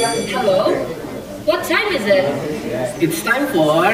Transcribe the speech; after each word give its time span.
Hello. 0.00 0.72
What 1.44 1.60
time 1.68 1.92
is 1.92 2.06
it? 2.08 2.24
It's 3.04 3.20
time 3.22 3.44
for 3.52 3.84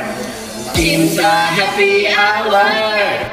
Cinta 0.71 1.35
Happy 1.51 2.07
Hour. 2.07 3.27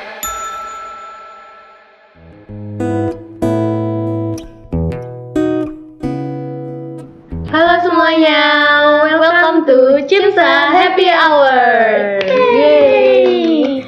Halo 7.46 7.73
semuanya, 7.86 8.41
welcome 9.21 9.70
to 9.70 9.78
Cinta 10.10 10.74
Happy 10.74 11.14
Hour. 11.14 11.62
Yeay. 12.26 13.86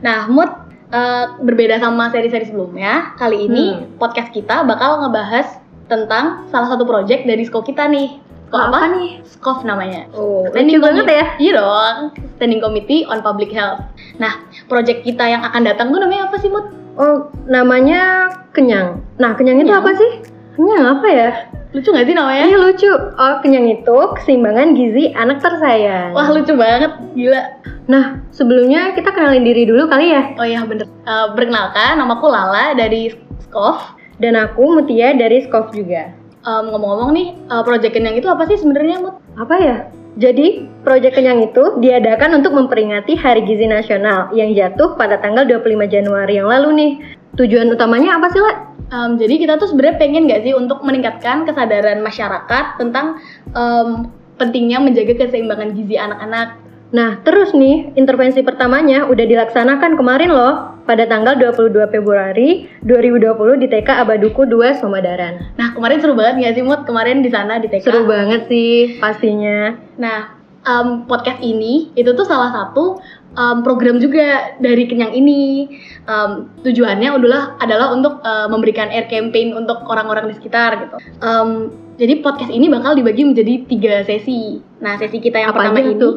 Nah, 0.00 0.32
mood 0.32 0.48
eh, 0.88 1.24
berbeda 1.44 1.76
sama 1.76 2.08
seri-seri 2.08 2.48
sebelumnya. 2.48 3.12
Kali 3.20 3.44
ini 3.44 3.64
Hmm. 3.76 4.00
podcast 4.00 4.32
kita 4.32 4.64
bakal 4.64 5.04
ngebahas 5.04 5.60
tentang 5.86 6.48
salah 6.48 6.68
satu 6.68 6.84
project 6.84 7.24
dari 7.24 7.44
SKO 7.44 7.62
kita 7.62 7.86
nih. 7.86 8.20
SKO 8.48 8.56
Apa 8.56 8.66
apa? 8.70 8.86
nih? 8.94 9.10
SKOF 9.26 9.58
namanya. 9.66 10.06
Oh, 10.14 10.46
Standing 10.48 10.78
lucu 10.78 10.86
banget 10.86 11.06
ya. 11.10 11.24
Iya 11.36 11.52
dong, 11.58 11.96
Standing 12.38 12.60
Committee 12.62 13.02
on 13.04 13.18
Public 13.20 13.50
Health. 13.50 13.82
Nah, 14.16 14.40
project 14.66 15.02
kita 15.02 15.26
yang 15.26 15.42
akan 15.42 15.66
datang 15.66 15.90
tuh 15.90 15.98
namanya 15.98 16.30
apa 16.30 16.38
sih, 16.38 16.48
Mut? 16.48 16.70
Oh, 16.94 17.28
namanya 17.44 18.30
kenyang. 18.54 19.02
Nah, 19.18 19.34
kenyang 19.34 19.58
itu 19.58 19.66
Kenyang? 19.66 19.82
apa 19.82 19.90
sih? 19.98 20.10
Kenyang 20.54 20.84
apa 20.86 21.08
ya? 21.10 21.30
Lucu 21.74 21.90
gak 21.90 22.06
sih 22.06 22.14
namanya? 22.14 22.44
Iya 22.46 22.58
lucu. 22.62 22.92
Oh, 22.94 23.34
kenyang 23.42 23.66
itu 23.66 23.98
keseimbangan 24.14 24.78
gizi 24.78 25.10
anak 25.10 25.42
tersayang. 25.42 26.14
Wah, 26.14 26.30
lucu 26.30 26.54
banget, 26.54 26.94
gila. 27.18 27.42
Nah, 27.90 28.22
sebelumnya 28.30 28.94
kita 28.94 29.10
kenalin 29.10 29.42
diri 29.42 29.66
dulu 29.66 29.90
kali 29.90 30.14
ya. 30.14 30.38
Oh 30.38 30.46
iya 30.46 30.62
bener. 30.62 30.86
Eh, 30.86 31.26
perkenalkan, 31.34 31.98
namaku 31.98 32.30
Lala 32.30 32.78
dari 32.78 33.10
SKOF. 33.50 34.03
Dan 34.18 34.38
aku 34.38 34.80
Mutia 34.80 35.14
dari 35.14 35.42
Skof 35.46 35.74
juga. 35.74 36.14
Em, 36.44 36.64
ngomong-ngomong 36.68 37.10
nih, 37.16 37.28
eh, 37.34 37.62
project 37.64 37.96
kenyang 37.96 38.16
itu 38.20 38.28
apa 38.28 38.44
sih 38.44 38.60
sebenarnya, 38.60 39.00
Mut? 39.00 39.16
Apa 39.40 39.56
ya? 39.58 39.76
Jadi, 40.14 40.70
Proyek 40.86 41.18
Kenyang 41.18 41.42
itu 41.42 41.82
diadakan 41.82 42.38
untuk 42.38 42.54
memperingati 42.54 43.18
Hari 43.18 43.42
Gizi 43.50 43.66
Nasional 43.66 44.30
yang 44.30 44.54
jatuh 44.54 44.94
pada 44.94 45.18
tanggal 45.18 45.42
25 45.42 45.90
Januari 45.90 46.38
yang 46.38 46.46
lalu 46.46 46.68
nih. 46.78 46.92
Tujuan 47.34 47.66
utamanya 47.74 48.22
apa 48.22 48.30
sih, 48.30 48.38
La? 48.38 48.54
Em, 48.94 49.18
jadi 49.18 49.34
kita 49.42 49.58
tuh 49.58 49.74
sebenarnya 49.74 49.96
pengen 49.98 50.30
gak 50.30 50.46
sih 50.46 50.54
untuk 50.54 50.86
meningkatkan 50.86 51.42
kesadaran 51.48 51.98
masyarakat 51.98 52.78
tentang 52.78 53.18
em, 53.50 54.06
pentingnya 54.38 54.78
menjaga 54.78 55.18
keseimbangan 55.18 55.74
gizi 55.74 55.98
anak-anak. 55.98 56.62
Nah, 56.94 57.18
terus 57.26 57.50
nih, 57.50 57.90
intervensi 57.98 58.46
pertamanya 58.46 59.10
udah 59.10 59.26
dilaksanakan 59.26 59.98
kemarin 59.98 60.30
loh, 60.30 60.74
pada 60.84 61.08
tanggal 61.08 61.34
22 61.40 61.88
Februari 61.88 62.68
2020 62.84 63.62
di 63.64 63.66
TK 63.72 64.04
Abaduku 64.04 64.44
2 64.44 64.80
Somadaran. 64.80 65.56
Nah 65.56 65.72
kemarin 65.72 65.98
seru 66.00 66.12
banget 66.12 66.44
gak 66.44 66.54
sih 66.60 66.64
Mut? 66.64 66.84
Kemarin 66.84 67.24
di 67.24 67.32
sana 67.32 67.56
di 67.56 67.68
TK. 67.72 67.84
Seru 67.84 68.04
banget 68.04 68.46
sih, 68.46 69.00
pastinya. 69.00 69.80
Nah 69.96 70.36
em, 70.64 71.08
podcast 71.08 71.40
ini 71.40 71.92
itu 71.96 72.12
tuh 72.12 72.28
salah 72.28 72.52
satu 72.52 73.00
em, 73.32 73.64
program 73.64 73.96
juga 73.96 74.56
dari 74.60 74.84
Kenyang 74.84 75.16
ini. 75.16 75.72
Em, 76.04 76.52
tujuannya 76.60 77.08
adalah 77.16 77.56
adalah 77.58 77.96
untuk 77.96 78.20
eh, 78.20 78.46
memberikan 78.52 78.92
air 78.92 79.08
campaign 79.08 79.56
untuk 79.56 79.88
orang-orang 79.88 80.28
di 80.28 80.36
sekitar 80.36 80.84
gitu. 80.84 80.96
Em, 81.24 81.72
jadi 81.94 82.22
podcast 82.22 82.50
ini 82.50 82.66
bakal 82.66 82.98
dibagi 82.98 83.22
menjadi 83.22 83.66
tiga 83.70 83.94
sesi. 84.02 84.58
Nah 84.82 84.98
sesi 84.98 85.22
kita 85.22 85.38
yang 85.38 85.54
Apa 85.54 85.70
pertama 85.70 85.78
aja 85.80 85.90
ini, 85.94 86.08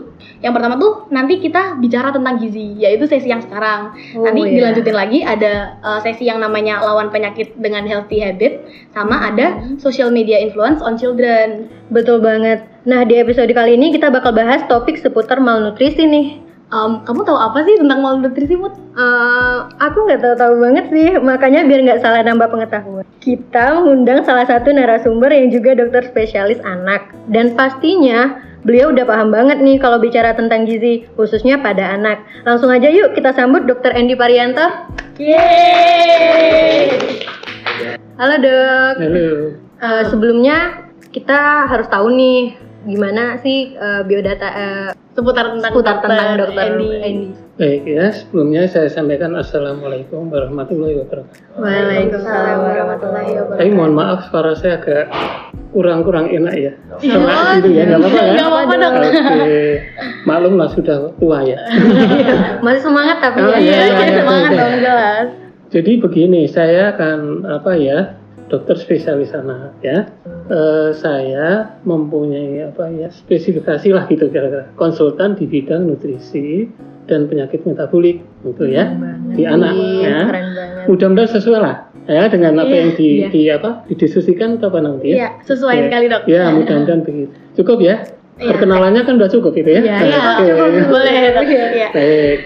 yang 0.42 0.53
pertama 0.53 0.73
tuh 0.81 0.94
nanti 1.14 1.38
kita 1.38 1.78
bicara 1.78 2.09
tentang 2.09 2.42
gizi, 2.42 2.78
yaitu 2.81 3.06
sesi 3.06 3.30
yang 3.30 3.42
sekarang. 3.44 3.94
Oh, 4.17 4.25
nanti 4.25 4.42
iya. 4.44 4.53
dilanjutin 4.58 4.98
lagi 4.98 5.20
ada 5.22 5.78
eh, 5.78 6.00
sesi 6.02 6.25
yang 6.25 6.42
namanya 6.42 6.81
lawan 6.81 7.14
penyakit 7.14 7.53
dengan 7.61 7.86
healthy 7.86 8.23
habit, 8.23 8.66
sama 8.98 9.30
ada 9.30 9.61
social 9.78 10.09
media 10.09 10.42
influence 10.42 10.81
on 10.81 10.98
children. 10.98 11.70
Betul 11.94 12.20
banget. 12.20 12.66
Nah, 12.88 13.03
di 13.03 13.20
episode 13.20 13.52
kali 13.52 13.75
ini 13.75 13.92
kita 13.92 14.08
bakal 14.08 14.31
bahas 14.31 14.64
topik 14.72 14.95
seputar 14.95 15.44
malnutrisi 15.44 16.08
nih. 16.08 16.47
Em, 16.68 17.00
kamu 17.08 17.23
tahu 17.23 17.40
apa 17.40 17.64
sih 17.64 17.80
tentang 17.80 18.04
malnutrisi, 18.04 18.60
Mut? 18.60 18.76
Eh, 18.76 19.58
aku 19.80 20.04
nggak 20.04 20.20
tahu-tahu 20.20 20.54
banget 20.60 20.86
sih, 20.92 21.16
makanya 21.16 21.64
biar 21.64 21.80
nggak 21.80 22.04
salah 22.04 22.20
nambah 22.28 22.52
pengetahuan. 22.52 23.08
Kita 23.23 23.80
mengundang 23.80 24.28
salah 24.28 24.44
satu 24.44 24.76
narasumber 24.76 25.32
yang 25.32 25.48
juga 25.48 25.80
dokter 25.80 26.04
spesialis 26.11 26.60
anak. 26.67 27.08
Dan 27.32 27.56
pastinya 27.56 28.44
beliau 28.67 28.92
udah 28.92 29.08
paham 29.08 29.32
banget 29.32 29.64
nih 29.64 29.80
kalau 29.80 29.95
bicara 29.95 30.36
tentang 30.36 30.67
gizi, 30.67 31.08
khususnya 31.16 31.56
pada 31.56 31.95
anak. 31.95 32.20
Langsung 32.44 32.67
aja 32.67 32.92
yuk 32.92 33.16
kita 33.16 33.32
sambut 33.32 33.64
dokter 33.64 33.95
Andy 33.95 34.20
Parianto. 34.20 34.67
Yeay! 35.23 36.92
Halo 38.20 38.36
dok. 38.44 38.95
Halo. 39.00 39.27
Eh, 39.56 40.04
sebelumnya 40.11 40.83
kita 41.16 41.72
harus 41.72 41.88
tahu 41.88 42.11
nih 42.11 42.67
gimana 42.86 43.42
sih 43.42 43.73
eh, 43.73 44.02
biodata 44.05 44.49
eh, 44.54 44.89
Seputar 45.17 45.49
tentang 45.49 45.73
seputar 45.73 45.98
tentang 46.05 46.38
dokter 46.38 46.77
Andy. 46.77 46.89
Andy. 47.02 47.27
Baik 47.58 47.89
ya, 47.89 48.14
sebelumnya 48.14 48.70
saya 48.70 48.86
sampaikan 48.86 49.33
Assalamualaikum 49.33 50.30
warahmatullahi 50.30 50.93
wabarakatuh. 51.02 51.58
Waalaikumsalam 51.58 52.58
warahmatullahi 52.61 53.32
wabarakatuh. 53.33 53.58
Tapi 53.58 53.71
mohon 53.73 53.98
maaf 53.98 54.30
suara 54.30 54.54
saya 54.54 54.77
agak 54.77 55.10
kurang-kurang 55.73 56.30
enak 56.30 56.54
ya. 56.54 56.71
Iya. 57.02 57.17
Sama 57.17 57.58
gitu 57.58 57.70
ya, 57.73 57.83
nggak 57.89 57.98
apa-apa 57.98 58.20
ya? 58.21 58.30
Nggak 58.38 58.45
apa-apa, 58.54 58.73
Dok. 58.77 58.94
Oke, 58.94 59.61
maklum 60.30 60.54
lah 60.61 60.70
sudah 60.77 60.98
tua 61.17 61.39
ya. 61.42 61.58
Masih 62.61 62.82
semangat 62.86 63.17
tapi 63.26 63.38
Oh, 63.42 63.49
ya. 63.49 63.58
Iya, 63.58 63.58
iya, 63.58 63.82
iya, 63.89 64.05
iya, 64.05 64.20
semangat 64.21 64.52
iya. 64.54 64.59
dong 64.61 64.76
jelas. 64.77 65.26
Jadi 65.73 65.92
begini, 65.98 66.42
saya 66.45 66.94
akan 66.94 67.42
apa 67.42 67.73
ya, 67.73 68.14
dokter 68.54 68.77
spesialis 68.77 69.33
anak 69.33 69.73
ya. 69.82 70.05
Eh, 70.47 70.95
saya 70.95 71.75
mempunyai 71.83 72.63
apa 72.63 72.87
ya 72.87 73.11
spesifikasi 73.11 73.91
lah 73.91 74.08
gitu 74.08 74.31
kira-kira 74.31 74.71
konsultan 74.80 75.35
di 75.35 75.43
bidang 75.43 75.83
nutrisi 75.83 76.71
dan 77.03 77.27
penyakit 77.27 77.67
metabolik 77.67 78.23
gitu 78.47 78.63
ya 78.63 78.87
di 79.35 79.43
anak 79.43 79.75
ya. 79.75 80.23
Keren 80.23 80.47
banget. 80.55 80.85
Mudah-mudahan 80.87 81.30
sesuai 81.35 81.59
lah 81.59 81.75
ya 82.08 82.31
dengan 82.31 82.63
apa 82.63 82.71
Iya, 82.71 82.80
yang 82.80 82.91
di, 82.95 83.08
iya. 83.11 83.27
di 83.27 83.41
apa 83.52 83.83
didiskusikan 83.91 84.55
atau 84.55 84.71
apa 84.71 84.80
nanti 84.80 85.11
ya. 85.11 85.15
Iya, 85.19 85.30
sesuai 85.43 85.75
Ya. 85.75 85.83
sekali 85.91 86.05
dok. 86.08 86.21
Ya, 86.31 86.43
mudah-mudahan 86.47 87.02
begitu. 87.03 87.31
Cukup 87.59 87.77
ya? 87.83 87.95
Iya. 88.39 88.47
Perkenalannya 88.55 89.02
kan 89.03 89.14
udah 89.19 89.27
cukup 89.27 89.52
gitu 89.52 89.67
ya? 89.67 89.81
Iya, 89.83 89.97
Iya, 89.99 90.19
Oke. 90.31 90.43
cukup 90.47 90.87
boleh. 90.87 91.11
Iya. 91.43 91.87
Baik. 91.91 92.37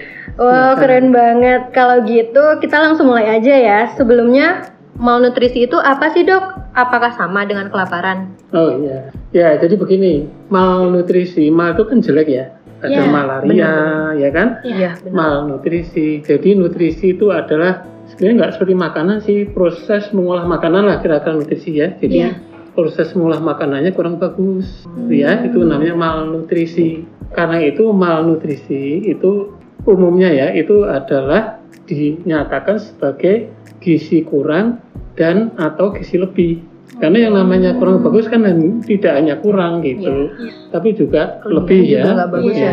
Wah 0.42 0.74
keren 0.74 1.14
banget. 1.14 1.70
Kalau 1.70 2.02
gitu 2.02 2.44
kita 2.58 2.82
langsung 2.82 3.06
mulai 3.06 3.38
aja 3.38 3.54
ya. 3.54 3.78
Sebelumnya 3.94 4.74
malnutrisi 4.96 5.64
itu 5.64 5.76
apa 5.80 6.12
sih 6.12 6.24
dok? 6.24 6.72
Apakah 6.72 7.12
sama 7.12 7.44
dengan 7.44 7.68
kelaparan? 7.68 8.32
Oh 8.56 8.72
iya. 8.80 9.12
Ya, 9.32 9.56
jadi 9.60 9.76
begini, 9.76 10.24
malnutrisi, 10.48 11.52
mal 11.52 11.76
itu 11.76 11.84
kan 11.84 12.00
jelek 12.00 12.28
ya. 12.28 12.46
Ada 12.82 12.98
Iya, 12.98 13.02
malaria, 13.06 13.72
ya 14.18 14.28
kan? 14.34 14.48
Iya. 14.66 14.90
Malnutrisi. 15.06 16.24
Jadi 16.26 16.58
nutrisi 16.58 17.14
itu 17.14 17.30
adalah 17.30 17.86
sebenarnya 18.10 18.34
nggak 18.42 18.52
seperti 18.58 18.74
makanan 18.74 19.16
sih, 19.22 19.46
proses 19.46 20.10
mengolah 20.10 20.48
makanan 20.48 20.90
lah 20.90 20.98
kira-kira 20.98 21.36
nutrisi 21.36 21.78
ya. 21.78 21.94
Jadi 21.94 22.16
Iya. 22.18 22.30
proses 22.74 23.12
mengolah 23.14 23.38
makanannya 23.38 23.92
kurang 23.94 24.18
bagus, 24.18 24.88
ya. 25.06 25.44
Itu 25.46 25.62
namanya 25.62 25.94
malnutrisi. 25.94 27.04
Karena 27.32 27.62
itu 27.62 27.88
malnutrisi 27.92 29.08
itu 29.08 29.56
umumnya 29.88 30.30
ya 30.30 30.48
itu 30.54 30.86
adalah 30.86 31.58
dinyatakan 31.88 32.78
sebagai 32.78 33.50
gizi 33.82 34.22
kurang 34.22 34.78
dan 35.18 35.52
atau 35.58 35.92
gizi 35.92 36.16
lebih. 36.16 36.62
Karena 37.02 37.28
yang 37.28 37.34
namanya 37.34 37.74
kurang 37.80 38.04
bagus 38.04 38.28
kan 38.28 38.44
tidak 38.84 39.12
hanya 39.16 39.40
kurang 39.40 39.80
gitu, 39.82 40.30
tapi 40.70 40.92
juga 40.94 41.40
lebih 41.48 41.82
ya. 41.88 42.04
juga 42.04 42.10
nggak 42.14 42.30
bagus 42.30 42.54
ya. 42.54 42.72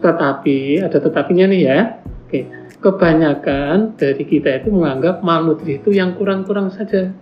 Tetapi 0.00 0.56
ada 0.84 0.98
tetapinya 0.98 1.46
nih 1.48 1.60
ya. 1.64 1.78
Oke. 2.26 2.40
Kebanyakan 2.80 4.00
dari 4.00 4.24
kita 4.24 4.64
itu 4.64 4.72
menganggap 4.72 5.20
malnutrisi 5.20 5.84
itu 5.84 5.92
yang 5.92 6.16
kurang-kurang 6.16 6.72
saja. 6.72 7.12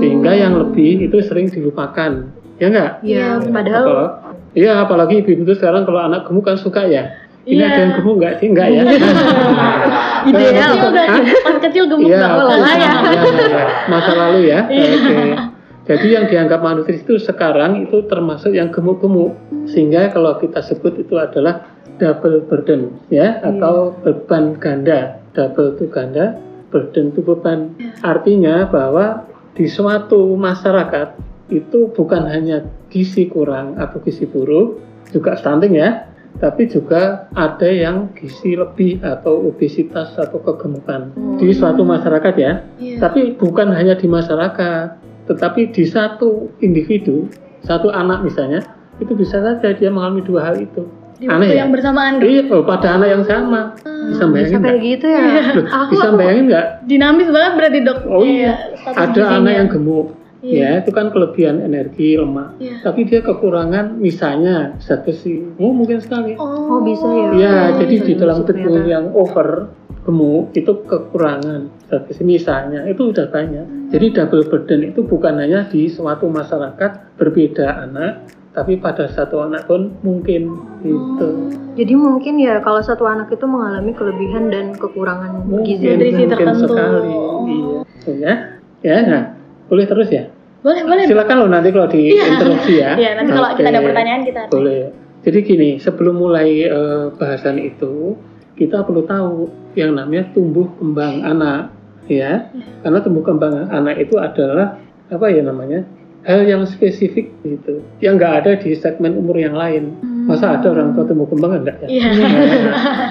Sehingga 0.00 0.32
yang 0.32 0.56
lebih 0.56 1.06
itu 1.06 1.20
sering 1.20 1.52
dilupakan. 1.52 2.32
Ya 2.56 2.66
enggak? 2.72 2.92
Iya. 3.04 3.26
Iya, 3.38 3.52
Padahal 3.52 3.84
iya 4.52 4.72
apalagi 4.84 5.20
ibu 5.20 5.44
itu 5.44 5.54
sekarang 5.56 5.84
kalau 5.84 6.00
anak 6.02 6.24
gemuk 6.26 6.44
kan 6.48 6.56
suka 6.56 6.88
ya. 6.88 7.21
Ini 7.42 7.58
Iya. 7.58 7.66
ada 7.66 7.80
yang 7.80 7.92
gemuk 7.98 8.14
enggak 8.16 8.34
sih? 8.38 8.46
Enggak 8.48 8.68
ya? 8.70 8.82
Ideal 10.30 10.70
Hah? 10.78 10.88
udah 10.94 11.04
pas 11.42 11.56
kecil 11.58 11.84
gemuk 11.90 12.06
Iya, 12.06 12.18
nggak 12.18 12.32
oke. 12.32 12.42
boleh 12.46 12.58
ya. 12.60 12.90
Iya, 13.02 13.20
iya. 13.42 13.64
Masa 13.90 14.12
lalu 14.14 14.40
ya. 14.46 14.60
Iya. 14.70 14.86
Oke. 14.94 15.16
Jadi 15.82 16.06
yang 16.14 16.24
dianggap 16.30 16.62
malnutrisi 16.62 17.02
itu 17.02 17.18
sekarang 17.18 17.82
itu 17.82 18.06
termasuk 18.06 18.54
yang 18.54 18.70
gemuk-gemuk. 18.70 19.34
Sehingga 19.66 20.14
kalau 20.14 20.38
kita 20.38 20.62
sebut 20.62 20.94
itu 20.96 21.18
adalah 21.18 21.66
double 21.98 22.46
burden 22.46 23.02
ya 23.10 23.42
atau 23.42 23.90
beban 23.98 24.54
ganda. 24.56 25.18
Double 25.34 25.74
itu 25.74 25.90
ganda, 25.90 26.38
burden 26.70 27.10
itu 27.10 27.20
beban. 27.20 27.74
Artinya 27.98 28.70
bahwa 28.70 29.26
di 29.58 29.66
suatu 29.66 30.38
masyarakat 30.38 31.18
itu 31.50 31.90
bukan 31.90 32.30
hanya 32.30 32.62
gizi 32.86 33.26
kurang 33.26 33.74
atau 33.74 33.98
gizi 34.00 34.24
buruk, 34.24 34.78
juga 35.10 35.34
stunting 35.34 35.74
ya, 35.74 36.11
tapi 36.38 36.66
juga 36.66 37.28
ada 37.32 37.68
yang 37.68 38.10
gizi 38.14 38.56
lebih 38.56 39.00
atau 39.00 39.48
obesitas 39.48 40.14
atau 40.14 40.38
kegemukan 40.38 41.12
di 41.36 41.52
suatu 41.52 41.82
masyarakat 41.82 42.34
ya. 42.36 42.52
Iya. 42.78 42.96
Tapi 42.98 43.36
bukan 43.36 43.70
hanya 43.70 43.94
di 43.94 44.06
masyarakat, 44.06 44.86
tetapi 45.28 45.70
di 45.70 45.84
satu 45.84 46.50
individu 46.58 47.28
satu 47.62 47.90
anak 47.90 48.26
misalnya 48.26 48.58
itu 48.98 49.14
bisa 49.14 49.38
saja 49.38 49.70
dia 49.70 49.90
mengalami 49.90 50.22
dua 50.22 50.50
hal 50.50 50.58
itu 50.58 50.82
Di 51.16 51.30
Aneh 51.30 51.46
waktu 51.46 51.54
ya? 51.54 51.60
yang 51.62 51.70
bersamaan 51.70 52.12
kan? 52.18 52.26
iya 52.26 52.42
oh, 52.50 52.66
pada 52.66 52.88
anak 52.98 53.08
yang 53.14 53.24
sama 53.26 53.60
bisa 53.78 54.02
Bisa 54.10 54.24
bayangin 54.26 54.58
kayak 54.58 54.62
nggak? 54.74 54.82
gitu 54.90 55.06
ya. 55.06 55.22
Loh, 55.54 55.64
Aku 55.70 55.90
bisa 55.94 56.08
bayangin 56.18 56.44
nggak 56.50 56.66
Dinamis 56.90 57.28
banget 57.30 57.52
berarti 57.54 57.78
dok. 57.86 57.98
Oh 58.10 58.24
iya. 58.26 58.52
status 58.74 58.98
ada 58.98 59.22
anak 59.38 59.52
yang 59.54 59.68
gemuk 59.70 60.06
Iya. 60.42 60.58
ya 60.74 60.82
itu 60.82 60.90
kan 60.90 61.08
kelebihan 61.08 61.62
energi 61.62 62.18
lemak 62.18 62.58
Iya. 62.58 62.82
tapi 62.82 63.06
dia 63.06 63.22
kekurangan 63.22 63.94
misalnya 63.96 64.74
zat 64.78 65.06
besi 65.06 65.38
oh 65.56 65.70
mungkin 65.70 66.02
sekali 66.02 66.34
Oh, 66.34 66.82
bisa 66.82 67.06
ya. 67.06 67.30
ya 67.32 67.54
Oh, 67.70 67.78
jadi 67.78 67.94
di 68.02 68.12
dalam 68.12 68.42
masuk 68.42 68.50
tubuh 68.52 68.82
yang 68.82 69.06
over 69.12 69.70
gemuk 70.02 70.50
itu 70.52 70.72
kekurangan 70.82 71.70
zat 71.86 72.02
besi 72.04 72.26
misalnya 72.26 72.82
itu 72.84 73.08
udah 73.08 73.30
banyak 73.30 73.66
jadi 73.88 74.06
double 74.12 74.42
burden 74.44 74.82
itu 74.84 75.00
bukan 75.00 75.38
hanya 75.38 75.62
di 75.64 75.86
suatu 75.86 76.26
masyarakat 76.26 76.90
berbeda 77.14 77.86
anak 77.86 78.26
tapi 78.52 78.76
pada 78.76 79.08
satu 79.08 79.40
anak 79.40 79.64
pun 79.64 79.96
mungkin 80.02 80.52
gitu 80.82 81.54
Jadi 81.72 81.94
mungkin 81.94 82.36
ya 82.36 82.60
kalau 82.60 82.82
satu 82.82 83.06
anak 83.06 83.30
itu 83.30 83.46
mengalami 83.46 83.96
kelebihan 83.96 84.52
dan 84.52 84.76
kekurangan 84.76 85.40
gizi. 85.62 85.88
mungkin, 85.88 85.96
mungkin 86.04 86.28
tertentu. 86.28 86.66
sekali 86.68 87.12
iya 87.48 87.80
ya 88.04 88.34
ya 88.82 88.96
nah 89.06 89.22
boleh 89.72 89.86
terus 89.86 90.08
ya 90.08 90.28
Boleh 90.60 90.84
boleh. 90.84 91.04
silakan 91.04 91.36
loh 91.38 91.48
nanti 91.48 91.72
kalau 91.72 91.88
di 91.88 92.12
Iya. 92.12 92.24
interupsi 92.28 92.72
ya 92.76 92.90
Iya 93.00 93.10
nanti 93.16 93.30
kalau 93.32 93.48
kita 93.52 93.68
ada 93.68 93.80
pertanyaan 93.80 94.22
kita. 94.22 94.42
boleh 94.46 94.80
jadi 95.22 95.38
gini 95.40 95.70
sebelum 95.76 96.14
mulai 96.14 96.48
eh, 96.62 97.04
bahasan 97.12 97.56
itu 97.56 98.14
kita 98.52 98.84
perlu 98.84 99.02
tahu 99.02 99.48
yang 99.72 99.96
namanya 99.96 100.28
tumbuh 100.30 100.68
kembang 100.76 101.24
anak 101.24 101.72
ya 102.04 102.52
karena 102.84 102.98
tumbuh 103.00 103.22
kembang 103.22 103.66
anak 103.66 103.96
itu 103.98 104.18
adalah 104.18 104.76
apa 105.08 105.26
ya 105.26 105.40
namanya 105.40 105.88
hal 106.22 106.42
yang 106.42 106.62
spesifik 106.62 107.32
gitu 107.40 107.80
yang 107.98 108.14
nggak 108.14 108.44
ada 108.44 108.50
di 108.54 108.74
segmen 108.74 109.14
umur 109.14 109.34
yang 109.34 109.52
lain 109.52 109.96
masa 110.22 110.54
ada 110.54 110.68
orang 110.68 110.92
tua 110.92 111.02
tumbuh 111.02 111.26
kembang 111.26 111.58
enggak 111.58 111.80
ya 111.80 111.88
Iya. 111.88 112.08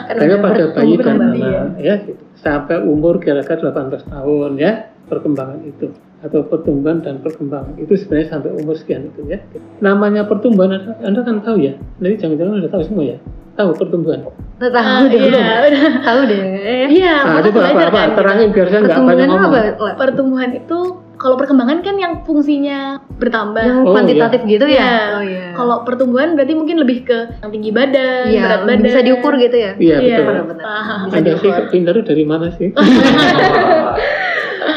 Kan 0.05 0.15
Hanya 0.17 0.35
udah 0.35 0.43
pada 0.45 0.63
bayi 0.71 0.93
dan 0.93 1.05
kembali 1.09 1.39
ya. 1.41 1.47
anak 1.49 1.75
ya 1.79 1.95
gitu. 2.05 2.21
sampai 2.35 2.77
umur 2.81 3.17
kira-kira 3.17 3.59
18 3.65 4.07
tahun 4.07 4.51
ya 4.55 4.71
perkembangan 5.05 5.59
itu 5.65 5.87
atau 6.21 6.41
pertumbuhan 6.43 7.01
dan 7.01 7.17
perkembangan 7.19 7.73
itu 7.75 7.93
sebenarnya 7.95 8.27
sampai 8.29 8.49
umur 8.53 8.77
sekian 8.77 9.09
itu 9.09 9.25
ya 9.25 9.41
namanya 9.79 10.23
pertumbuhan 10.23 10.77
anda, 10.77 10.93
anda 11.01 11.21
kan 11.21 11.41
tahu 11.41 11.57
ya 11.59 11.73
jadi 11.97 12.15
jangan-jangan 12.17 12.61
udah 12.61 12.71
tahu 12.71 12.83
semua 12.85 13.03
ya 13.05 13.17
tahu 13.51 13.69
pertumbuhan 13.73 14.21
tahu 14.21 14.37
Ah, 14.61 15.09
deh. 15.09 15.17
Iya. 15.17 15.73
Tahu 16.05 16.19
deh. 16.29 16.41
Iya. 16.93 17.15
nah, 17.25 17.41
coba 17.41 17.65
apa, 17.65 17.81
apa 17.81 17.97
kan. 17.97 18.09
terangin 18.13 18.47
biar 18.53 18.67
saya 18.69 18.79
nggak 18.79 18.93
banyak 18.93 19.01
Pertumbuhan 19.01 19.17
itu 19.17 19.33
ngomong 19.33 19.53
apa? 19.81 19.97
Pertumbuhan 19.97 20.49
itu 20.53 20.77
kalau 21.17 21.35
perkembangan 21.35 21.77
kan 21.81 21.95
yang 21.97 22.13
fungsinya 22.21 22.79
bertambah. 23.17 23.57
Yang 23.57 23.79
Oh, 23.81 23.89
kuantitatif 23.89 24.41
gitu 24.45 24.65
ya? 24.65 24.77
Iya. 24.77 24.93
Oh 25.11 25.23
iya. 25.25 25.45
Kalau 25.57 25.81
pertumbuhan 25.81 26.37
berarti 26.37 26.53
mungkin 26.53 26.77
lebih 26.77 26.97
ke 27.03 27.41
yang 27.41 27.49
tinggi 27.49 27.73
badan, 27.73 28.23
Iya, 28.29 28.41
berat 28.45 28.61
badan. 28.63 28.85
bisa 28.85 28.99
diukur 29.01 29.33
gitu 29.35 29.57
ya? 29.57 29.71
iya 29.75 29.97
Iya. 29.97 29.97
betul 29.97 30.25
Benar-benar. 30.29 30.63
Ah, 30.63 30.99
Bisa 31.01 31.17
anda 31.17 31.31
sih 31.35 31.49
pintarnya 31.71 32.03
dari 32.05 32.23
mana 32.23 32.45
sih 32.53 32.67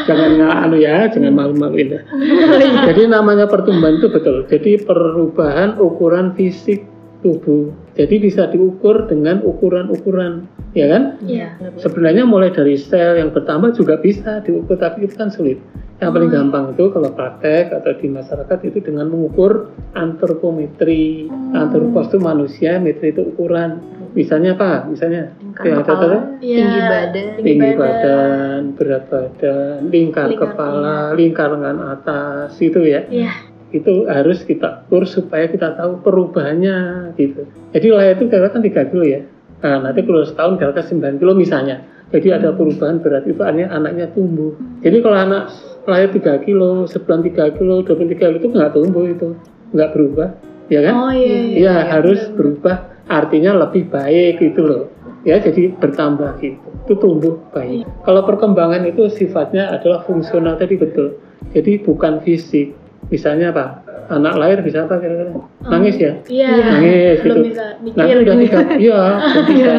jangan 0.04 0.30
nggak 0.36 0.54
anu 0.68 0.76
ya 0.78 0.96
jangan 1.08 1.32
malu-maluin 1.32 1.88
ya 1.96 2.00
jadi 2.92 3.08
namanya 3.08 3.48
pertumbuhan 3.48 3.98
itu 3.98 4.08
betul 4.08 4.44
jadi 4.46 4.80
perubahan 4.84 5.76
ukuran 5.76 6.32
fisik 6.32 6.84
tubuh 7.20 7.72
jadi 7.96 8.20
bisa 8.20 8.48
diukur 8.52 9.08
dengan 9.08 9.40
ukuran-ukuran 9.40 10.44
ya 10.74 10.86
kan 10.90 11.02
Iya. 11.22 11.56
Sebenarnya 11.78 12.26
mulai 12.26 12.50
dari 12.50 12.74
sel 12.74 13.16
yang 13.16 13.30
bertambah 13.30 13.78
juga 13.78 13.96
bisa 13.96 14.42
diukur, 14.42 14.74
tapi 14.74 15.06
itu 15.06 15.14
kan 15.14 15.30
sulit. 15.30 15.62
Yang 16.02 16.10
paling 16.10 16.30
Hmm. 16.34 16.38
gampang 16.50 16.64
itu 16.74 16.84
kalau 16.90 17.10
praktek 17.14 17.70
atau 17.70 17.94
di 17.94 18.10
masyarakat 18.10 18.58
itu 18.66 18.82
dengan 18.82 19.06
mengukur 19.06 19.70
antropometri. 19.94 21.30
Hmm. 21.30 21.54
Antropos 21.54 22.10
itu 22.10 22.18
manusia, 22.18 22.82
metri 22.82 23.14
itu 23.14 23.22
ukuran. 23.22 23.78
Misalnya 24.14 24.54
apa? 24.54 24.86
Misalnya 24.86 25.34
Lingkar 25.42 25.64
yang 25.66 25.82
kepala, 25.82 26.18
Iya. 26.38 26.58
tinggi 26.62 26.80
badan. 26.86 27.26
tinggi 27.42 27.70
badan, 27.74 28.60
berat 28.78 29.04
badan, 29.10 29.78
lingkar 29.90 30.26
Lingkar 30.30 30.50
kepala, 30.54 30.98
lingkar 31.18 31.48
lengan 31.50 31.78
atas, 31.82 32.54
itu 32.62 32.78
ya 32.86 33.02
Iya. 33.10 33.34
itu 33.74 34.06
harus 34.06 34.46
kita 34.46 34.86
ukur 34.86 35.02
supaya 35.02 35.50
kita 35.50 35.74
tahu 35.74 35.98
perubahannya 36.06 37.10
gitu. 37.18 37.42
Jadi 37.74 37.86
lahir 37.90 38.14
itu 38.14 38.30
kira-kira 38.30 38.54
kan 38.54 38.62
3 38.62 38.82
kilo 38.94 39.02
ya. 39.02 39.26
Nah, 39.66 39.90
nanti 39.90 40.06
kalau 40.06 40.22
setahun 40.22 40.62
kira-kira 40.62 40.86
9 40.86 41.18
kilo 41.18 41.34
misalnya. 41.34 41.82
Jadi 42.14 42.30
ada 42.30 42.54
perubahan 42.54 43.02
berat 43.02 43.26
itu 43.26 43.42
artinya 43.42 43.74
anaknya 43.74 44.06
tumbuh. 44.14 44.54
Jadi 44.78 45.02
kalau 45.02 45.18
anak 45.18 45.50
lahir 45.90 46.14
3 46.14 46.38
kilo, 46.46 46.86
sebulan 46.86 47.26
3 47.26 47.50
kilo, 47.58 47.82
23 47.82 48.14
kilo 48.30 48.38
itu 48.38 48.46
nggak 48.54 48.70
tumbuh 48.70 49.10
itu. 49.10 49.34
Nggak 49.74 49.90
berubah. 49.90 50.28
Ya 50.70 50.80
kan? 50.86 50.94
Oh 50.94 51.10
iya. 51.10 51.34
iya. 51.50 51.58
Iya 51.58 51.74
harus 51.98 52.30
berubah 52.30 52.93
artinya 53.08 53.52
lebih 53.66 53.88
baik 53.88 54.40
gitu 54.40 54.62
loh. 54.64 54.84
Ya 55.24 55.40
jadi 55.40 55.72
bertambah 55.80 56.36
gitu. 56.44 56.68
Itu 56.84 56.94
tumbuh 57.00 57.40
baik. 57.56 57.88
Kalau 58.04 58.22
perkembangan 58.28 58.84
itu 58.84 59.08
sifatnya 59.08 59.72
adalah 59.72 60.04
fungsional 60.04 60.60
tadi 60.60 60.76
betul. 60.76 61.16
Jadi 61.56 61.80
bukan 61.80 62.20
fisik. 62.20 62.76
Misalnya 63.08 63.52
apa? 63.52 63.66
Anak 64.12 64.36
lahir 64.36 64.60
bisa 64.60 64.84
apa 64.84 65.00
kira-kira? 65.00 65.32
Nangis 65.64 65.96
ya? 65.96 66.12
Iya. 66.28 66.50
Nangis 66.60 67.16
Belum 67.24 67.40
gitu. 67.48 67.64
mikir. 67.80 68.16
udah 68.20 68.36
tiga 68.36 68.60
iya 68.76 69.00
bisa. 69.48 69.74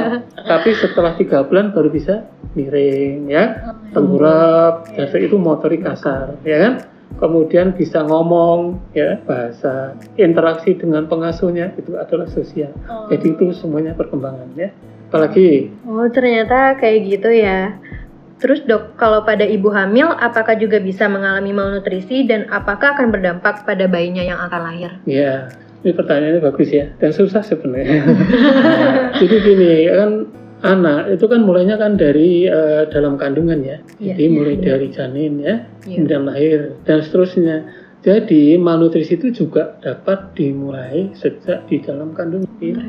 Tapi 0.50 0.69
setelah 0.74 1.13
tiga 1.13 1.45
bulan 1.45 1.69
baru 1.77 1.94
bisa 1.94 2.25
miring 2.57 3.30
ya. 3.30 3.77
Tengkurap. 3.94 4.89
Dan 4.98 5.06
itu 5.22 5.38
motorik 5.38 5.86
kasar 5.86 6.42
ya 6.42 6.57
kan 6.57 6.74
kemudian 7.17 7.71
bisa 7.75 8.03
ngomong 8.03 8.79
ya 8.91 9.19
bahasa 9.23 9.95
interaksi 10.19 10.75
dengan 10.75 11.07
pengasuhnya 11.07 11.71
itu 11.79 11.95
adalah 11.95 12.27
sosial 12.27 12.71
Oh. 12.88 13.07
jadi 13.07 13.35
itu 13.35 13.56
semuanya 13.56 13.95
perkembangan 13.95 14.51
ya 14.56 14.69
apalagi 15.09 15.71
Oh 15.88 16.07
ternyata 16.12 16.75
kayak 16.81 17.00
gitu 17.07 17.29
ya. 17.31 17.77
Terus 18.35 18.67
dok, 18.67 19.00
kalau 19.00 19.23
pada 19.23 19.47
ibu 19.47 19.71
hamil, 19.71 20.12
apakah 20.12 20.59
juga 20.59 20.75
bisa 20.83 21.07
mengalami 21.07 21.56
malnutrisi 21.56 22.27
dan 22.27 22.51
apakah 22.51 22.91
akan 22.91 23.07
berdampak 23.07 23.63
pada 23.63 23.88
bayinya 23.88 24.19
yang 24.21 24.35
akan 24.35 24.59
lahir? 24.59 24.91
ya 25.07 25.47
ini 25.85 25.94
pertanyaannya 25.94 26.41
bagus 26.41 26.73
ya 26.73 26.89
dan 26.97 27.13
susah 27.13 27.45
sebenarnya 27.45 28.01
jadi 29.21 29.35
gini 29.38 29.71
kan 29.85 30.12
anak 30.63 31.12
itu 31.12 31.25
kan 31.28 31.42
mulainya 31.44 31.75
kan 31.75 32.00
dari 32.00 32.48
eh, 32.48 32.88
dalam 32.88 33.19
kandungan 33.19 33.60
ya 33.60 33.78
Iya, 34.00 34.16
jadi 34.16 34.24
iya, 34.24 34.31
mulai 34.31 34.56
iya. 34.56 34.63
dari 34.63 34.88
janin 34.92 35.34
ya 35.42 35.56
Iya. 35.84 35.96
kemudian 36.00 36.24
lahir 36.24 36.60
dan 36.88 36.98
seterusnya 37.04 37.56
jadi 38.06 38.62
malnutrisi 38.62 39.18
itu 39.18 39.34
juga 39.34 39.81
dapat 39.81 40.38
dimulai 40.38 41.10
sejak 41.18 41.65
di 41.68 41.82
dalam 41.84 42.15
kandungan 42.15 42.48
Iya. 42.62 42.79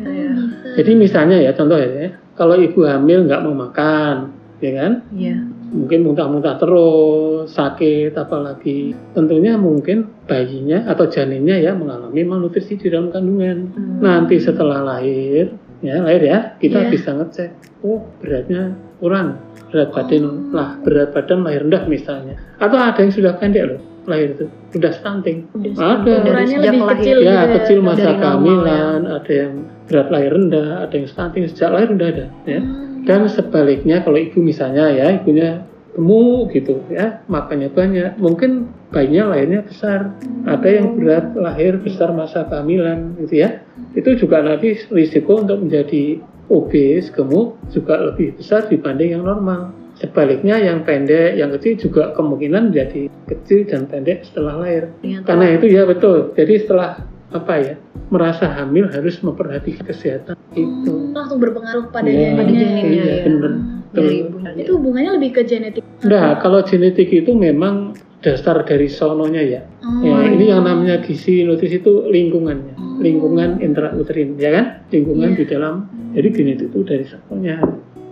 jadi 0.79 0.93
misalnya 0.95 1.43
ya 1.43 1.51
contoh 1.57 1.81
ya 1.81 2.15
kalau 2.37 2.55
ibu 2.55 2.85
hamil 2.85 3.25
nggak 3.27 3.43
mau 3.43 3.57
makan 3.57 4.31
ya 4.63 4.71
kan 4.73 4.93
Iya. 5.13 5.37
mungkin 5.67 6.07
muntah-muntah 6.07 6.57
terus, 6.63 7.51
sakit, 7.53 8.15
apalagi 8.15 8.95
tentunya 9.13 9.59
mungkin 9.59 10.07
bayinya 10.25 10.87
atau 10.87 11.11
janinnya 11.11 11.59
ya 11.59 11.75
mengalami 11.75 12.23
malnutrisi 12.23 12.79
di 12.79 12.87
dalam 12.87 13.11
kandungan. 13.11 13.75
Hmm. 13.75 13.99
Nanti 13.99 14.39
setelah 14.39 14.81
lahir, 14.87 15.51
ya 15.85 16.01
lahir 16.01 16.23
ya, 16.25 16.39
kita 16.57 16.87
Iya. 16.87 16.91
bisa 16.91 17.11
ngecek, 17.13 17.51
oh 17.85 18.01
beratnya 18.21 18.73
kurang, 18.97 19.37
berat 19.69 19.93
badan 19.93 20.25
lah, 20.53 20.81
berat 20.81 21.13
badan 21.13 21.45
lahir 21.45 21.61
rendah 21.69 21.85
misalnya, 21.85 22.35
atau 22.57 22.77
ada 22.81 22.97
yang 22.97 23.13
sudah 23.13 23.33
pendek 23.37 23.65
loh 23.69 23.81
lahir 24.07 24.39
itu, 24.39 24.47
udah 24.79 24.93
stunting, 24.95 25.51
ada. 25.75 26.23
Ukurannya 26.23 26.57
lebih 26.63 26.81
kecil 26.95 27.17
Ya, 27.21 27.27
gitu 27.27 27.35
ya. 27.35 27.55
kecil 27.59 27.79
masa 27.83 28.11
kehamilan, 28.15 29.01
ada 29.03 29.33
yang 29.35 29.53
berat 29.91 30.09
lahir 30.15 30.31
rendah, 30.31 30.69
ada 30.87 30.95
yang 30.95 31.09
stunting 31.11 31.43
sejak 31.51 31.71
lahir 31.75 31.89
udah 31.91 32.09
ada, 32.15 32.27
ya. 32.47 32.61
Hmm. 32.63 33.03
Dan 33.03 33.27
sebaliknya 33.27 34.03
kalau 34.03 34.19
ibu 34.19 34.39
misalnya 34.43 34.91
ya 34.91 35.15
ibunya 35.15 35.63
gemuk 35.97 36.53
gitu 36.53 36.85
ya 36.93 37.25
makannya 37.27 37.73
banyak. 37.73 38.21
Mungkin 38.21 38.69
bayinya 38.93 39.33
lahirnya 39.33 39.65
besar. 39.65 40.13
Ada 40.45 40.69
yang 40.69 41.01
berat 41.01 41.33
lahir 41.33 41.81
besar 41.81 42.13
masa 42.13 42.45
kehamilan 42.47 43.17
gitu 43.25 43.41
ya. 43.41 43.65
Itu 43.97 44.13
juga 44.21 44.45
nanti 44.45 44.77
risiko 44.93 45.41
untuk 45.41 45.65
menjadi 45.65 46.21
obes 46.53 47.11
gemuk 47.11 47.57
juga 47.73 48.13
lebih 48.13 48.37
besar 48.37 48.69
dibanding 48.69 49.17
yang 49.17 49.25
normal. 49.25 49.73
Sebaliknya 49.97 50.61
yang 50.61 50.85
pendek 50.85 51.41
yang 51.41 51.49
kecil 51.57 51.89
juga 51.89 52.13
kemungkinan 52.13 52.69
menjadi 52.69 53.09
kecil 53.33 53.65
dan 53.65 53.89
pendek 53.89 54.29
setelah 54.29 54.61
lahir. 54.61 54.93
Ternyata. 55.01 55.25
karena 55.25 55.47
itu 55.57 55.67
ya 55.73 55.83
betul. 55.89 56.37
Jadi 56.37 56.55
setelah 56.61 57.01
apa 57.27 57.53
ya 57.59 57.75
merasa 58.09 58.47
hamil 58.47 58.87
harus 58.87 59.19
memperhatikan 59.19 59.83
kesehatan 59.83 60.35
itu 60.55 61.11
langsung 61.11 61.43
berpengaruh 61.43 61.91
pada 61.91 62.07
Iya, 62.07 62.39
janinnya. 62.39 62.67
janinnya, 62.71 62.87
iya, 62.87 63.05
ya. 63.05 63.25
bener. 63.27 63.53
Dari 63.91 64.15
ibu. 64.23 64.37
Itu 64.57 64.71
hubungannya 64.79 65.11
lebih 65.17 65.31
ke 65.35 65.43
genetik. 65.49 65.83
Nah, 66.05 66.37
kalau 66.39 66.61
genetik 66.63 67.09
itu 67.09 67.33
memang 67.33 67.97
dasar 68.21 68.61
dari 68.63 68.87
sononya 68.87 69.43
ya. 69.43 69.61
Oh, 69.83 70.05
ya, 70.05 70.23
iya. 70.23 70.35
ini 70.37 70.45
yang 70.53 70.63
namanya 70.69 71.01
gizi 71.01 71.43
nutrisi 71.43 71.81
itu 71.81 72.05
lingkungannya, 72.07 72.77
lingkungan 73.01 73.59
intrauterin, 73.59 74.37
ya 74.37 74.51
kan? 74.53 74.65
Lingkungan 74.93 75.33
Iya. 75.33 75.39
di 75.41 75.45
dalam. 75.49 75.75
Jadi 76.13 76.29
genetik 76.33 76.69
itu 76.71 76.81
dari 76.85 77.05
sononya. 77.05 77.57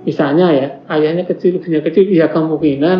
Misalnya 0.05 0.47
ya, 0.53 0.67
ayahnya 0.93 1.25
kecil, 1.25 1.57
ibunya 1.57 1.81
kecil, 1.81 2.05
ya 2.09 2.29
kemungkinan 2.29 2.99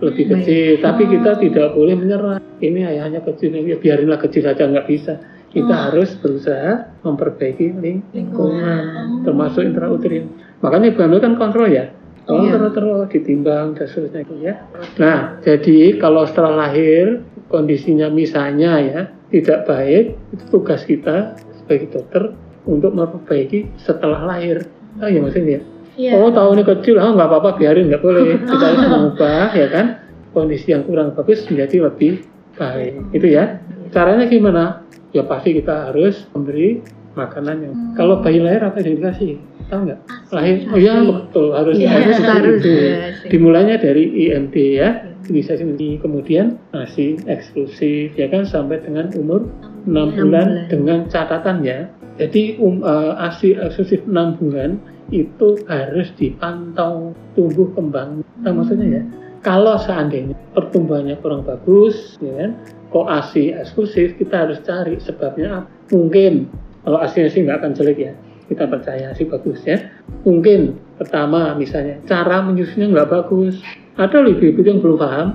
lebih 0.00 0.24
Baik. 0.24 0.32
kecil. 0.40 0.70
Tapi 0.80 1.02
Oh. 1.04 1.08
kita 1.12 1.30
tidak 1.40 1.68
boleh 1.76 1.94
menyerah. 1.96 2.38
Ini 2.56 2.80
ayahnya 2.88 3.20
kecil, 3.20 3.52
ya 3.52 3.76
biarinlah 3.76 4.16
kecil 4.16 4.40
saja 4.44 4.64
nggak 4.64 4.88
bisa. 4.88 5.20
Kita 5.56 5.72
Oh. 5.72 5.82
harus 5.88 6.12
berusaha 6.20 6.92
memperbaiki 7.00 7.72
ling- 7.80 8.04
lingkungan, 8.12 8.84
Oh. 8.84 9.24
termasuk 9.24 9.64
intrauterin. 9.64 10.28
Makanya 10.60 10.92
ibu 10.92 11.00
hamil 11.00 11.20
kan 11.24 11.34
kontrol 11.34 11.72
ya, 11.72 11.88
Oh, 12.26 12.42
Iya. 12.42 12.58
terus 12.74 13.06
ditimbang 13.08 13.78
dan 13.78 13.86
seterusnya 13.86 14.26
gitu 14.26 14.42
ya. 14.42 14.54
Nah, 14.98 15.38
jadi 15.40 15.94
kalau 15.96 16.26
setelah 16.26 16.66
lahir 16.66 17.22
kondisinya 17.46 18.10
misalnya 18.10 18.82
ya 18.82 19.00
tidak 19.30 19.64
baik, 19.64 20.18
itu 20.34 20.44
tugas 20.50 20.82
kita 20.82 21.38
sebagai 21.54 21.94
dokter 21.94 22.34
untuk 22.66 22.90
memperbaiki 22.92 23.78
setelah 23.78 24.26
lahir. 24.26 24.66
Ah, 24.98 25.06
ya 25.06 25.22
maksudnya. 25.22 25.62
Iya. 25.94 26.18
Oh, 26.18 26.28
tahun 26.28 26.60
ini 26.60 26.64
kecil, 26.66 26.98
ah 26.98 27.14
nggak 27.14 27.30
apa-apa, 27.30 27.56
biarin 27.56 27.88
nggak 27.88 28.02
boleh. 28.02 28.36
Kita 28.50 28.64
harus 28.74 28.84
mengubah, 28.84 29.48
ya 29.54 29.68
kan? 29.70 29.86
Kondisi 30.34 30.74
yang 30.74 30.82
kurang 30.82 31.14
bagus 31.14 31.46
menjadi 31.48 31.88
lebih 31.88 32.26
baik. 32.58 33.14
Itu 33.14 33.26
ya. 33.30 33.62
Caranya 33.94 34.26
gimana? 34.26 34.82
Ya 35.16 35.24
pasti 35.24 35.56
kita 35.56 35.88
harus 35.90 36.28
memberi 36.36 36.84
makanan 37.16 37.56
yang. 37.64 37.74
Kalau 37.96 38.20
bayi 38.20 38.44
lahir 38.44 38.60
apa 38.68 38.84
yang 38.84 39.00
dikasih? 39.00 39.40
Tahu 39.66 39.80
nggak? 39.88 40.00
Lahir, 40.30 40.56
oh 40.70 40.78
iya 40.78 40.94
betul 41.02 41.46
harus 41.56 41.74
Iya, 41.74 41.88
harus 41.90 42.18
harus, 42.22 42.60
itu. 42.62 42.68
iya 42.70 42.94
sih. 43.18 43.28
Dimulainya 43.32 43.76
dari 43.80 44.04
IMD 44.28 44.56
ya, 44.78 44.88
bisa 45.26 45.58
sini 45.58 45.98
kemudian 45.98 46.54
nasi 46.70 47.18
eksklusif 47.26 48.14
ya 48.14 48.30
kan 48.30 48.46
sampai 48.46 48.78
dengan 48.84 49.10
umur 49.18 49.42
6 49.86 49.90
Enam 49.90 50.08
bulan 50.14 50.46
bulan. 50.46 50.46
dengan 50.70 50.98
catatannya. 51.10 51.78
Jadi 52.16 52.42
um, 52.62 52.80
eh, 52.84 53.12
ASI 53.26 53.58
eksklusif 53.58 54.06
6 54.06 54.38
bulan 54.38 54.78
itu 55.10 55.48
harus 55.66 56.10
dipantau 56.14 57.14
tumbuh 57.34 57.70
kembang. 57.74 58.22
Nah, 58.42 58.52
maksudnya 58.54 59.00
ya, 59.00 59.02
kalau 59.42 59.78
seandainya 59.78 60.34
pertumbuhannya 60.54 61.14
kurang 61.22 61.46
bagus, 61.46 62.18
ya 62.18 62.34
kan, 62.34 62.50
kok 62.90 63.06
ASI 63.06 63.54
eksklusif 63.54 64.14
kita 64.18 64.46
harus 64.46 64.58
cari 64.62 64.96
sebabnya 65.02 65.62
apa? 65.62 65.70
Mungkin 65.94 66.50
kalau 66.86 66.98
ASInya 67.02 67.30
sih 67.30 67.42
nggak 67.42 67.58
akan 67.62 67.72
jelek 67.74 67.98
ya, 67.98 68.12
kita 68.46 68.64
percaya 68.70 69.10
sih 69.14 69.26
bagus 69.26 69.62
ya. 69.66 69.78
Mungkin 70.22 70.78
pertama 70.98 71.54
misalnya 71.58 71.98
cara 72.06 72.42
menyusunya 72.46 72.90
nggak 72.90 73.10
bagus. 73.10 73.58
Ada 73.96 74.22
loh 74.22 74.30
ibu-ibu 74.36 74.60
yang 74.60 74.78
belum 74.84 74.98
paham, 75.00 75.28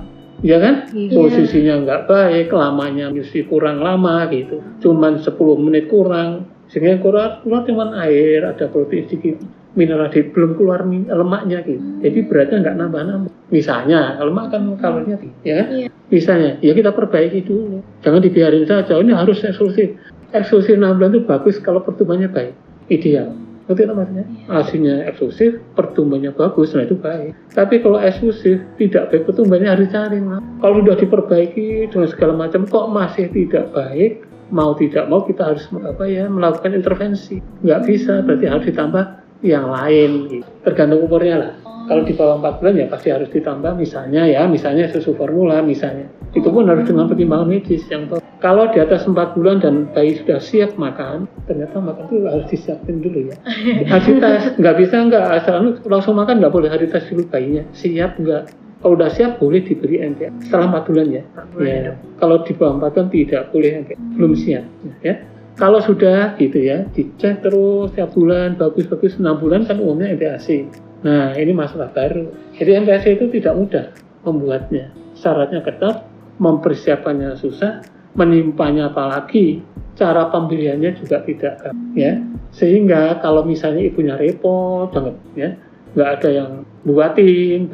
ya 0.46 0.56
kan? 0.62 0.86
Iya. 0.94 1.18
Posisinya 1.18 1.74
nggak 1.82 2.02
baik, 2.06 2.48
lamanya 2.54 3.10
menyusui 3.10 3.44
kurang 3.50 3.82
lama 3.82 4.30
gitu. 4.30 4.62
Cuman 4.78 5.18
10 5.18 5.34
menit 5.58 5.90
kurang, 5.90 6.46
sehingga 6.70 7.02
keluar 7.02 7.42
keluar 7.42 7.66
cuman 7.66 7.90
air, 8.06 8.46
ada 8.46 8.70
protein 8.70 9.10
sedikit, 9.10 9.42
mineral 9.72 10.08
di 10.12 10.20
belum 10.28 10.56
keluar 10.56 10.84
min- 10.84 11.08
lemaknya 11.08 11.64
gitu. 11.64 11.80
Jadi 12.04 12.18
beratnya 12.28 12.56
nggak 12.60 12.76
nambah-nambah. 12.76 13.30
Misalnya, 13.52 14.16
lemak 14.20 14.48
kan 14.48 14.62
kalorinya 14.80 15.16
tinggi, 15.20 15.44
ya 15.44 15.54
kan? 15.60 15.66
Iya. 15.68 15.88
Misalnya, 16.08 16.50
ya 16.64 16.72
kita 16.72 16.90
perbaiki 16.92 17.44
dulu. 17.44 17.84
Jangan 18.00 18.20
dibiarin 18.24 18.64
saja. 18.64 18.96
Ini 18.96 19.12
harus 19.12 19.44
eksklusif. 19.44 19.96
Eksklusif 20.32 20.80
6 20.80 20.96
bulan 20.96 21.12
itu 21.12 21.22
bagus 21.28 21.56
kalau 21.60 21.84
pertumbuhannya 21.84 22.32
baik. 22.32 22.56
Ideal. 22.88 23.36
Ngerti 23.68 23.80
nggak 23.86 23.96
maksudnya? 23.96 24.24
Hasilnya 24.50 24.94
eksklusif, 25.06 25.50
pertumbuhannya 25.78 26.32
bagus, 26.34 26.74
nah 26.74 26.82
itu 26.82 26.96
baik. 26.98 27.30
Tapi 27.54 27.74
kalau 27.78 28.00
eksklusif, 28.00 28.58
tidak 28.80 29.12
baik 29.12 29.22
pertumbuhannya 29.28 29.70
harus 29.70 29.88
cari. 29.92 30.18
Mak. 30.18 30.40
Kalau 30.64 30.82
sudah 30.82 30.96
diperbaiki 30.98 31.92
dengan 31.92 32.08
segala 32.10 32.32
macam, 32.34 32.66
kok 32.66 32.86
masih 32.90 33.30
tidak 33.30 33.70
baik, 33.70 34.26
mau 34.52 34.74
tidak 34.74 35.06
mau 35.06 35.22
kita 35.24 35.54
harus 35.54 35.64
apa 35.72 36.04
ya 36.10 36.26
melakukan 36.26 36.74
intervensi. 36.74 37.38
Nggak 37.62 37.80
bisa, 37.86 38.20
berarti 38.26 38.46
harus 38.50 38.64
ditambah 38.66 39.04
yang 39.42 39.68
lain. 39.68 40.10
Gitu. 40.30 40.46
Tergantung 40.64 41.04
umurnya 41.04 41.36
lah. 41.38 41.52
Kalau 41.82 42.02
di 42.06 42.14
bawah 42.14 42.38
4 42.38 42.62
bulan 42.62 42.74
ya 42.78 42.86
pasti 42.86 43.08
harus 43.10 43.28
ditambah 43.28 43.74
misalnya 43.74 44.22
ya, 44.30 44.46
misalnya 44.46 44.86
susu 44.88 45.18
formula 45.18 45.60
misalnya. 45.60 46.06
Itu 46.32 46.48
pun 46.48 46.64
harus 46.70 46.86
dengan 46.86 47.10
pertimbangan 47.10 47.50
medis 47.50 47.84
yang 47.90 48.08
tahu. 48.08 48.22
Kalau 48.38 48.70
di 48.70 48.78
atas 48.78 49.04
4 49.04 49.34
bulan 49.34 49.58
dan 49.58 49.90
bayi 49.90 50.18
sudah 50.18 50.38
siap 50.38 50.78
makan, 50.78 51.26
ternyata 51.46 51.82
makan 51.82 52.06
itu 52.06 52.26
harus 52.26 52.46
disiapin 52.48 53.02
dulu 53.02 53.30
ya. 53.30 53.36
Harus 53.92 54.06
tes, 54.18 54.42
nggak 54.58 54.76
bisa 54.78 54.96
nggak 55.10 55.24
asal 55.42 55.78
langsung 55.86 56.14
makan 56.18 56.42
nggak 56.42 56.54
boleh 56.54 56.70
harus 56.70 56.90
tes 56.90 57.06
dulu 57.10 57.26
bayinya. 57.30 57.62
Siap 57.74 58.18
nggak? 58.18 58.42
Kalau 58.82 58.98
udah 58.98 59.10
siap 59.14 59.38
boleh 59.38 59.62
diberi 59.62 60.02
MPA 60.02 60.34
setelah 60.42 60.82
4 60.82 60.88
bulan 60.90 61.06
ya. 61.10 61.22
ya. 61.62 61.94
Kalau 62.18 62.42
di 62.42 62.52
bawah 62.54 62.82
4 62.82 62.94
bulan 62.94 63.08
tidak 63.14 63.42
boleh 63.54 63.70
MPA, 63.86 63.96
belum 64.18 64.32
siap 64.34 64.64
ya. 65.06 65.14
Kalau 65.52 65.84
sudah 65.84 66.34
gitu 66.40 66.58
ya, 66.58 66.88
dicek 66.96 67.44
terus 67.44 67.92
tiap 67.92 68.16
bulan, 68.16 68.56
bagus-bagus 68.56 69.20
6 69.20 69.36
bulan 69.36 69.68
kan 69.68 69.76
umumnya 69.78 70.16
MPAC. 70.16 70.64
Nah, 71.04 71.36
ini 71.36 71.52
masalah 71.52 71.92
baru. 71.92 72.32
Jadi 72.56 72.70
MPAC 72.82 73.04
itu 73.20 73.28
tidak 73.28 73.54
mudah 73.60 73.86
membuatnya. 74.24 74.94
Syaratnya 75.12 75.60
ketat, 75.60 76.08
mempersiapkannya 76.40 77.36
susah, 77.36 77.84
menyimpannya 78.16 78.88
apalagi, 78.88 79.60
cara 79.92 80.32
pembeliannya 80.32 80.96
juga 80.96 81.20
tidak 81.24 81.60
gampang, 81.60 81.96
ya. 81.96 82.16
Sehingga 82.52 83.20
kalau 83.20 83.44
misalnya 83.44 83.84
ibunya 83.84 84.16
repot 84.16 84.88
banget 84.88 85.14
ya, 85.36 85.48
nggak 85.92 86.10
ada 86.18 86.28
yang 86.32 86.50
buatin, 86.88 87.68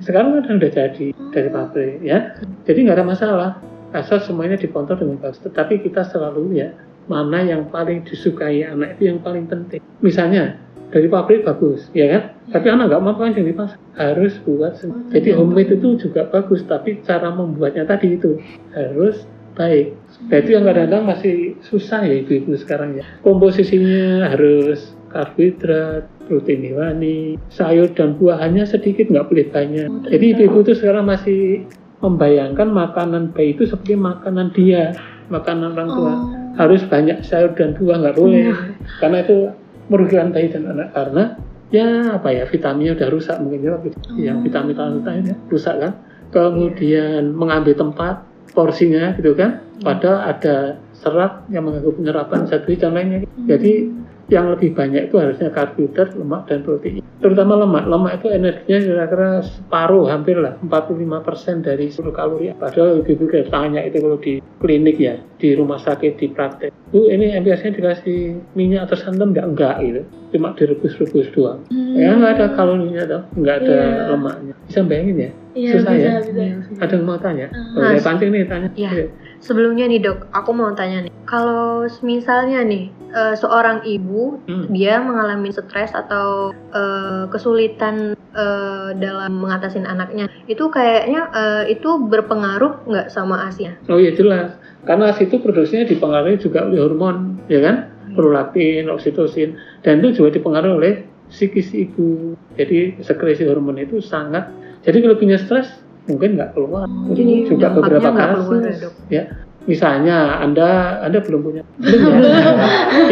sekarang 0.00 0.40
kan 0.40 0.56
udah 0.56 0.70
jadi 0.72 1.06
dari 1.12 1.48
pabrik 1.52 2.00
ya. 2.00 2.40
Jadi 2.64 2.78
nggak 2.88 2.96
ada 2.96 3.06
masalah, 3.06 3.50
asal 3.92 4.20
semuanya 4.24 4.56
dikontrol 4.56 4.96
dengan 4.96 5.20
bagus. 5.20 5.44
Tetapi 5.44 5.84
kita 5.84 6.08
selalu 6.08 6.56
ya, 6.56 6.72
mana 7.08 7.42
yang 7.42 7.72
paling 7.72 8.04
disukai 8.04 8.62
anak 8.62 9.00
itu 9.00 9.10
yang 9.10 9.18
paling 9.24 9.48
penting. 9.48 9.80
Misalnya 10.04 10.60
dari 10.88 11.08
pabrik 11.08 11.44
bagus, 11.44 11.88
ya 11.92 12.08
kan? 12.08 12.22
Tapi 12.48 12.66
anak 12.72 12.88
nggak 12.88 13.02
mau 13.04 13.16
kan 13.16 13.36
yang 13.36 13.44
dipasang 13.44 13.80
harus 13.96 14.40
buat 14.44 14.80
sendiri. 14.80 15.20
Jadi 15.20 15.28
homemade 15.36 15.76
itu 15.76 15.88
juga 16.00 16.28
bagus, 16.32 16.64
tapi 16.64 17.04
cara 17.04 17.28
membuatnya 17.28 17.84
tadi 17.84 18.16
itu 18.16 18.40
harus 18.72 19.28
baik. 19.52 19.92
Nah 20.30 20.36
itu 20.38 20.50
yang 20.54 20.64
kadang-kadang 20.64 21.04
masih 21.04 21.58
susah 21.66 22.06
ya 22.06 22.24
ibu-ibu 22.24 22.56
sekarang 22.56 22.96
ya. 22.96 23.04
Komposisinya 23.20 24.32
harus 24.32 24.96
karbohidrat, 25.12 26.08
protein 26.28 26.62
hewani, 26.62 27.36
sayur 27.52 27.92
dan 27.92 28.16
buah 28.16 28.40
hanya 28.40 28.64
sedikit 28.64 29.12
nggak 29.12 29.28
boleh 29.28 29.46
banyak. 29.50 29.88
Jadi 30.08 30.24
ibu-ibu 30.36 30.64
itu 30.64 30.72
sekarang 30.78 31.10
masih 31.10 31.68
membayangkan 31.98 32.70
makanan 32.70 33.34
bayi 33.34 33.58
itu 33.58 33.66
seperti 33.66 33.98
makanan 33.98 34.54
dia, 34.54 34.94
makanan 35.28 35.74
orang 35.74 35.90
tua. 35.90 36.14
Harus 36.58 36.82
banyak 36.90 37.22
sayur 37.22 37.54
dan 37.54 37.78
buah 37.78 38.02
nggak 38.02 38.18
boleh, 38.18 38.50
karena 38.98 39.22
itu 39.22 39.54
merugikan 39.86 40.34
bayi 40.34 40.50
dan 40.50 40.66
anak 40.66 40.90
karena 40.90 41.24
ya 41.70 42.18
apa 42.18 42.28
ya 42.34 42.44
vitaminnya 42.50 42.98
udah 42.98 43.08
rusak 43.14 43.36
mungkin 43.38 43.60
ya 43.62 43.78
yang 44.18 44.42
vitamin 44.42 44.74
vitamin 44.74 45.22
ya 45.22 45.36
rusak 45.48 45.78
kan. 45.78 45.92
Kemudian 46.28 47.32
mengambil 47.32 47.72
tempat 47.78 48.26
porsinya 48.52 49.14
gitu 49.16 49.38
kan. 49.38 49.64
Padahal 49.78 50.34
ada 50.34 50.82
serat 50.98 51.46
yang 51.48 51.62
mengganggu 51.62 51.94
penyerapan 51.94 52.50
zat 52.50 52.66
dan 52.66 52.90
lainnya 52.90 53.22
jadi 53.46 53.86
yang 54.28 54.52
lebih 54.52 54.76
banyak 54.76 55.08
itu 55.08 55.16
harusnya 55.16 55.48
karbohidrat, 55.48 56.12
lemak 56.12 56.44
dan 56.52 56.60
protein. 56.60 57.00
Terutama 57.18 57.56
lemak. 57.58 57.88
Lemak 57.88 58.12
itu 58.20 58.28
energinya 58.28 58.78
kira-kira 58.78 59.28
separuh 59.40 60.06
hampir 60.06 60.36
lah 60.36 60.54
45% 60.60 61.64
dari 61.64 61.88
seluruh 61.88 62.14
kalori. 62.14 62.52
Padahal 62.52 63.00
kayak 63.02 63.48
tanya 63.48 63.80
itu 63.82 63.98
kalau 63.98 64.20
di 64.20 64.38
klinik 64.60 65.00
ya, 65.00 65.16
di 65.40 65.56
rumah 65.56 65.80
sakit, 65.80 66.20
di 66.20 66.26
praktek. 66.28 66.70
Bu 66.92 67.08
ini 67.08 67.32
MPS-nya 67.34 67.72
dikasih 67.72 68.18
minyak 68.52 68.92
atau 68.92 68.96
santan 69.00 69.32
enggak? 69.32 69.48
Enggak 69.48 69.74
gitu. 69.80 70.02
Cuma 70.36 70.52
direbus-rebus 70.52 71.28
doang. 71.32 71.64
Ya 71.96 72.12
nggak 72.12 72.32
ada 72.36 72.46
kalorinya 72.52 73.02
dong, 73.08 73.24
nggak 73.32 73.56
ada 73.64 73.72
Iya. 73.72 74.12
lemaknya. 74.12 74.54
Bisa 74.68 74.80
bayangin 74.84 75.16
ya? 75.16 75.30
Iya, 75.56 75.72
Susah 75.80 75.92
bisa, 75.96 76.04
ya? 76.04 76.20
bisa. 76.22 76.42
Ada 76.84 76.92
yang 76.94 77.04
mau 77.08 77.18
tanya? 77.18 77.46
Oh, 77.50 77.80
Mas. 77.80 77.88
saya 77.96 78.02
pancing 78.04 78.30
nih 78.30 78.44
tanya. 78.44 78.68
Iya. 78.76 78.90
Sebelumnya 79.38 79.86
nih 79.86 80.02
dok, 80.02 80.18
aku 80.34 80.50
mau 80.50 80.70
tanya 80.74 81.06
nih, 81.06 81.12
kalau 81.24 81.86
misalnya 82.02 82.66
nih 82.66 82.90
eh, 83.14 83.34
seorang 83.38 83.86
ibu 83.86 84.42
Hmm. 84.44 84.66
dia 84.74 84.98
mengalami 84.98 85.54
stres 85.54 85.94
atau 85.94 86.50
eh, 86.74 87.24
kesulitan 87.30 88.18
eh, 88.34 88.88
dalam 88.98 89.32
mengatasin 89.38 89.86
anaknya, 89.86 90.26
itu 90.50 90.66
kayaknya 90.68 91.30
eh, 91.32 91.62
itu 91.72 92.02
berpengaruh 92.02 92.84
nggak 92.90 93.08
sama 93.14 93.46
asinya? 93.46 93.78
Oh 93.86 93.96
iya 93.96 94.12
jelas. 94.12 94.58
Karena 94.84 95.12
ASI 95.12 95.28
itu 95.28 95.38
produksinya 95.42 95.84
dipengaruhi 95.84 96.38
juga 96.40 96.64
oleh 96.64 96.80
hormon, 96.80 97.38
ya 97.50 97.60
kan? 97.60 97.76
Prolaktin, 98.16 98.88
oksitosin, 98.88 99.54
dan 99.84 100.00
itu 100.00 100.22
juga 100.22 100.40
dipengaruhi 100.40 100.74
oleh 100.74 100.92
psikis 101.28 101.76
ibu. 101.76 102.32
Jadi 102.56 102.98
sekresi 103.04 103.44
hormon 103.44 103.76
itu 103.76 104.00
sangat. 104.00 104.48
Jadi 104.82 105.04
kalau 105.04 105.20
punya 105.20 105.36
stres 105.36 105.68
mungkin 106.08 106.40
nggak 106.40 106.50
keluar. 106.56 106.86
Oh, 106.88 107.12
Itu 107.12 107.20
jadi 107.20 107.34
juga 107.46 107.66
beberapa 107.76 108.08
kasus. 108.10 108.46
keluar 108.48 108.62
ya? 108.64 108.74
Ya, 109.12 109.22
misalnya 109.68 110.40
Anda 110.40 110.98
Anda 111.04 111.18
belum 111.20 111.40
punya. 111.44 111.62
Belum 111.84 112.16
ya? 112.16 112.56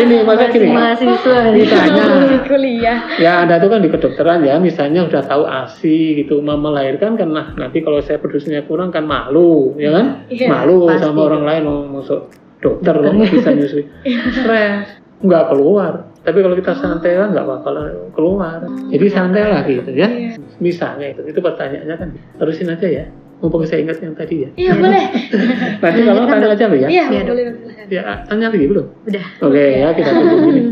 Ini 0.00 0.16
masa 0.24 0.48
gini. 0.48 0.72
mahasiswa 0.72 1.38
nih. 1.52 1.62
Misalnya 1.68 2.04
kuliah. 2.48 2.98
Ya, 3.20 3.32
Anda 3.44 3.60
itu 3.60 3.68
kan 3.68 3.80
di 3.84 3.90
kedokteran 3.92 4.40
ya, 4.42 4.56
misalnya 4.56 5.04
udah 5.04 5.22
tahu 5.28 5.44
ASI 5.44 6.16
gitu, 6.24 6.40
mau 6.40 6.56
melahirkan 6.56 7.20
kan 7.20 7.28
nah, 7.28 7.52
nanti 7.54 7.84
kalau 7.84 8.00
saya 8.00 8.16
produksinya 8.16 8.64
kurang 8.64 8.88
kan 8.88 9.04
malu, 9.04 9.76
ya 9.76 9.92
kan? 9.92 10.24
Iya, 10.32 10.48
malu 10.48 10.88
pasti. 10.88 11.04
sama 11.04 11.20
orang 11.28 11.44
lain 11.44 11.62
mau 11.68 11.78
masuk 12.00 12.32
dokter 12.64 12.96
loh 12.96 13.12
bisa 13.20 13.52
nyusui. 13.52 13.84
Stres, 14.40 14.96
nggak 15.20 15.44
keluar. 15.52 16.08
Tapi 16.26 16.42
kalau 16.42 16.58
kita 16.58 16.74
santai 16.74 17.14
lah 17.14 17.30
nggak 17.30 17.46
bakal 17.46 17.74
keluar. 18.10 18.58
Jadi 18.90 19.06
santai 19.06 19.46
lah 19.46 19.62
gitu 19.62 19.94
ya. 19.94 20.34
Misalnya 20.58 21.12
itu, 21.12 21.22
itu 21.28 21.40
pertanyaannya 21.40 21.96
kan 21.96 22.08
terusin 22.40 22.72
aja 22.72 22.88
ya. 22.88 23.06
mumpung 23.36 23.68
saya 23.68 23.84
ingat 23.84 24.00
yang 24.00 24.16
tadi 24.16 24.48
ya. 24.48 24.50
Iya 24.56 24.72
boleh. 24.80 25.04
Nanti 25.84 26.00
kalau 26.08 26.24
tanya 26.24 26.48
aja 26.56 26.64
loh 26.72 26.78
ya. 26.80 26.88
Iya 26.88 27.04
Iya, 27.12 27.22
boleh. 27.28 27.44
Ya, 27.92 28.02
tanya 28.24 28.48
lagi 28.48 28.64
belum? 28.64 28.86
Udah. 29.04 29.26
Oke 29.44 29.64
ya 29.76 29.88
kita 29.92 30.08
tunggu 30.08 30.48
ini. 30.56 30.62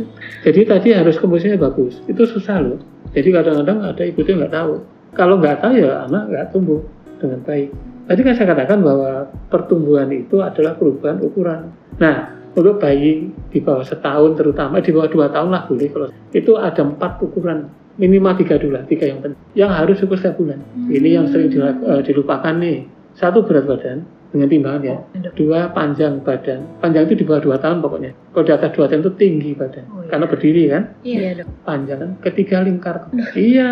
Jadi 0.49 0.61
tadi 0.65 0.89
harus 0.97 1.17
komposisinya 1.21 1.61
bagus. 1.61 2.01
Itu 2.09 2.25
susah 2.25 2.65
loh. 2.65 2.81
Jadi 3.13 3.29
kadang-kadang 3.37 3.85
ada 3.85 4.01
ibu 4.01 4.25
yang 4.25 4.41
nggak 4.41 4.55
tahu. 4.57 4.81
Kalau 5.13 5.37
nggak 5.45 5.61
tahu 5.61 5.73
ya 5.77 6.09
anak 6.09 6.25
nggak 6.33 6.45
tumbuh 6.57 6.81
dengan 7.21 7.45
baik. 7.45 7.69
Tadi 8.09 8.21
kan 8.25 8.33
saya 8.33 8.47
katakan 8.57 8.79
bahwa 8.81 9.29
pertumbuhan 9.53 10.09
itu 10.09 10.41
adalah 10.41 10.73
perubahan 10.81 11.21
ukuran. 11.21 11.69
Nah, 12.01 12.33
untuk 12.55 12.79
bayi 12.79 13.29
di 13.51 13.59
bawah 13.59 13.83
setahun 13.83 14.39
terutama 14.39 14.79
di 14.79 14.95
bawah 14.95 15.11
dua 15.11 15.27
tahun 15.29 15.51
lah 15.51 15.63
boleh 15.67 15.89
kalau 15.91 16.09
itu 16.31 16.53
ada 16.55 16.83
empat 16.87 17.19
ukuran 17.19 17.67
minimal 17.97 18.35
tiga 18.39 18.59
dulu 18.59 18.75
lah 18.75 18.85
tiga 18.87 19.07
yang 19.11 19.21
penting. 19.23 19.41
Yang 19.55 19.71
harus 19.71 19.97
ukur 20.03 20.17
setiap 20.19 20.37
bulan. 20.39 20.59
Ini 20.91 21.09
yang 21.21 21.27
sering 21.31 21.51
eh, 21.55 22.01
dilupakan 22.03 22.55
nih. 22.59 22.79
Satu 23.15 23.47
berat 23.47 23.71
badan 23.71 24.03
dengan 24.35 24.49
timbangan 24.51 24.83
ya. 24.83 24.97
Dua 25.39 25.71
panjang 25.71 26.19
badan. 26.27 26.83
Panjang 26.83 27.07
itu 27.07 27.23
di 27.23 27.25
bawah 27.25 27.43
dua 27.43 27.57
tahun 27.63 27.79
pokoknya. 27.79 28.11
Kalau 28.35 28.45
di 28.45 28.53
atas 28.53 28.71
dua 28.75 28.91
tahun 28.91 29.07
itu 29.07 29.13
tinggi 29.15 29.51
badan. 29.55 29.85
Oh, 29.95 30.03
iya. 30.03 30.09
karena 30.11 30.27
berdiri 30.27 30.63
kan? 30.67 30.83
Iya. 31.07 31.29
dok. 31.39 31.47
panjang 31.63 31.99
kan? 32.03 32.11
Ketiga 32.27 32.57
lingkar 32.67 32.97
kepala 33.07 33.31
iya. 33.39 33.69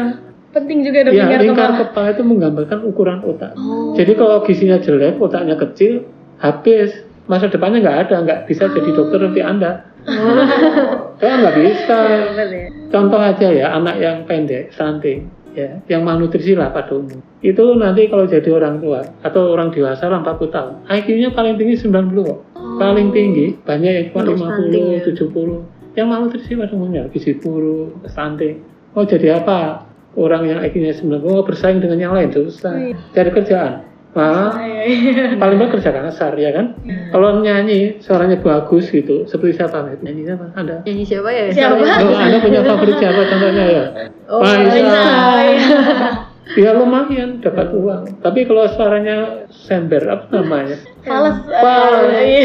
Penting 0.52 0.79
juga 0.87 0.99
dok 1.11 1.12
iya 1.19 1.26
lingkar 1.26 1.43
lingkar 1.43 1.71
kepala. 1.75 1.83
kepala 1.91 2.09
itu 2.14 2.23
menggambarkan 2.23 2.79
ukuran 2.87 3.19
otak. 3.26 3.52
Oh. 3.59 3.99
jadi 3.99 4.12
kalau 4.14 4.47
gizinya 4.47 4.79
jelek 4.79 5.19
otaknya 5.19 5.59
kecil 5.59 6.07
habis. 6.38 6.95
Masa 7.31 7.47
depannya 7.47 7.79
nggak 7.87 7.99
ada 8.11 8.17
nggak 8.26 8.41
bisa 8.50 8.67
jadi 8.67 8.91
dokter 8.99 9.23
nanti 9.23 9.38
anda 9.47 9.91
Saya 11.18 11.32
nggak 11.38 11.56
bisa. 11.62 11.99
Bener 12.35 12.49
ya. 12.50 12.66
Contoh 12.90 13.21
aja 13.23 13.49
ya, 13.49 13.66
anak 13.78 13.97
yang 14.02 14.26
pendek, 14.26 14.75
stunting, 14.75 15.30
ya, 15.54 15.80
yang 15.88 16.02
malnutrisi 16.04 16.52
lah 16.59 16.75
pada 16.75 16.92
umum. 16.92 17.23
Itu 17.40 17.78
nanti 17.78 18.11
kalau 18.11 18.28
jadi 18.28 18.50
orang 18.52 18.82
tua 18.82 19.00
atau 19.23 19.54
orang 19.54 19.71
dewasa 19.71 20.11
lah 20.11 20.21
40 20.21 20.50
tahun, 20.52 20.73
IQ-nya 20.90 21.30
paling 21.32 21.56
tinggi 21.56 21.78
90 21.78 22.28
kok. 22.28 22.40
Paling 22.76 23.09
tinggi, 23.14 23.56
banyak 23.62 23.92
yang 23.92 24.06
cuma 24.11 24.21
Untuk 24.26 24.37
stunting 24.40 24.85
50, 24.92 24.97
ya. 24.97 25.00
70. 25.06 25.92
Yang 25.92 26.06
malnutrisi 26.09 26.50
pada 26.56 26.73
umumnya, 26.73 27.02
gizi 27.12 27.32
buruk, 27.37 28.00
stunting. 28.09 28.64
Mau 28.92 29.04
jadi 29.04 29.40
apa? 29.40 29.88
Orang 30.12 30.44
yang 30.44 30.61
IQ-nya 30.61 30.92
90, 30.92 31.25
mau 31.25 31.44
bersaing 31.44 31.80
dengan 31.80 31.97
yang 31.97 32.12
lain, 32.12 32.28
susah. 32.28 32.92
Cari 33.16 33.30
kerjaan. 33.32 33.91
Nah, 34.12 34.52
paling 35.40 35.57
baik 35.57 35.81
kerja 35.81 35.88
kasar 35.88 36.37
ya 36.37 36.52
kan? 36.52 36.76
Kalau 37.09 37.40
nyanyi 37.40 37.97
suaranya 38.04 38.37
bagus 38.45 38.92
gitu 38.92 39.25
seperti 39.25 39.57
siapa 39.57 39.81
Met? 39.88 40.04
nyanyi 40.04 40.37
apa 40.37 40.52
ada? 40.52 40.76
Nyanyi 40.85 41.04
siapa 41.09 41.33
ya? 41.33 41.49
Siapa? 41.49 41.81
Oh, 41.81 42.21
anda 42.21 42.38
punya 42.45 42.61
favorit 42.61 42.97
siapa 43.00 43.21
contohnya 43.25 43.64
ya? 43.64 43.85
Oh. 44.28 44.45
Raisa. 44.45 45.04
ya 46.61 46.76
lumayan 46.76 47.40
dapat 47.40 47.73
uang. 47.73 48.21
Tapi 48.21 48.45
kalau 48.45 48.69
suaranya 48.76 49.49
sember 49.49 50.04
apa 50.04 50.28
namanya? 50.28 50.76
Eh, 51.09 51.33
iya. 52.21 52.45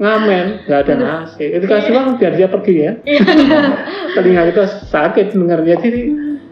ngamen 0.00 0.64
nggak 0.64 0.80
ada 0.88 0.94
nasi. 0.96 1.52
Itu 1.52 1.68
kasih 1.68 1.92
uang 1.92 2.16
biar 2.16 2.32
dia 2.32 2.48
pergi 2.48 2.74
ya. 2.80 2.92
Iya. 3.04 3.22
telinga 4.16 4.48
kita 4.56 4.64
sakit 4.88 5.36
dengarnya 5.36 5.76
jadi 5.76 6.02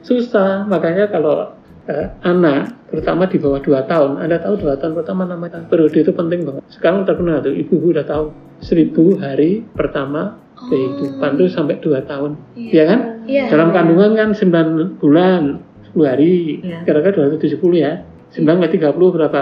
susah. 0.05 0.69
Makanya 0.69 1.09
kalau 1.09 1.57
eh, 1.89 2.07
anak 2.23 2.91
terutama 2.93 3.27
di 3.27 3.41
bawah 3.41 3.59
2 3.59 3.91
tahun. 3.91 4.11
Anda 4.21 4.39
tahu 4.39 4.55
2 4.61 4.81
tahun 4.81 4.93
pertama 4.95 5.23
namanya 5.27 5.65
periode 5.67 5.99
itu 5.99 6.13
penting 6.13 6.45
banget. 6.47 6.63
Sekarang 6.71 7.09
terkenal 7.09 7.43
tuh 7.43 7.55
ibu-ibu 7.55 7.97
udah 7.97 8.07
tahu. 8.07 8.27
Seribu 8.63 9.19
hari 9.19 9.67
pertama 9.75 10.39
kehidupan 10.71 11.41
itu 11.41 11.51
sampai 11.51 11.83
2 11.83 12.07
tahun. 12.07 12.39
Ya 12.55 12.85
kan? 12.87 13.01
Iya. 13.27 13.51
dalam 13.51 13.71
kandungan 13.75 14.15
kan 14.15 14.31
9 14.35 15.01
bulan 15.03 15.43
10 15.91 16.07
hari. 16.07 16.63
Iya. 16.63 16.79
kira-kira 16.87 17.27
270 17.35 17.59
ya. 17.75 17.93
9 18.35 18.47
kali 18.47 18.71
30 18.79 19.17
berapa? 19.17 19.41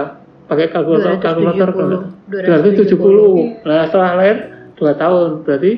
Pakai 0.49 0.67
kalkulator 0.73 1.15
270. 1.21 1.23
kalkulator 1.23 1.69
berapa? 1.71 1.97
270. 2.27 3.61
270 3.61 3.67
nah 3.67 3.81
setelah 3.85 4.11
lahir 4.17 4.37
2 4.79 5.01
tahun. 5.01 5.29
Berarti 5.45 5.71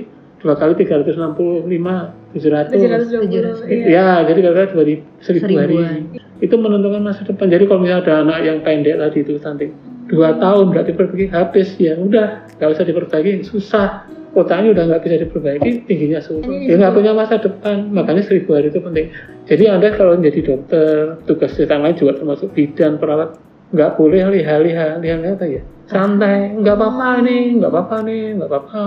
2 0.44 0.62
kali 0.62 0.74
365 0.80 2.23
700 2.34 2.74
720. 2.74 3.70
Iya. 3.70 3.86
Ya, 3.86 4.08
jadi 4.26 4.40
kira-kira 4.42 4.68
dua 4.74 4.84
ribu, 4.84 5.04
seribu 5.22 5.54
hari. 5.54 5.78
Seribuan. 5.78 6.02
Itu 6.42 6.56
menentukan 6.58 7.02
masa 7.06 7.22
depan. 7.24 7.48
Jadi 7.48 7.64
kalau 7.70 7.80
misalnya 7.86 8.02
ada 8.04 8.14
anak 8.26 8.38
yang 8.44 8.58
pendek 8.66 8.96
tadi 9.00 9.18
itu 9.22 9.38
stunting, 9.38 9.72
dua 10.10 10.36
tahun 10.42 10.74
nggak 10.74 10.86
diperbaiki, 10.92 11.26
habis 11.32 11.70
ya 11.78 11.94
udah 11.96 12.50
nggak 12.58 12.70
usah 12.74 12.86
diperbaiki, 12.86 13.46
susah. 13.46 14.10
Otaknya 14.34 14.74
udah 14.74 14.84
nggak 14.90 15.02
bisa 15.06 15.16
diperbaiki, 15.22 15.86
tingginya 15.86 16.18
susah. 16.18 16.50
Ya 16.66 16.74
nggak 16.82 16.94
punya 16.98 17.14
masa 17.14 17.38
depan. 17.38 17.94
Makanya 17.94 18.26
seribu 18.26 18.58
hari 18.58 18.74
itu 18.74 18.82
penting. 18.82 19.14
Jadi 19.46 19.64
anda 19.70 19.94
kalau 19.94 20.18
menjadi 20.18 20.42
dokter, 20.42 21.22
tugas 21.30 21.54
lain 21.54 21.94
juga 21.94 22.18
termasuk 22.18 22.50
bidan, 22.58 22.98
perawat, 22.98 23.38
nggak 23.78 23.94
boleh 23.94 24.34
liha-liha, 24.34 24.98
liha-liha 25.06 25.38
apa 25.38 25.46
ya? 25.46 25.62
Santai, 25.86 26.58
nggak 26.58 26.76
apa-apa 26.80 27.22
nih, 27.22 27.62
nggak 27.62 27.72
apa-apa 27.72 27.96
nih, 28.10 28.24
nggak 28.42 28.50
apa-apa. 28.50 28.84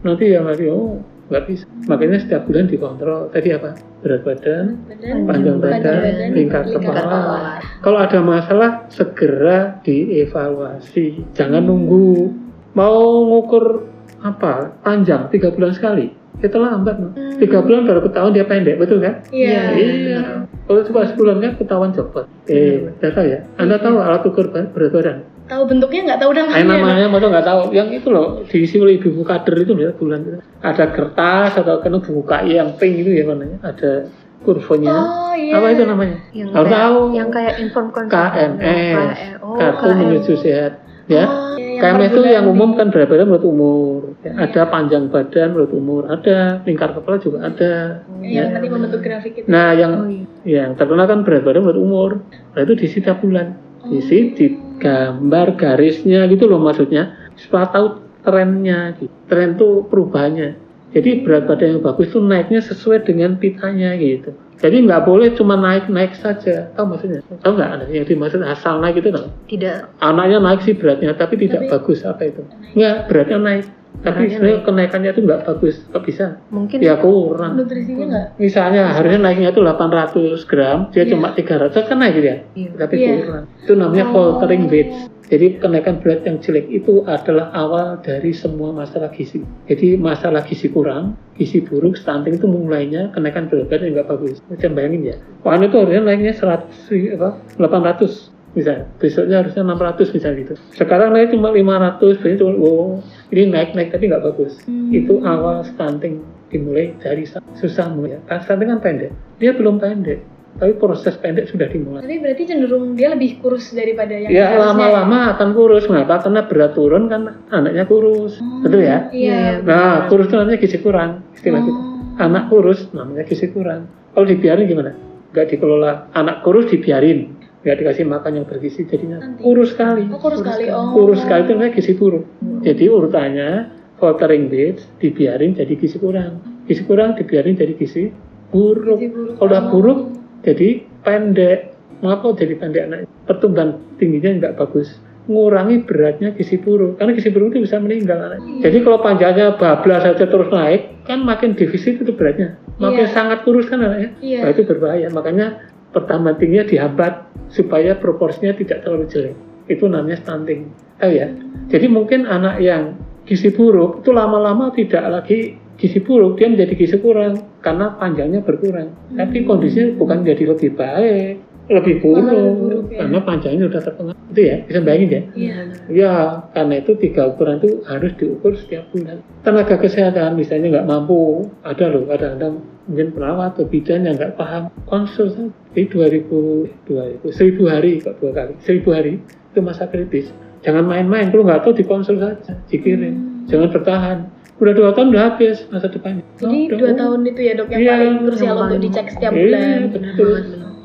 Nanti 0.00 0.24
yang 0.32 0.48
nanti 0.48 0.64
oh 0.72 0.96
nggak 1.26 1.44
bisa. 1.50 1.64
Makanya 1.90 2.18
setiap 2.22 2.42
bulan 2.46 2.70
dikontrol. 2.70 3.22
Tadi 3.34 3.48
apa? 3.50 3.70
Berat 4.02 4.22
badan, 4.22 4.66
Badan. 4.86 5.16
panjang 5.26 5.56
badan, 5.58 5.82
badan, 5.82 6.30
lingkar 6.34 6.62
lingkar 6.62 6.62
kepala. 6.70 7.00
kepala. 7.02 7.52
Kalau 7.82 7.98
ada 7.98 8.18
masalah 8.22 8.70
segera 8.90 9.58
dievaluasi. 9.82 11.34
Jangan 11.34 11.66
nunggu 11.66 12.30
mau 12.78 13.26
ngukur 13.26 13.90
apa 14.22 14.74
panjang 14.86 15.28
tiga 15.34 15.50
bulan 15.50 15.74
sekali. 15.74 16.14
Kita 16.36 16.60
lambat, 16.60 17.00
no. 17.00 17.08
tiga 17.40 17.64
bulan 17.64 17.88
baru 17.88 18.04
ketahuan 18.04 18.36
dia 18.36 18.44
pendek, 18.44 18.76
betul 18.76 19.00
kan? 19.00 19.24
Iya. 19.32 19.72
Iya. 19.72 20.20
Kalau 20.68 20.84
cuma 20.84 21.08
sebulan 21.08 21.40
kan 21.40 21.52
ketahuan 21.56 21.90
copot. 21.96 22.28
Eh, 22.44 22.92
data 23.00 23.24
ya. 23.24 23.40
Anda 23.56 23.80
tahu 23.80 23.96
alat 23.96 24.20
ukur 24.28 24.52
berat 24.52 24.92
badan? 24.92 25.24
Tahu 25.46 25.62
bentuknya 25.64 26.00
nggak 26.10 26.20
tahu 26.20 26.30
namanya. 26.34 26.58
Eh, 26.58 26.64
namanya 26.66 27.06
mau 27.06 27.18
nggak 27.22 27.46
tahu. 27.46 27.60
Yang 27.70 27.88
itu 28.02 28.08
loh 28.10 28.26
diisi 28.44 28.76
oleh 28.82 28.98
ibu 28.98 29.22
kader 29.22 29.54
itu 29.62 29.72
ya 29.78 29.90
bulan 29.94 30.20
itu. 30.26 30.38
Ada 30.58 30.84
kertas 30.90 31.54
atau 31.54 31.78
kena 31.78 32.02
buku 32.02 32.22
KI 32.26 32.58
yang 32.58 32.74
pink 32.74 33.06
itu 33.06 33.10
ya 33.14 33.24
namanya. 33.30 33.62
Ada 33.62 34.10
kurvanya. 34.42 34.90
Oh 34.94 35.32
iya. 35.38 35.54
Apa 35.54 35.66
itu 35.70 35.82
namanya? 35.86 36.16
Yang 36.34 36.48
kayak, 36.50 36.70
tahu. 36.74 36.98
yang 37.14 37.28
kayak 37.30 37.54
inform. 37.62 37.86
KMS. 37.94 39.18
Oh, 39.42 39.54
Kartu 39.54 39.86
KM. 39.86 39.98
menuju 40.02 40.34
sehat. 40.38 40.72
Ya. 41.06 41.22
Oh, 41.22 41.54
iya, 41.54 41.78
KMS 41.78 42.10
itu 42.10 42.22
yang 42.26 42.50
umum 42.50 42.74
kan 42.74 42.90
berat 42.90 43.06
badan 43.06 43.30
menurut 43.30 43.46
umur. 43.46 44.00
Ya, 44.26 44.34
Ada 44.42 44.66
panjang 44.66 45.06
badan 45.06 45.54
menurut 45.54 45.70
umur. 45.70 46.02
Ada 46.10 46.66
lingkar 46.66 46.90
kepala 46.90 47.22
juga 47.22 47.46
ada. 47.46 48.02
Yang 48.18 48.48
nanti 48.50 48.66
membentuk 48.66 49.00
grafik 49.06 49.38
itu. 49.38 49.46
Nah, 49.46 49.70
yang 49.78 49.92
Oh, 50.02 50.10
iya. 50.10 50.26
yang 50.66 50.74
terkenal 50.74 51.06
kan 51.06 51.22
berat 51.22 51.46
badan 51.46 51.62
menurut 51.62 51.78
umur. 51.78 52.10
Nah, 52.26 52.60
itu 52.60 52.74
diisi 52.74 52.98
tiap 52.98 53.22
bulan. 53.22 53.54
Diisi 53.90 54.34
di 54.34 54.46
gambar 54.82 55.56
garisnya 55.56 56.26
gitu 56.28 56.46
loh 56.50 56.60
maksudnya. 56.60 57.14
Supaya 57.38 57.70
tahu 57.70 58.02
trennya. 58.26 58.96
Gitu. 58.98 59.12
Tren 59.30 59.54
itu 59.54 59.86
perubahannya. 59.86 60.66
Jadi 60.96 61.26
berat 61.26 61.44
badan 61.44 61.76
yang 61.76 61.82
bagus 61.84 62.08
itu 62.08 62.18
naiknya 62.22 62.64
sesuai 62.64 63.04
dengan 63.04 63.36
pitanya 63.36 63.92
gitu. 64.00 64.32
Jadi 64.56 64.88
nggak 64.88 65.04
boleh 65.04 65.36
cuma 65.36 65.52
naik-naik 65.60 66.16
saja. 66.16 66.72
Tahu 66.72 66.96
maksudnya? 66.96 67.20
Tahu 67.44 67.52
nggak 67.52 67.70
ada 67.76 67.84
yang 67.92 68.08
dimaksud 68.08 68.40
asal 68.40 68.80
naik 68.80 69.04
itu 69.04 69.12
tahu? 69.12 69.28
Tidak 69.52 70.00
Anaknya 70.00 70.40
naik 70.40 70.64
sih 70.64 70.72
beratnya, 70.72 71.12
tapi 71.12 71.36
tidak 71.36 71.68
Tapi- 71.68 71.72
bagus 71.76 72.00
apa 72.08 72.22
itu? 72.24 72.40
Nggak, 72.72 72.96
beratnya 73.12 73.38
naik. 73.38 73.64
Tapi 74.02 74.28
sebenarnya 74.28 74.60
kenaikannya 74.62 75.10
itu 75.12 75.20
nggak 75.22 75.40
bagus. 75.44 75.76
Kok 75.88 76.02
bisa? 76.02 76.24
mungkin 76.48 76.78
Ya 76.78 76.96
kurang. 76.96 77.56
Nutrisinya 77.56 78.04
nggak? 78.06 78.26
Misalnya 78.36 78.92
harusnya 78.92 79.20
naiknya 79.20 79.50
itu 79.50 79.60
800 79.60 80.44
gram, 80.44 80.78
dia 80.90 81.02
Iya. 81.02 81.12
cuma 81.14 81.32
300 81.32 81.84
kan 81.84 81.96
naik 81.96 82.14
gitu 82.14 82.26
ya. 82.26 82.36
Iya. 82.52 82.70
Tapi 82.76 82.94
Iya. 82.96 83.14
kurang. 83.22 83.44
Itu 83.62 83.72
namanya 83.74 84.04
Oh. 84.06 84.12
faltering 84.12 84.66
weight. 84.66 84.90
Jadi 85.26 85.58
kenaikan 85.58 85.98
berat 85.98 86.22
yang 86.22 86.38
jelek 86.38 86.70
itu 86.70 87.02
adalah 87.02 87.50
awal 87.50 87.98
dari 87.98 88.30
semua 88.30 88.70
masalah 88.70 89.10
gizi. 89.10 89.42
Jadi 89.66 89.98
masalah 89.98 90.46
gizi 90.46 90.70
kurang, 90.70 91.18
gizi 91.34 91.58
buruk, 91.60 91.98
stunting 91.98 92.38
itu 92.38 92.46
mulainya 92.46 93.10
kenaikan 93.10 93.50
berat 93.50 93.66
badan 93.66 93.90
yang 93.90 93.94
nggak 93.98 94.08
bagus. 94.08 94.38
Bisa 94.46 94.70
bayangin 94.70 95.02
ya. 95.02 95.16
Wah 95.42 95.58
itu 95.58 95.74
harusnya 95.74 96.06
naiknya 96.06 96.30
100, 96.30 96.70
ri- 96.86 97.10
apa, 97.10 97.42
800 97.58 98.30
misalnya. 98.56 98.88
Besoknya 98.96 99.44
harusnya 99.44 99.62
600 99.62 100.16
misalnya 100.16 100.36
gitu. 100.42 100.54
Sekarang 100.72 101.12
naik 101.12 101.30
cuma 101.30 101.52
500, 101.52 102.00
berarti 102.18 102.36
cuma, 102.40 102.52
oh 102.56 103.04
ini 103.28 103.52
naik-naik 103.52 103.92
tapi 103.92 104.08
nggak 104.08 104.24
bagus. 104.24 104.56
Hmm. 104.64 104.90
Itu 104.90 105.20
awal 105.22 105.62
stunting 105.62 106.24
dimulai 106.48 106.96
dari 106.98 107.28
sa- 107.28 107.44
susah 107.54 107.92
mulai. 107.92 108.16
Stunting 108.26 108.72
kan 108.72 108.80
pendek. 108.80 109.12
Dia 109.36 109.52
belum 109.52 109.76
pendek, 109.76 110.24
tapi 110.56 110.72
proses 110.80 111.12
pendek 111.20 111.52
sudah 111.52 111.68
dimulai. 111.68 112.00
Tapi 112.00 112.16
berarti 112.16 112.42
cenderung 112.48 112.96
dia 112.96 113.12
lebih 113.12 113.44
kurus 113.44 113.76
daripada 113.76 114.16
yang 114.16 114.32
Ya 114.32 114.56
harusnya 114.56 114.72
lama-lama 114.72 115.18
akan 115.36 115.48
kurus. 115.52 115.84
Kenapa? 115.84 116.24
Karena 116.24 116.40
berat 116.48 116.72
turun 116.72 117.12
kan 117.12 117.44
anaknya 117.52 117.84
kurus. 117.84 118.40
Betul 118.64 118.80
ya? 118.80 119.12
Iya. 119.12 119.60
Nah, 119.60 120.08
kurus 120.08 120.32
itu 120.32 120.36
namanya 120.40 120.56
gizi 120.56 120.80
kurang. 120.80 121.20
Istilah 121.36 121.60
kita. 121.60 121.76
Oh. 121.76 122.24
Anak 122.24 122.48
kurus 122.48 122.88
namanya 122.96 123.28
gizi 123.28 123.52
kurang. 123.52 123.92
Kalau 124.16 124.24
dibiarin 124.24 124.64
gimana? 124.64 124.96
Gak 125.36 125.52
dikelola. 125.52 126.08
Anak 126.16 126.40
kurus 126.40 126.72
dibiarin. 126.72 127.35
Gak 127.66 127.82
dikasih 127.82 128.06
makan 128.06 128.32
yang 128.32 128.46
bergizi. 128.46 128.86
Jadinya 128.86 129.18
Nanti. 129.18 129.42
kurus 129.42 129.74
sekali. 129.74 130.06
Oh, 130.06 130.22
kurus 130.22 130.38
sekali. 130.38 130.64
Oh. 130.70 130.94
Kurus 130.94 131.18
sekali 131.18 131.40
itu 131.42 131.52
namanya 131.52 131.72
gizi 131.74 131.92
buruk. 131.92 132.24
Jadi 132.62 132.84
urutannya 132.86 133.50
faltering 133.98 134.46
weight 134.46 134.78
dibiarin 135.02 135.52
jadi 135.52 135.74
gizi 135.74 135.98
kurang. 135.98 136.38
Gizi 136.64 136.86
kurang 136.86 137.18
dibiarin 137.18 137.58
jadi 137.58 137.74
gizi 137.74 138.14
buruk. 138.48 139.02
Gizi 139.02 139.10
buruk. 139.10 139.34
Kalau 139.34 139.48
udah 139.50 139.62
Oh. 139.62 139.70
buruk 139.74 139.98
jadi 140.40 140.68
pendek. 141.02 141.74
Mengapa 141.96 142.38
jadi 142.38 142.54
pendek 142.54 142.82
anak? 142.86 142.98
Pertumbuhan 143.26 143.68
tingginya 143.98 144.30
nggak 144.38 144.54
bagus. 144.56 145.02
Mengurangi 145.26 145.82
beratnya 145.82 146.30
gizi 146.30 146.54
buruk. 146.56 147.02
Karena 147.02 147.18
gizi 147.18 147.34
buruk 147.34 147.50
itu 147.50 147.66
bisa 147.66 147.82
meninggal 147.82 148.30
anak. 148.30 148.40
Jadi 148.62 148.78
kalau 148.78 149.02
panjangnya 149.02 149.58
bablas 149.58 150.06
saja 150.06 150.22
terus 150.22 150.46
naik, 150.48 151.02
kan 151.02 151.18
makin 151.18 151.58
defisit 151.58 151.98
itu 151.98 152.14
beratnya. 152.14 152.62
Makin 152.78 153.10
Iya. 153.10 153.10
sangat 153.10 153.42
kurus 153.42 153.66
kan 153.66 153.82
anaknya. 153.82 154.14
Iya. 154.22 154.46
Nah, 154.46 154.50
itu 154.54 154.62
berbahaya. 154.62 155.10
Makanya 155.10 155.74
pertambahan 155.96 156.36
tingginya 156.36 156.68
dihambat 156.68 157.12
supaya 157.48 157.96
proporsinya 157.96 158.52
tidak 158.52 158.84
terlalu 158.84 159.08
jelek. 159.08 159.36
Itu 159.72 159.88
namanya 159.88 160.20
stunting. 160.20 160.68
Tahu 161.00 161.12
ya? 161.16 161.32
Jadi 161.72 161.86
mungkin 161.88 162.28
anak 162.28 162.60
yang 162.60 163.00
gizi 163.24 163.48
buruk 163.48 164.04
itu 164.04 164.12
lama-lama 164.12 164.70
tidak 164.76 165.08
lagi 165.08 165.56
gizi 165.80 166.00
buruk, 166.04 166.36
dia 166.36 166.52
menjadi 166.52 166.72
gizi 166.76 166.96
kurang 167.00 167.40
karena 167.64 167.96
panjangnya 167.96 168.44
berkurang. 168.44 168.92
Tapi 169.16 169.44
kondisinya 169.48 169.96
bukan 169.96 170.24
jadi 170.24 170.44
lebih 170.52 170.76
baik, 170.76 171.32
lebih 171.66 171.98
buruk, 171.98 172.22
lebih 172.30 172.54
buruk, 172.62 172.84
ya. 172.94 172.98
karena 173.02 173.18
panjangnya 173.26 173.64
sudah 173.66 173.82
terpengaruh. 173.82 174.22
Itu 174.30 174.40
ya, 174.42 174.56
bisa 174.62 174.80
bayangin 174.86 175.10
ya? 175.10 175.22
Iya. 175.34 175.56
Ya, 175.90 176.14
karena 176.54 176.74
itu 176.78 176.92
tiga 176.98 177.22
ukuran 177.26 177.58
itu 177.58 177.82
harus 177.86 178.12
diukur 178.14 178.52
setiap 178.54 178.86
bulan. 178.94 179.18
Tenaga 179.42 179.76
kesehatan 179.78 180.38
misalnya 180.38 180.78
nggak 180.78 180.88
mampu, 180.88 181.50
ada 181.66 181.84
loh, 181.90 182.06
kadang-kadang 182.06 182.54
mungkin 182.86 183.08
perawat 183.10 183.58
atau 183.58 183.66
bidan 183.66 184.06
yang 184.06 184.14
nggak 184.14 184.38
paham, 184.38 184.70
konsul 184.86 185.26
saja. 185.34 185.50
Di 185.74 185.84
2000, 185.90 186.88
2000, 186.88 187.34
1000 187.34 187.66
hari 187.68 188.00
kok 188.00 188.16
dua 188.22 188.32
kali, 188.32 188.54
1000 188.62 188.96
hari 188.96 189.12
itu 189.26 189.60
masa 189.60 189.90
kritis. 189.90 190.30
Jangan 190.62 190.86
main-main, 190.86 191.28
kalau 191.34 191.44
nggak 191.44 191.62
tahu 191.66 191.74
dikonsul 191.78 192.16
saja, 192.18 192.54
dikirim. 192.70 193.35
Jangan 193.46 193.68
bertahan. 193.70 194.18
Udah 194.56 194.72
dua 194.72 194.90
tahun 194.96 195.12
udah 195.12 195.22
habis 195.30 195.68
masa 195.68 195.92
depannya. 195.92 196.24
Jadi 196.40 196.72
Udah, 196.72 196.78
dua 196.80 196.88
oh. 196.88 196.96
tahun 196.96 197.18
itu 197.28 197.40
ya 197.44 197.52
dok 197.54 197.68
yang 197.68 197.80
Iya, 197.80 197.92
paling 197.92 198.14
krusial 198.24 198.46
yang 198.48 198.64
untuk 198.64 198.80
dicek 198.80 199.06
setiap 199.12 199.32
Iya, 199.32 199.40
bulan. 199.44 199.80
betul. 199.92 200.36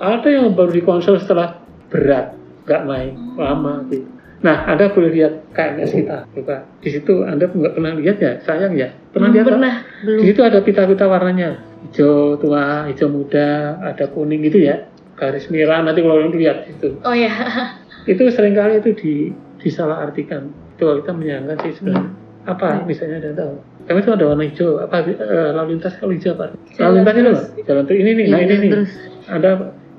Ada 0.02 0.28
yang 0.28 0.45
baru 0.52 0.71
dikonsul 0.74 1.15
setelah 1.17 1.47
berat, 1.88 2.36
nggak 2.67 2.82
naik, 2.84 3.13
lama 3.38 3.74
gitu. 3.88 4.08
Nah, 4.41 4.65
Anda 4.65 4.89
boleh 4.89 5.13
lihat 5.13 5.54
KMS 5.54 5.93
kita, 5.93 6.26
coba. 6.34 6.65
Di 6.82 6.89
situ 6.89 7.21
Anda 7.21 7.45
nggak 7.45 7.74
pernah 7.78 7.93
lihat 7.93 8.17
ya, 8.17 8.32
sayang 8.41 8.74
ya. 8.74 8.89
Pernah 9.13 9.30
Belum 9.30 9.38
lihat? 9.38 9.45
kan? 9.45 9.54
pernah. 9.54 9.74
Di 10.17 10.26
situ 10.26 10.41
ada 10.41 10.60
pita-pita 10.60 11.06
warnanya, 11.06 11.50
hijau 11.88 12.41
tua, 12.41 12.89
hijau 12.89 13.08
muda, 13.08 13.78
ada 13.80 14.10
kuning 14.10 14.41
gitu 14.41 14.65
ya. 14.65 14.89
Garis 15.13 15.45
merah 15.54 15.86
nanti 15.86 16.02
kalau 16.02 16.17
orang 16.17 16.34
lihat 16.34 16.65
itu. 16.65 16.97
Oh 17.06 17.13
ya. 17.13 17.30
Itu 18.10 18.26
sering 18.34 18.58
kali 18.58 18.82
itu 18.82 18.97
di 18.97 19.13
disalahartikan. 19.62 20.50
Coba 20.82 21.06
kita 21.06 21.13
menyangka 21.13 21.54
sih 21.62 21.78
sebenarnya. 21.78 22.10
Apa 22.43 22.82
misalnya 22.84 23.21
Anda 23.21 23.32
tahu? 23.36 23.54
Kami 23.82 23.97
itu 23.99 24.12
ada 24.12 24.25
warna 24.25 24.43
hijau, 24.43 24.69
apa 24.80 24.95
eh, 25.04 25.49
lalu 25.51 25.67
lintas 25.75 25.93
kalau 25.97 26.13
hijau 26.13 26.34
apa? 26.34 26.54
Lalu 26.54 26.69
Jalan 26.73 26.93
lintas 26.95 27.13
itu 27.51 27.62
jalan 27.65 27.84
terus 27.84 27.99
ini 27.99 28.12
nih, 28.13 28.25
nah 28.27 28.38
Iya, 28.38 28.45
ini 28.45 28.56
nih. 28.58 28.71
terus. 28.71 28.91
Ada 29.25 29.49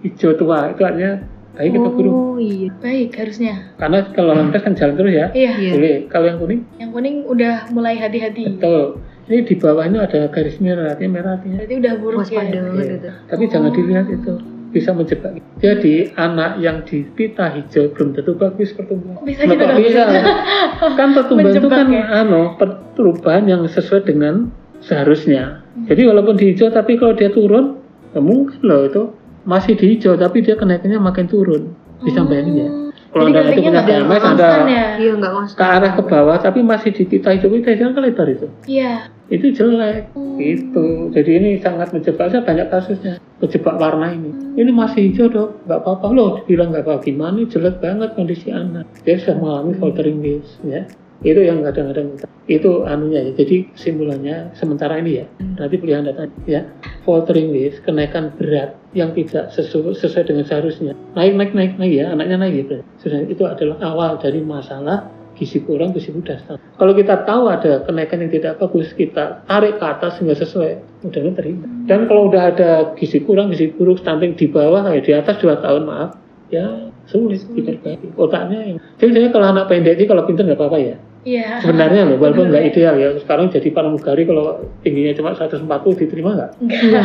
hijau 0.03 0.31
tua, 0.35 0.59
itu 0.71 0.83
artinya 0.83 1.13
ayo 1.53 1.69
kita 1.71 1.89
guru. 1.93 2.11
Oh 2.11 2.37
iya. 2.37 2.69
Baik 2.79 3.11
harusnya. 3.15 3.55
Karena 3.77 3.99
kalau 4.11 4.33
lalu 4.33 4.43
lintas 4.49 4.63
kan 4.63 4.75
jalan 4.75 4.95
terus 4.97 5.13
ya, 5.13 5.27
Iya. 5.31 5.53
Iya. 5.57 5.73
boleh. 5.73 5.97
Kalau 6.09 6.27
yang 6.27 6.39
kuning, 6.39 6.61
Yang 6.79 6.91
kuning 6.91 7.17
udah 7.27 7.55
mulai 7.71 7.95
hati-hati. 7.97 8.45
betul. 8.57 9.03
Ini 9.23 9.39
di 9.47 9.55
bawahnya 9.55 9.99
ada 10.03 10.27
garis 10.29 10.59
merah, 10.59 10.93
artinya 10.93 11.11
merah 11.15 11.31
artinya. 11.39 11.63
Berarti 11.63 11.75
udah 11.79 11.93
buruk 11.97 12.19
Waspada 12.21 12.43
ya. 12.49 12.61
banget 12.61 12.85
Iya. 12.85 12.97
itu. 12.97 13.09
Tapi 13.31 13.43
jangan 13.47 13.71
dilihat 13.71 14.07
itu, 14.09 14.33
bisa 14.73 14.91
menjebak. 14.97 15.39
Jadi 15.61 16.11
anak 16.17 16.59
yang 16.59 16.83
di 16.89 17.05
pita 17.13 17.53
hijau 17.53 17.93
belum 17.93 18.17
tentu 18.17 18.33
bagus 18.35 18.73
pertumbuhan. 18.73 19.21
Bisa 19.23 19.45
gitu, 19.45 19.65
bisa? 19.79 20.03
kan 20.99 21.09
pertumbuhan 21.13 21.55
itu 21.61 21.69
kan 21.69 21.87
ya? 21.93 22.05
anu, 22.25 22.57
perubahan 22.97 23.45
yang 23.47 23.63
sesuai 23.69 24.09
dengan 24.09 24.49
seharusnya. 24.81 25.63
Hmm. 25.77 25.87
Jadi 25.93 26.03
walaupun 26.09 26.35
di 26.41 26.57
hijau 26.57 26.73
tapi 26.73 26.97
kalau 26.97 27.15
dia 27.15 27.31
turun, 27.31 27.79
ya 28.17 28.21
mungkin 28.25 28.59
loh 28.65 28.89
itu 28.89 29.03
masih 29.45 29.77
di 29.77 29.95
hijau 29.97 30.17
tapi 30.17 30.41
dia 30.43 30.57
kenaikannya 30.57 30.99
makin 30.99 31.29
turun. 31.29 31.77
Bisa 32.03 32.27
bayangin 32.27 32.55
ya. 32.59 32.69
Kalau. 33.13 33.29
Jadi 33.29 33.37
anda 33.37 33.41
grafiknya 33.45 33.83
punya 33.85 34.01
anda 34.01 34.17
konstan 34.25 34.65
ya. 34.65 34.87
Iya 34.97 35.13
ke 35.53 35.65
arah 35.65 35.93
ke 35.93 36.03
bawah 36.09 36.37
tapi 36.41 36.65
masih 36.65 36.91
di 36.97 37.05
pita 37.05 37.29
hijau, 37.37 37.53
pita 37.53 37.77
hijau 37.77 37.93
kan 37.93 38.03
lebar 38.03 38.29
itu. 38.33 38.49
Iya. 38.65 39.13
Itu 39.29 39.53
jelek. 39.53 40.13
Gitu. 40.41 41.13
Jadi 41.13 41.31
ini 41.37 41.51
sangat 41.61 41.93
menjebak. 41.93 42.33
Saya 42.33 42.45
banyak 42.45 42.69
kasusnya. 42.73 43.21
Menjebak 43.41 43.77
warna 43.77 44.13
ini. 44.13 44.33
Ini 44.57 44.71
masih 44.73 45.13
hijau 45.13 45.29
dok. 45.29 45.65
Nggak 45.69 45.81
apa-apa 45.85 46.07
loh. 46.13 46.31
Dibilang 46.45 46.73
nggak 46.73 46.85
apa-apa. 46.89 47.05
Gimana? 47.05 47.45
Jelek 47.49 47.81
banget 47.81 48.17
kondisi 48.17 48.49
anak. 48.49 48.89
Dia 49.05 49.21
sudah 49.21 49.37
mengalami 49.41 49.73
faltering 49.77 50.19
base. 50.21 50.53
Ya. 50.65 50.89
Itu 51.23 51.41
yang 51.43 51.63
kadang-kadang 51.63 52.19
itu 52.51 52.83
anunya 52.83 53.31
ya. 53.31 53.33
Jadi 53.39 53.71
kesimpulannya 53.75 54.55
sementara 54.59 54.99
ini 54.99 55.23
ya. 55.23 55.27
Nanti 55.39 55.79
pilihan 55.79 56.07
data 56.07 56.27
ya. 56.45 56.67
Faltering 57.07 57.55
base, 57.55 57.79
kenaikan 57.83 58.35
berat 58.35 58.75
yang 58.95 59.15
tidak 59.15 59.55
sesu- 59.55 59.95
sesuai 59.95 60.27
dengan 60.27 60.45
seharusnya. 60.47 60.93
Naik, 61.15 61.35
naik, 61.39 61.53
naik, 61.55 61.73
naik 61.79 61.95
ya. 61.95 62.11
Anaknya 62.11 62.37
naik 62.43 62.67
gitu. 62.67 62.75
Sudah 62.99 63.21
itu 63.27 63.43
adalah 63.47 63.79
awal 63.83 64.19
dari 64.19 64.43
masalah 64.43 65.11
gizi 65.39 65.65
kurang, 65.65 65.97
gizi 65.97 66.13
mudah. 66.13 66.39
Kalau 66.79 66.93
kita 66.93 67.25
tahu 67.25 67.49
ada 67.49 67.83
kenaikan 67.83 68.21
yang 68.23 68.31
tidak 68.31 68.61
bagus, 68.61 68.93
kita 68.93 69.43
tarik 69.49 69.81
ke 69.81 69.85
atas 69.87 70.21
sehingga 70.21 70.37
sesuai, 70.37 71.03
mudah-mudahan 71.03 71.35
terima. 71.39 71.67
Dan 71.89 72.07
kalau 72.07 72.29
udah 72.31 72.43
ada 72.53 72.71
gizi 72.95 73.25
kurang, 73.25 73.51
gizi 73.51 73.73
buruk, 73.73 74.03
stunting 74.03 74.37
di 74.37 74.47
bawah, 74.47 74.87
ya 74.93 75.01
di 75.01 75.13
atas 75.17 75.41
2 75.41 75.65
tahun, 75.65 75.83
maaf, 75.89 76.11
ya 76.53 76.93
sulit 77.09 77.43
diperbaiki. 77.51 78.15
Otaknya 78.15 78.59
yang... 78.63 78.79
Jadi 79.01 79.11
saya 79.19 79.29
kalau 79.35 79.47
anak 79.51 79.67
pendek 79.67 79.99
ini 79.99 80.05
kalau 80.07 80.23
pintar 80.29 80.47
nggak 80.47 80.61
apa-apa 80.61 80.79
ya. 80.79 80.97
Iya. 81.23 81.63
Sebenarnya 81.63 82.03
loh, 82.11 82.19
walaupun 82.19 82.51
nggak 82.51 82.75
ideal 82.75 82.95
ya. 82.99 83.09
Sekarang 83.23 83.47
jadi 83.47 83.71
pramugari 83.71 84.27
kalau 84.27 84.59
tingginya 84.83 85.15
cuma 85.15 85.31
140 85.39 85.63
diterima 85.95 86.35
nggak? 86.35 86.51
Enggak. 86.59 87.03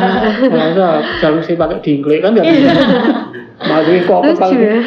Masa 0.50 0.88
jalur 1.22 1.42
sih 1.46 1.54
pakai 1.54 1.78
dingklek 1.86 2.26
kan 2.26 2.34
nggak 2.34 2.46
bisa. 2.50 2.72
Masukin 3.58 4.02
kok 4.04 4.22
paling 4.38 4.62
ya. 4.62 4.78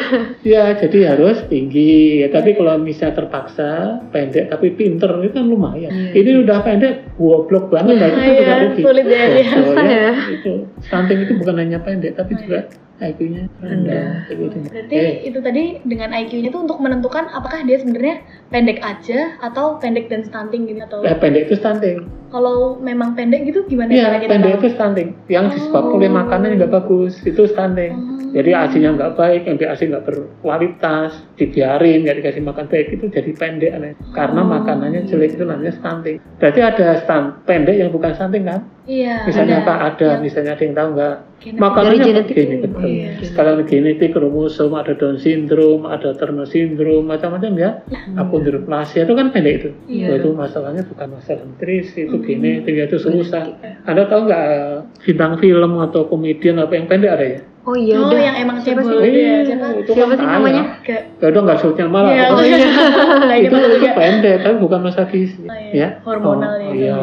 Ya, 0.41 0.63
jadi 0.73 0.97
harus 1.11 1.43
tinggi. 1.45 2.23
Ya, 2.23 2.31
tapi 2.31 2.55
kalau 2.55 2.79
misalnya 2.79 3.19
terpaksa 3.19 3.69
pendek 4.09 4.47
tapi 4.47 4.71
pinter 4.71 5.11
itu 5.19 5.33
kan 5.33 5.43
lumayan. 5.43 5.91
Iya. 5.91 6.11
Ini 6.15 6.31
udah 6.41 6.57
pendek, 6.61 6.93
goblok 7.15 7.67
banget. 7.67 7.95
Nah, 7.95 8.07
itu 8.07 8.15
kan 8.15 8.23
Iya, 8.23 8.39
juga 8.39 8.55
rugi. 8.63 8.81
sulit 8.81 9.05
ya, 9.05 9.23
iya. 9.29 9.43
Betul, 9.51 9.63
Susah 9.67 9.85
ya. 9.85 10.09
Itu 10.31 10.53
stunting 10.81 11.19
itu 11.21 11.33
bukan 11.35 11.55
hanya 11.57 11.79
pendek, 11.79 12.15
tapi 12.15 12.31
juga 12.37 12.59
IQ-nya 13.01 13.49
rendah. 13.57 14.29
Begitu. 14.29 14.57
Berarti 14.63 14.93
Eh, 14.95 15.13
itu 15.25 15.39
tadi 15.41 15.63
dengan 15.83 16.13
IQ-nya 16.13 16.47
itu 16.47 16.59
untuk 16.59 16.77
menentukan 16.77 17.27
apakah 17.27 17.65
dia 17.65 17.75
sebenarnya 17.75 18.21
pendek 18.47 18.77
aja 18.79 19.19
atau 19.41 19.75
pendek 19.75 20.05
dan 20.05 20.21
stunting 20.21 20.63
gitu 20.65 20.79
atau 20.81 21.01
eh, 21.01 21.11
pendek 21.13 21.49
itu 21.49 21.57
stunting. 21.57 22.05
kalau 22.29 22.77
memang 22.77 23.11
pendek 23.11 23.43
gitu 23.43 23.65
gimana 23.65 23.89
Iya, 23.89 24.05
cara 24.05 24.17
kita 24.17 24.31
pendek 24.31 24.51
tahu? 24.53 24.59
itu 24.61 24.67
stunting. 24.71 25.09
Yang 25.27 25.45
disebabkan 25.51 25.97
oleh 25.97 26.07
Oh. 26.07 26.15
makanan 26.15 26.47
yang 26.47 26.59
nggak 26.61 26.73
bagus 26.73 27.13
itu 27.21 27.41
stunting. 27.43 27.91
Hmm. 27.91 28.10
Jadi 28.31 28.51
asinya 28.55 28.89
nggak 28.95 29.13
baik, 29.19 29.41
yang 29.43 29.57
asi 29.67 29.91
nggak 29.91 30.07
berkualitas, 30.07 31.11
dibiarin, 31.35 32.07
nggak 32.07 32.23
dikasih 32.23 32.43
makan 32.43 32.65
baik 32.71 32.87
itu 32.95 33.05
jadi 33.11 33.31
pendek 33.35 33.71
aneh. 33.75 33.93
Karena 34.15 34.41
Oh. 34.41 34.47
makanannya 34.47 35.03
jelek 35.03 35.35
itu 35.35 35.43
namanya 35.43 35.75
stunting. 35.75 36.17
Berarti 36.39 36.59
ada 36.63 36.87
stunt 37.03 37.43
pendek 37.43 37.75
yang 37.75 37.91
bukan 37.91 38.15
stunting 38.15 38.47
kan? 38.47 38.63
Iya. 38.81 39.29
Misalnya 39.29 39.61
apa? 39.61 39.73
Ada, 39.93 40.07
Yang 40.17 40.21
misalnya 40.25 40.51
ada 40.57 40.63
yang 40.65 40.75
tahu 40.75 40.89
nggak? 40.93 41.15
Makanannya 41.41 42.21
begini, 42.21 42.55
betul. 42.61 42.81
Iya. 42.85 43.09
Sekalian 43.25 43.65
genetik, 43.65 44.13
kromosom, 44.13 44.77
ada 44.77 44.93
Down 44.93 45.17
syndrome, 45.17 45.89
ada 45.89 46.13
Turner 46.13 46.45
syndrome, 46.45 47.09
macam-macam 47.09 47.51
ya. 47.57 47.69
Achondroplasia 48.13 49.03
itu 49.03 49.13
kan 49.17 49.33
pendek 49.33 49.53
itu. 49.57 49.69
Iya. 49.89 50.21
Itu 50.21 50.33
masalahnya 50.33 50.85
bukan 50.85 51.17
masalah 51.17 51.41
nutrisi, 51.41 52.05
itu 52.05 52.17
Hmm. 52.17 52.25
genetik, 52.25 52.73
itu 52.77 52.97
susah. 52.97 53.57
Anda 53.85 54.05
tahu 54.05 54.29
nggak 54.29 54.43
eh, 54.43 54.75
bintang 55.01 55.33
film 55.37 55.81
atau 55.81 56.05
komedian 56.05 56.61
apa 56.61 56.77
yang 56.77 56.85
pendek 56.85 57.11
ada 57.11 57.25
ya? 57.25 57.39
Oh 57.61 57.77
iya 57.77 57.93
Oh, 57.93 58.09
udah. 58.09 58.17
yang 58.17 58.37
emang 58.41 58.57
Siapa 58.57 58.81
cebol 58.81 59.05
sih? 59.05 59.13
dia, 59.13 59.21
Iya, 59.21 59.37
siapa? 59.45 59.65
itu 59.77 59.91
Siapa 59.93 60.09
kan 60.09 60.17
sih 60.17 60.25
namanya? 60.25 60.63
Ke 60.81 60.97
Ya 61.21 61.25
udah 61.29 61.41
nggak 61.45 61.57
sebutnya 61.61 61.85
malah. 61.85 62.09
Iya, 62.09 62.23
pokoknya 62.25 62.41
oh 62.41 62.57
iya. 62.57 62.69
Nah, 63.29 63.37
itu, 63.37 63.55
itu 63.77 63.87
pendek, 63.93 64.35
tapi 64.41 64.55
bukan 64.57 64.79
masa 64.81 65.01
gizi. 65.05 65.45
Oh, 65.45 65.53
iya. 65.53 65.69
ya. 65.69 65.87
Hormonal 66.01 66.51
oh, 66.51 66.57
ya. 66.57 66.73
Iya, 66.73 66.97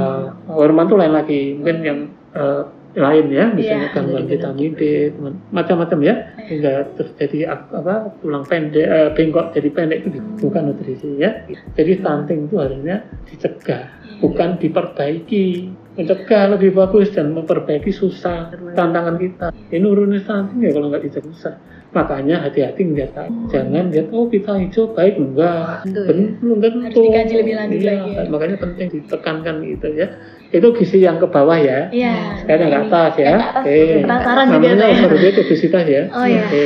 hormon 0.50 0.90
tuh 0.90 0.98
lain 0.98 1.14
lagi. 1.14 1.62
Mungkin 1.68 1.84
yang 1.84 2.00
eh, 2.32 2.62
lain 2.96 3.26
ya, 3.28 3.44
misalnya 3.52 3.88
Iya. 3.88 3.92
gangguan 3.92 4.24
vitamin 4.24 4.72
D, 4.72 4.82
macam-macam 5.50 5.98
ya, 6.00 6.14
hingga 6.42 6.96
terjadi 6.96 7.38
ak- 7.46 7.72
apa 7.74 8.16
tulang 8.18 8.40
pendek, 8.42 8.86
eh, 8.86 9.10
bengkok 9.12 9.52
jadi 9.52 9.68
pendek 9.68 9.98
itu 10.02 10.08
bukan 10.40 10.72
nutrisi 10.72 11.20
ya. 11.20 11.44
Jadi 11.76 11.92
stunting 11.94 12.48
itu 12.48 12.56
harusnya 12.56 12.96
dicegah, 13.22 13.84
bukan 14.18 14.56
diperbaiki. 14.56 15.46
Mencegah 15.92 16.56
lebih 16.56 16.72
bagus 16.72 17.10
dan 17.10 17.34
memperbaiki 17.34 17.90
susah 17.90 18.48
tantangan 18.72 19.18
kita. 19.18 19.52
Ini 19.68 19.78
nurunin 19.78 20.22
stunting 20.22 20.62
ya 20.62 20.70
kalau 20.72 20.88
nggak 20.88 21.04
dicegah 21.04 21.28
susah. 21.28 21.54
Makanya 21.88 22.44
hati-hati 22.44 22.84
ngeliat 22.84 23.16
jangan 23.48 23.88
lihat 23.88 24.12
oh 24.12 24.28
pita 24.28 24.56
hijau 24.56 24.92
baik 24.92 25.16
enggak 25.16 25.88
ya. 25.88 26.04
Belum 26.38 26.60
tentu 26.60 26.84
Harus 26.84 27.00
dikaji 27.02 27.34
lebih 27.34 27.54
lanjut 27.56 27.80
Iya, 27.80 27.92
lagi 27.94 28.10
ya. 28.12 28.22
makanya 28.28 28.56
penting 28.60 28.86
ditekankan 28.92 29.56
gitu 29.64 29.88
ya 29.96 30.06
itu 30.48 30.68
gizi 30.80 31.04
yang 31.04 31.20
ke 31.20 31.28
bawah 31.28 31.60
ya 31.60 31.92
Iya. 31.92 32.40
sekarang 32.44 32.68
yang 32.72 32.84
ke 32.84 32.88
atas 32.88 33.12
ya. 33.20 33.32
Oke. 33.60 33.78
Penasaran 34.00 34.44
juga 34.48 34.68
saya. 34.80 34.94
overweight 35.04 35.36
obesitas 35.44 35.84
ya 35.84 36.02
Oh, 36.08 36.24
iya. 36.24 36.44
Oke. 36.48 36.64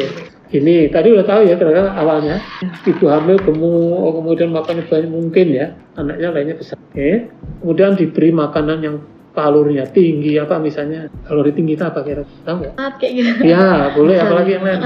Ini 0.53 0.93
tadi 0.93 1.09
udah 1.17 1.25
tahu 1.25 1.49
ya 1.49 1.57
kira-kira 1.57 1.97
awalnya 1.97 2.37
ibu 2.85 3.09
hamil 3.09 3.41
gemuk, 3.41 3.97
oh, 4.05 4.13
kemudian 4.21 4.53
makannya 4.53 4.85
banyak 4.85 5.09
mungkin 5.09 5.47
ya, 5.49 5.73
anaknya 5.97 6.29
lainnya 6.29 6.61
besar. 6.61 6.77
Oke. 6.77 7.33
Kemudian 7.65 7.97
diberi 7.97 8.31
makanan 8.31 8.79
yang 8.85 8.97
kalorinya 9.33 9.89
tinggi 9.89 10.37
apa 10.37 10.61
misalnya 10.61 11.09
kalori 11.25 11.57
tinggi 11.57 11.73
itu 11.73 11.81
apa 11.81 12.05
kira 12.05 12.21
tahu 12.45 12.69
nggak? 12.69 12.73
Kayak 13.01 13.13
gitu. 13.17 13.31
Ya 13.49 13.89
boleh 13.97 14.17
apalagi 14.21 14.51
yang 14.61 14.65
lain. 14.69 14.81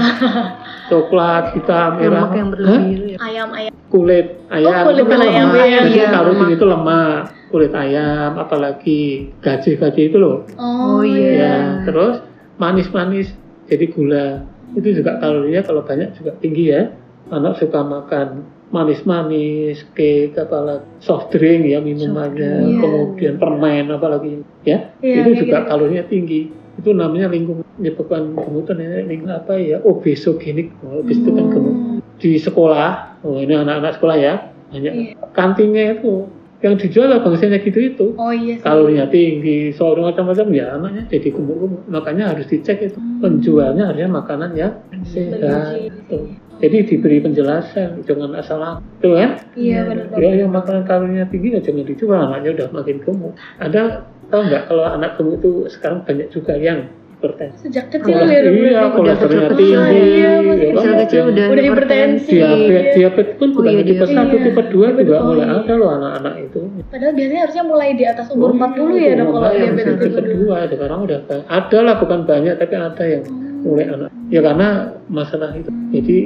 Coklat, 0.87 1.43
hitam, 1.51 1.99
merah, 1.99 2.31
lemak 2.31 2.31
yang 2.39 2.49
berlebih 2.55 2.87
itu 2.87 3.05
ya. 3.11 3.17
Ayam-ayam. 3.19 3.71
kulit 3.87 4.27
ayam 4.47 4.83
kulit 4.83 5.03
itu 5.03 5.15
ayam, 5.19 5.47
iya, 5.55 5.79
Jadi 5.83 5.91
iya, 5.99 6.07
kalori 6.11 6.35
tinggi 6.39 6.55
itu 6.55 6.67
lemak 6.67 7.19
kulit 7.49 7.71
ayam 7.71 8.35
apalagi 8.35 9.31
gaji-gaji 9.39 10.11
itu 10.11 10.17
loh. 10.19 10.43
Oh, 10.59 10.99
Oh, 10.99 11.01
iya. 11.03 11.31
ya 11.31 11.55
terus 11.87 12.23
manis-manis 12.57 13.31
jadi 13.67 13.85
gula. 13.91 14.27
Itu 14.75 14.91
juga 14.93 15.17
kalorinya 15.19 15.63
kalau 15.63 15.81
banyak 15.83 16.15
juga 16.19 16.35
tinggi 16.43 16.73
ya. 16.73 16.91
Anak 17.27 17.59
suka 17.59 17.83
makan 17.83 18.47
manis-manis 18.71 19.83
cake 19.95 20.35
apalagi 20.35 20.83
soft 20.99 21.31
drink 21.31 21.63
ya 21.67 21.79
minumannya 21.79 22.67
drink. 22.67 22.79
kemudian 22.83 23.35
permen 23.39 23.91
apalagi 23.91 24.43
ya. 24.67 24.91
Iya, 24.99 25.23
itu 25.23 25.47
juga 25.47 25.63
gitu. 25.63 25.69
kalorinya 25.71 26.05
tinggi. 26.07 26.41
Itu 26.77 26.93
namanya 26.93 27.31
lingkungan 27.31 27.65
menyebabkan 27.79 28.35
kemudian 28.37 28.77
ini 28.79 29.07
lingkungan 29.07 29.39
apa 29.39 29.55
ya? 29.57 29.79
Obesogenik 29.83 30.71
oh, 30.83 31.01
obes 31.03 31.17
itu 31.19 31.31
kan 31.31 31.45
gemuk 31.51 31.75
di 32.17 32.41
sekolah 32.41 33.21
oh 33.21 33.37
ini 33.37 33.53
anak-anak 33.53 34.01
sekolah 34.01 34.17
ya 34.17 34.33
banyak. 34.67 34.93
Iya. 34.93 35.13
kantinnya 35.31 35.83
itu 36.01 36.27
yang 36.67 36.75
dijual 36.75 37.07
lah 37.07 37.23
bangsanya 37.23 37.63
gitu 37.63 37.79
itu 37.79 38.05
Oh 38.19 38.35
iya 38.35 38.59
sih. 38.59 38.63
kalorinya 38.67 39.07
tinggi, 39.07 39.71
soal 39.71 39.95
macam-macam 40.03 40.47
ya 40.51 40.75
anaknya 40.75 41.07
jadi 41.07 41.31
gemuk-gemuk. 41.31 41.87
Makanya 41.87 42.35
harus 42.35 42.45
dicek 42.51 42.83
itu 42.83 42.99
penjualnya 43.23 43.87
harusnya 43.87 44.11
makanan 44.11 44.51
yang 44.59 44.73
sehat. 45.07 45.79
Tuh. 46.11 46.27
Jadi 46.57 46.77
diberi 46.89 47.21
penjelasan, 47.21 48.01
jangan 48.03 48.33
asal 48.33 48.81
itu 48.97 49.09
kan? 49.13 49.31
Iya 49.53 49.79
benar. 49.87 50.05
Ya 50.17 50.31
yang 50.43 50.51
makanan 50.51 50.83
kalorinya 50.89 51.25
tinggi 51.29 51.53
ya 51.53 51.61
jangan 51.61 51.85
dijual, 51.85 52.19
anaknya 52.19 52.49
udah 52.57 52.67
makin 52.73 52.97
gemuk. 53.05 53.33
Ada 53.61 54.03
tahu 54.27 54.41
nggak 54.51 54.63
kalau 54.67 54.85
anak 54.89 55.15
gemuk 55.15 55.37
itu 55.39 55.51
sekarang 55.71 56.03
banyak 56.03 56.27
juga 56.33 56.57
yang 56.57 56.89
hipertensi. 57.17 57.57
Sejak 57.59 57.85
kecil 57.89 58.13
Koles- 58.13 58.29
ya 58.29 58.39
udah 58.39 58.53
iya, 58.53 58.81
kolesterolnya 58.87 59.49
kecil-kecil. 59.49 59.57
tinggi, 59.57 59.97
Iya, 59.97 60.31
ya 60.37 60.69
kan? 60.71 60.85
Yang 61.09 61.25
udah 61.27 61.45
Udah 61.49 61.65
hipertensi. 61.65 62.29
diabetes, 62.31 62.93
diabetes 62.93 63.35
pun 63.35 63.47
Oh 63.47 63.53
bukan 63.57 63.71
iya, 63.73 63.83
tipe 63.83 64.05
satu, 64.07 64.35
tipe 64.37 64.61
dua 64.69 64.87
juga 64.93 65.15
Oh, 65.17 65.25
mulai 65.27 65.41
iya. 65.43 65.55
ada 65.57 65.73
loh 65.73 65.89
anak-anak 65.91 66.33
itu. 66.39 66.59
Padahal 66.87 67.13
biasanya 67.13 67.41
harusnya 67.41 67.63
mulai 67.65 67.89
di 67.91 68.05
atas 68.05 68.25
umur 68.29 68.49
Oh, 68.49 68.55
40 68.55 68.89
iya, 68.93 69.09
ya 69.09 69.13
dok 69.17 69.27
kalau 69.27 69.49
yang 69.49 69.73
diabetes 69.73 69.95
tipe 69.97 70.05
tipe 70.05 70.19
2. 70.21 70.29
kedua 70.29 70.57
sekarang 70.69 70.99
udah 71.01 71.19
ada 71.43 71.77
lah 71.79 71.95
bukan 71.97 72.19
banyak 72.23 72.53
tapi 72.55 72.73
ada 72.75 73.03
yang 73.03 73.23
mulai 73.57 73.85
anak 73.89 74.09
ya 74.29 74.39
karena 74.39 74.69
masalah 75.07 75.49
itu 75.51 75.69
jadi 75.89 76.17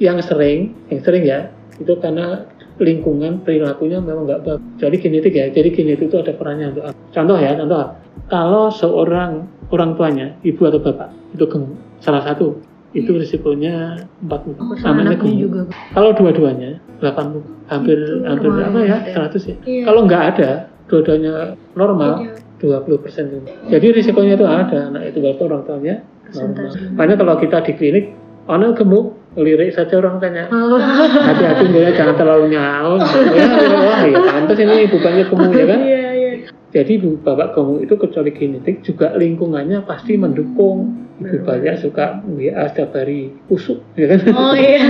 yang 0.00 0.18
sering 0.18 0.60
yang 0.88 1.00
sering 1.02 1.22
ya 1.22 1.40
itu 1.76 1.92
karena 1.94 2.48
lingkungan 2.78 3.42
perilakunya 3.42 3.98
memang 3.98 4.24
nggak 4.24 4.42
bagus. 4.42 4.62
Jadi 4.78 4.96
genetik 4.98 5.34
ya 5.34 5.46
jadi 5.50 5.68
genetik 5.68 6.08
itu 6.08 6.16
ada 6.16 6.32
perannya 6.32 6.72
untuk 6.72 6.84
contoh 7.10 7.36
ya 7.36 7.54
contoh. 7.54 7.82
Kalau 8.26 8.64
seorang 8.68 9.30
orang 9.68 9.90
tuanya 9.94 10.26
ibu 10.42 10.62
atau 10.62 10.78
bapak 10.78 11.12
itu 11.32 11.44
gemuk 11.44 11.76
salah 11.98 12.22
satu 12.22 12.56
itu 12.96 13.12
risikonya 13.12 14.00
40 14.24 14.80
Sama 14.80 15.04
namanya 15.04 15.12
anaknya 15.12 15.16
gemuk 15.20 15.36
juga. 15.38 15.60
kalau 15.92 16.10
dua-duanya 16.16 16.70
80 17.04 17.68
hampir 17.68 17.98
Itu 18.00 18.24
hampir 18.24 18.48
lumayan 18.48 18.72
apa 18.72 18.80
ya 18.80 18.96
ya. 19.04 19.28
100 19.28 19.44
ya. 19.44 19.56
Iya. 19.68 19.82
kalau 19.84 20.00
nggak 20.08 20.22
ada 20.34 20.50
dua-duanya 20.88 21.32
normal 21.76 22.12
Iya. 22.24 22.80
20 22.80 23.04
persen 23.04 23.24
jadi 23.68 23.86
risikonya 23.92 24.34
itu 24.34 24.46
ada 24.48 24.88
anak 24.88 25.02
itu 25.12 25.20
berarti 25.20 25.42
orang 25.44 25.62
tuanya 25.62 25.94
normal. 26.32 26.68
Makanya 26.96 27.14
kalau 27.20 27.34
kita 27.38 27.58
di 27.62 27.72
klinik 27.76 28.04
anak 28.48 28.74
gemuk 28.74 29.12
lirik 29.38 29.70
saja 29.70 30.02
orang 30.02 30.18
tanya. 30.18 30.50
Oh, 30.50 30.78
hati-hati 30.78 31.70
dia 31.70 31.94
jangan 31.94 32.14
terlalu 32.18 32.54
nyaut. 32.58 33.00
Ya 33.38 33.46
wah 33.78 34.02
ya 34.02 34.18
pantas 34.18 34.58
ini 34.58 34.90
bukannya 34.90 35.24
gemuk 35.30 35.52
ya 35.54 35.66
kan? 35.68 35.80
Iya 35.84 36.02
iya. 36.14 36.30
jadi 36.74 36.92
bapak 37.22 37.54
gemuk 37.54 37.78
itu 37.86 37.94
kecuali 37.94 38.30
genetik 38.34 38.82
juga 38.82 39.14
lingkungannya 39.14 39.86
pasti 39.86 40.18
mendukung. 40.18 41.06
Ibu 41.18 41.42
banyak 41.42 41.82
suka 41.82 42.22
WA 42.30 42.70
setiap 42.70 42.94
hari 42.94 43.34
kusuk 43.50 43.82
ya 43.98 44.14
kan? 44.14 44.20
Oh 44.34 44.54
iya. 44.54 44.86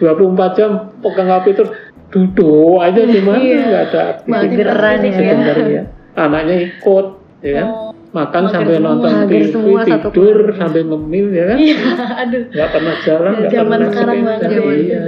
24 0.04 0.56
jam 0.56 0.70
pegang 1.00 1.28
HP 1.28 1.46
terus 1.56 1.72
duduk 2.12 2.80
aja 2.80 3.00
gimana? 3.02 3.40
Iya. 3.40 3.60
nggak 3.64 3.84
ada 3.88 4.02
ya. 5.08 5.12
sebentar 5.16 5.56
ya. 5.64 5.82
Anaknya 6.16 6.56
ikut 6.68 7.06
ya 7.44 7.52
kan? 7.60 7.66
Oh. 7.72 7.95
Makan 8.12 8.42
sampai 8.48 8.74
semua. 8.74 8.86
nonton 8.86 9.12
TV 9.26 9.42
semua 9.48 9.80
satu 9.82 10.08
tidur 10.08 10.36
keluarga. 10.36 10.54
sampai 10.58 10.80
ngemil 10.82 11.26
ya 11.30 11.44
kan 11.46 11.58
Iya, 11.58 11.76
aduh. 12.18 12.42
nggak 12.48 12.68
pernah 12.70 12.94
jalan 13.02 13.32
nggak 13.34 13.50
Zaman 13.50 13.66
pernah 13.68 13.88
sekarang 13.90 14.16
sepeda, 14.16 14.28
banget 14.28 14.50
ya. 14.50 14.72
iya. 14.76 15.02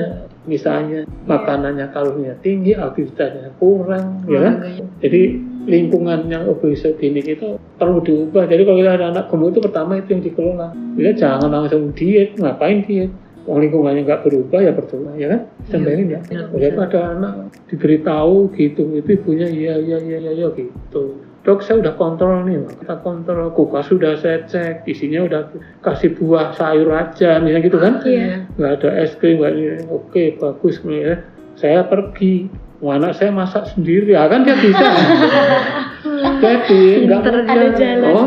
misalnya 0.44 1.00
makanannya 1.24 1.87
kalorinya 1.88 2.34
tinggi 2.40 2.72
aktivitasnya 2.72 3.50
kurang 3.56 4.24
ya 4.24 4.38
kan 4.40 4.54
jadi 4.98 5.20
lingkungan 5.68 6.20
yang 6.26 6.48
obesogenik 6.48 7.28
itu 7.28 7.61
perlu 7.76 8.00
diubah. 8.00 8.48
Jadi 8.48 8.64
kalau 8.64 8.80
kita 8.80 8.92
ada 8.96 9.06
anak 9.12 9.28
gemuk 9.28 9.52
itu 9.52 9.61
pertama 9.61 10.00
itu 10.00 10.16
yang 10.16 10.24
dikelola. 10.24 10.68
Ya 10.96 11.12
jangan 11.12 11.52
langsung 11.52 11.92
diet, 11.92 12.40
ngapain 12.40 12.88
diet? 12.88 13.12
Kalau 13.44 13.61
lingkungannya 13.61 14.00
nggak 14.00 14.24
berubah 14.24 14.64
ya 14.64 14.72
percuma, 14.72 15.12
ya 15.12 15.28
kan? 15.28 15.40
Sampai 15.68 16.00
ya. 16.00 16.24
benar, 16.24 16.48
Kalau 16.48 16.64
itu 16.64 16.80
ada 16.80 17.00
anak 17.12 17.32
diberitahu 17.68 18.34
gitu, 18.56 18.96
itu 18.96 19.08
ibunya 19.12 19.44
iya 19.44 19.74
iya 19.76 19.96
iya 20.00 20.16
iya 20.24 20.32
iya 20.32 20.48
gitu. 20.56 21.20
Dok 21.48 21.64
saya 21.64 21.80
udah 21.80 21.96
kontrol 21.96 22.44
nih, 22.44 22.61
kita 22.76 23.00
kontrol 23.00 23.48
kulkas 23.56 23.88
sudah 23.88 24.20
saya 24.20 24.44
cek, 24.44 24.84
isinya 24.84 25.24
udah 25.24 25.48
kasih 25.80 26.12
buah 26.12 26.52
sayur 26.52 26.92
aja, 26.92 27.40
misalnya 27.40 27.64
gitu 27.64 27.80
kan? 27.80 28.04
Iya. 28.04 28.44
nggak 28.52 28.72
ada 28.84 28.88
es 29.00 29.16
krim 29.16 29.40
nggak 29.40 29.56
ini 29.56 29.88
oke 29.88 30.22
bagus 30.37 30.76
ya 30.84 31.24
saya 31.56 31.88
pergi 31.88 32.52
anak 32.84 33.16
saya 33.16 33.32
masak 33.32 33.64
sendiri 33.72 34.12
ya 34.12 34.28
kan 34.28 34.44
dia 34.44 34.54
bisa 34.61 34.76
jadi 36.44 36.80
nggak. 37.08 37.20
Ada 37.26 37.68
jalan. 37.74 38.12
oh 38.14 38.26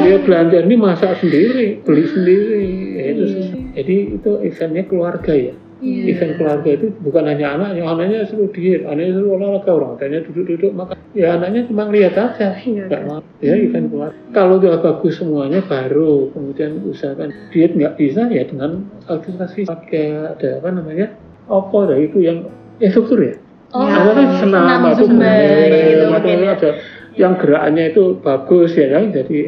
dia 0.00 0.16
belanja 0.22 0.58
ini 0.64 0.76
masak 0.78 1.12
sendiri 1.20 1.82
beli 1.82 2.04
sendiri 2.08 2.64
Ya, 3.00 3.04
itu 3.16 3.24
sih. 3.26 3.44
jadi 3.76 3.96
itu 4.20 4.30
eventnya 4.44 4.84
keluarga 4.86 5.32
ya 5.32 5.54
Iya. 5.80 6.12
event 6.12 6.32
keluarga 6.36 6.70
itu 6.76 6.86
bukan 7.00 7.24
hanya 7.24 7.46
anaknya 7.56 7.82
anaknya 7.88 8.18
suruh 8.28 8.52
diet 8.52 8.84
anaknya 8.84 9.16
suruh 9.16 9.32
olahraga 9.40 9.70
orang 9.72 9.92
tuanya 9.96 10.20
duduk-duduk 10.28 10.72
makan. 10.76 10.96
Ya 11.16 11.40
anaknya 11.40 11.60
cuma 11.72 11.88
lihat 11.88 12.14
aja. 12.20 12.52
Iya, 12.60 12.84
nggak 12.84 13.02
mau. 13.08 13.24
Ya 13.40 13.56
event 13.56 13.86
keluarga. 13.88 14.16
Kalau 14.36 14.54
udah 14.60 14.76
bagus 14.84 15.14
semuanya 15.16 15.60
baru 15.64 16.28
kemudian 16.36 16.84
usahakan 16.84 17.32
diet 17.48 17.72
nggak 17.72 17.96
bisa 17.96 18.28
ya 18.28 18.44
dengan 18.44 18.84
aktivitas 19.08 19.50
fisik. 19.56 19.72
Kayak 19.88 20.36
ada 20.36 20.48
apa 20.60 20.68
namanya? 20.68 21.06
Apa 21.48 21.76
ada 21.88 21.96
itu 21.96 22.18
yang 22.20 22.44
instruktur 22.76 23.18
ya? 23.24 23.34
Oh, 23.72 23.86
ada 23.88 24.12
kan 24.12 24.28
senam 24.36 24.66
senam 24.66 24.80
atau 24.84 25.06
zumba 25.06 25.30
gitu 25.30 26.04
mungkin 26.10 26.38
ya. 26.42 26.50
ada 26.58 26.70
yang 27.14 27.32
gerakannya 27.40 27.84
itu 27.94 28.04
bagus 28.20 28.70
ya 28.76 28.86
kan? 28.92 29.04
Jadi 29.16 29.38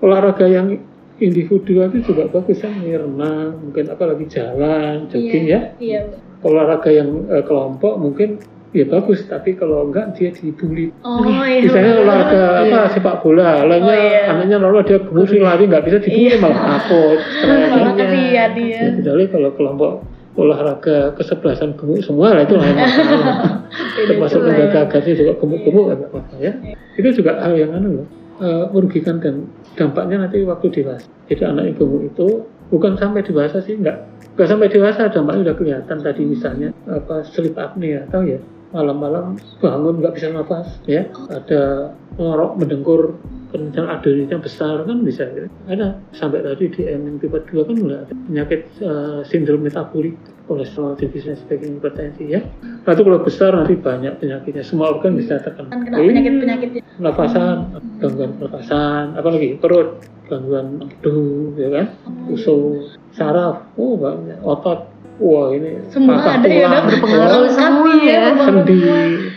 olahraga 0.00 0.46
yang 0.48 0.80
individual 1.18 1.90
itu 1.90 2.00
juga 2.08 2.24
bagus 2.28 2.60
kan 2.60 2.72
renang 2.80 3.60
mungkin 3.60 3.84
apalagi 3.88 4.24
jalan 4.26 5.04
jogging 5.08 5.44
ya 5.46 5.60
Iya. 5.76 6.00
olahraga 6.40 6.88
yang 6.88 7.28
eh, 7.28 7.42
kelompok 7.42 7.94
mungkin 7.96 8.40
ya 8.72 8.88
bagus 8.88 9.28
tapi 9.28 9.52
kalau 9.52 9.84
enggak 9.86 10.16
dia 10.16 10.32
dibully 10.32 10.88
Oh 11.04 11.20
iya. 11.44 11.60
misalnya 11.60 11.92
olahraga 12.00 12.42
apa 12.62 12.78
sepak 12.90 13.20
bola 13.20 13.62
lainnya 13.62 13.84
Oh, 13.86 13.98
iya. 13.98 14.22
anaknya 14.32 14.56
lalu 14.58 14.78
dia 14.82 14.98
gemuk 14.98 15.26
sih 15.26 15.38
lari 15.38 15.68
nggak 15.68 15.84
bisa 15.84 15.98
dibully 16.00 16.40
malah 16.40 16.60
takut 16.80 17.18
Malah 17.72 17.92
ya. 18.32 18.44
dia. 18.50 18.80
Kecuali 18.96 19.24
kalau 19.28 19.50
kelompok 19.52 19.92
olahraga 20.32 21.12
kesebelasan 21.12 21.76
gemuk 21.76 22.00
semua 22.00 22.32
lah 22.32 22.42
itu 22.42 22.56
lain 22.56 22.72
masalah 22.72 23.36
termasuk 24.08 24.40
menjaga 24.40 24.80
ya. 25.04 25.12
juga 25.12 25.32
gemuk-gemuk 25.36 25.84
ya 25.86 25.96
apa 26.00 26.18
ya 26.40 26.52
itu 26.96 27.08
juga 27.12 27.36
hal 27.38 27.52
yang 27.52 27.76
anu 27.76 28.00
loh 28.00 28.06
eh, 28.40 28.64
merugikan 28.70 29.20
dan 29.20 29.50
dampaknya 29.76 30.24
nanti 30.24 30.44
waktu 30.46 30.68
dewasa. 30.72 31.08
Jadi 31.28 31.42
anak 31.44 31.64
yang 31.72 31.76
gemuk 31.80 32.02
itu 32.12 32.28
bukan 32.72 32.96
sampai 32.96 33.20
dewasa 33.24 33.60
sih 33.60 33.76
enggak 33.76 34.08
enggak 34.32 34.48
sampai 34.48 34.68
dewasa 34.72 35.12
dampaknya 35.12 35.52
udah 35.52 35.56
kelihatan 35.56 35.98
tadi 36.00 36.22
misalnya 36.24 36.68
apa 36.88 37.26
sleep 37.26 37.56
apnea 37.58 38.08
tahu 38.08 38.36
ya? 38.36 38.40
Malam-malam 38.72 39.36
bangun 39.60 40.00
nggak 40.00 40.16
bisa 40.16 40.32
nafas 40.32 40.80
ya. 40.88 41.04
Ada 41.28 41.92
ngorok 42.16 42.56
mendengkur 42.56 43.20
kemudian 43.52 43.84
adrenalnya 43.84 44.40
besar 44.40 44.88
kan 44.88 45.04
bisa. 45.04 45.28
Ada 45.68 46.00
sampai 46.16 46.40
tadi 46.40 46.72
di 46.72 46.88
M 46.88 47.04
yang 47.04 47.16
tipe 47.20 47.36
2 47.36 47.68
kan 47.68 47.76
udah 47.76 47.98
ada 48.08 48.14
penyakit 48.16 48.60
eh, 48.80 49.20
sindrom 49.28 49.60
metabolik 49.60 50.16
kolesterol 50.44 50.94
tinggi 50.94 51.22
dan 51.22 51.36
sebagainya 51.36 51.76
hipertensi 51.78 52.24
ya. 52.26 52.40
Nah 52.82 52.90
itu 52.90 53.02
kalau 53.02 53.20
besar 53.20 53.50
nanti 53.54 53.74
banyak 53.74 54.18
penyakitnya. 54.18 54.62
Semua 54.62 54.92
organ 54.92 55.14
bisa 55.14 55.38
terkena 55.38 55.70
Kan 55.70 55.86
kena 55.86 55.96
penyakit-penyakit. 55.98 56.70
nafasan 56.98 57.56
gangguan 57.98 58.36
pernafasan 58.36 59.16
apalagi 59.16 59.56
perut 59.56 60.02
gangguan 60.26 60.82
empedu 60.82 61.54
ya 61.56 61.68
kan? 61.70 61.86
Usus 62.26 62.98
saraf 63.12 63.62
oh 63.76 63.94
banyak. 63.96 64.38
Otot 64.42 64.90
wah 65.18 65.52
ini 65.52 65.78
Semua 65.88 66.18
patah 66.18 66.34
ada 66.40 66.48
ya, 66.48 66.66
tulang, 66.66 66.72
Dok? 66.72 66.90
Berpengaruh. 66.90 67.30
Wah, 67.30 67.50
semua 67.52 67.90
Iya, 67.92 68.18
ya. 68.18 68.22
sendi 68.42 68.78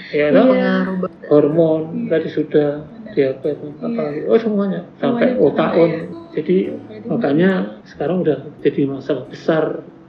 ya 0.09 0.27
banget. 0.31 1.11
hormon 1.27 1.81
tadi 2.07 2.27
sudah 2.31 2.69
diabetes 3.13 3.55
apalagi 3.79 4.19
oh 4.25 4.39
semuanya. 4.39 4.81
Sampai 4.97 5.37
otak 5.37 5.71
on 5.75 5.89
ya. 5.89 6.01
jadi 6.35 6.57
makanya 7.05 7.51
sekarang 7.85 8.25
udah 8.25 8.43
jadi 8.59 8.81
masalah 8.85 9.23
besar 9.29 9.63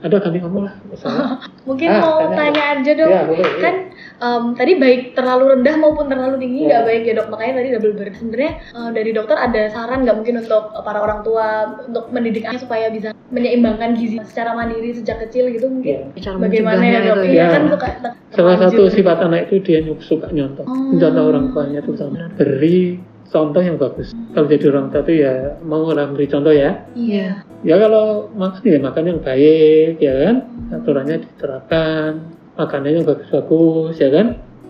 ada 0.08 0.26
nih 0.26 0.40
kamu 0.40 0.58
lah 0.62 0.74
Mungkin 1.68 1.88
Ah, 1.88 1.98
mau 1.98 2.18
tanya. 2.22 2.36
tanya 2.38 2.62
aja 2.72 2.92
dong. 2.94 3.10
Ya, 3.10 3.22
boleh, 3.22 3.42
iya. 3.42 3.58
Kan 3.58 3.74
em, 4.16 4.42
tadi 4.54 4.72
baik 4.76 5.00
terlalu 5.12 5.44
rendah 5.52 5.74
maupun 5.76 6.06
terlalu 6.06 6.36
tinggi 6.38 6.60
Ya. 6.62 6.68
nggak 6.68 6.82
baik 6.84 7.02
ya 7.02 7.12
dok 7.14 7.28
makanya 7.28 7.54
tadi 7.56 7.68
double 7.70 7.92
burden 7.92 8.14
sebenarnya 8.14 8.52
eh, 8.70 8.90
dari 8.92 9.10
dokter 9.10 9.36
ada 9.36 9.62
saran 9.68 9.98
nggak 10.00 10.16
mungkin 10.16 10.34
untuk 10.40 10.62
para 10.78 10.98
orang 10.98 11.20
tua 11.20 11.46
untuk 11.82 12.04
mendidik 12.08 12.44
anak 12.44 12.60
supaya 12.60 12.86
bisa 12.88 13.10
menyeimbangkan 13.28 13.92
gizi 13.92 14.22
secara 14.22 14.54
mandiri 14.54 14.94
sejak 14.94 15.18
kecil 15.20 15.50
gitu 15.50 15.66
mungkin 15.66 16.14
Ya. 16.14 16.22
Cara 16.22 16.36
bagaimana 16.38 16.82
ya 16.82 16.98
dok 17.04 17.18
iya 17.24 17.34
ya. 17.36 17.46
kan 17.50 17.62
suka 17.68 17.88
Salah 18.30 18.56
satu 18.58 18.82
sifat 18.86 19.18
anak 19.20 19.48
itu 19.48 19.58
dia 19.64 19.78
nyuk- 19.80 20.00
suka 20.00 20.28
nyontoh. 20.28 20.62
Oh. 20.62 20.92
Mencontoh 20.92 21.24
orang 21.26 21.44
tuanya 21.50 21.80
itu 21.80 21.92
sama. 21.92 22.28
Beri 22.32 23.00
contoh 23.30 23.62
yang 23.62 23.76
bagus. 23.76 24.14
Kalau 24.32 24.46
jadi 24.46 24.64
orang 24.72 24.92
tua 24.92 25.02
itu 25.06 25.12
ya 25.22 25.34
mau 25.62 25.86
orang 25.88 26.14
beri 26.14 26.26
contoh 26.30 26.52
ya. 26.52 26.86
iya 26.94 27.42
Ya 27.64 27.74
kalau 27.80 28.30
makan 28.36 28.62
ya 28.62 28.78
makan 28.78 29.04
yang 29.10 29.20
baik 29.20 29.98
ya 29.98 30.14
kan. 30.26 30.36
Aturannya 30.72 31.16
diterapkan. 31.22 32.10
Makanannya 32.56 33.02
bagus-bagus 33.04 33.94
ya 34.00 34.08
kan. 34.12 34.26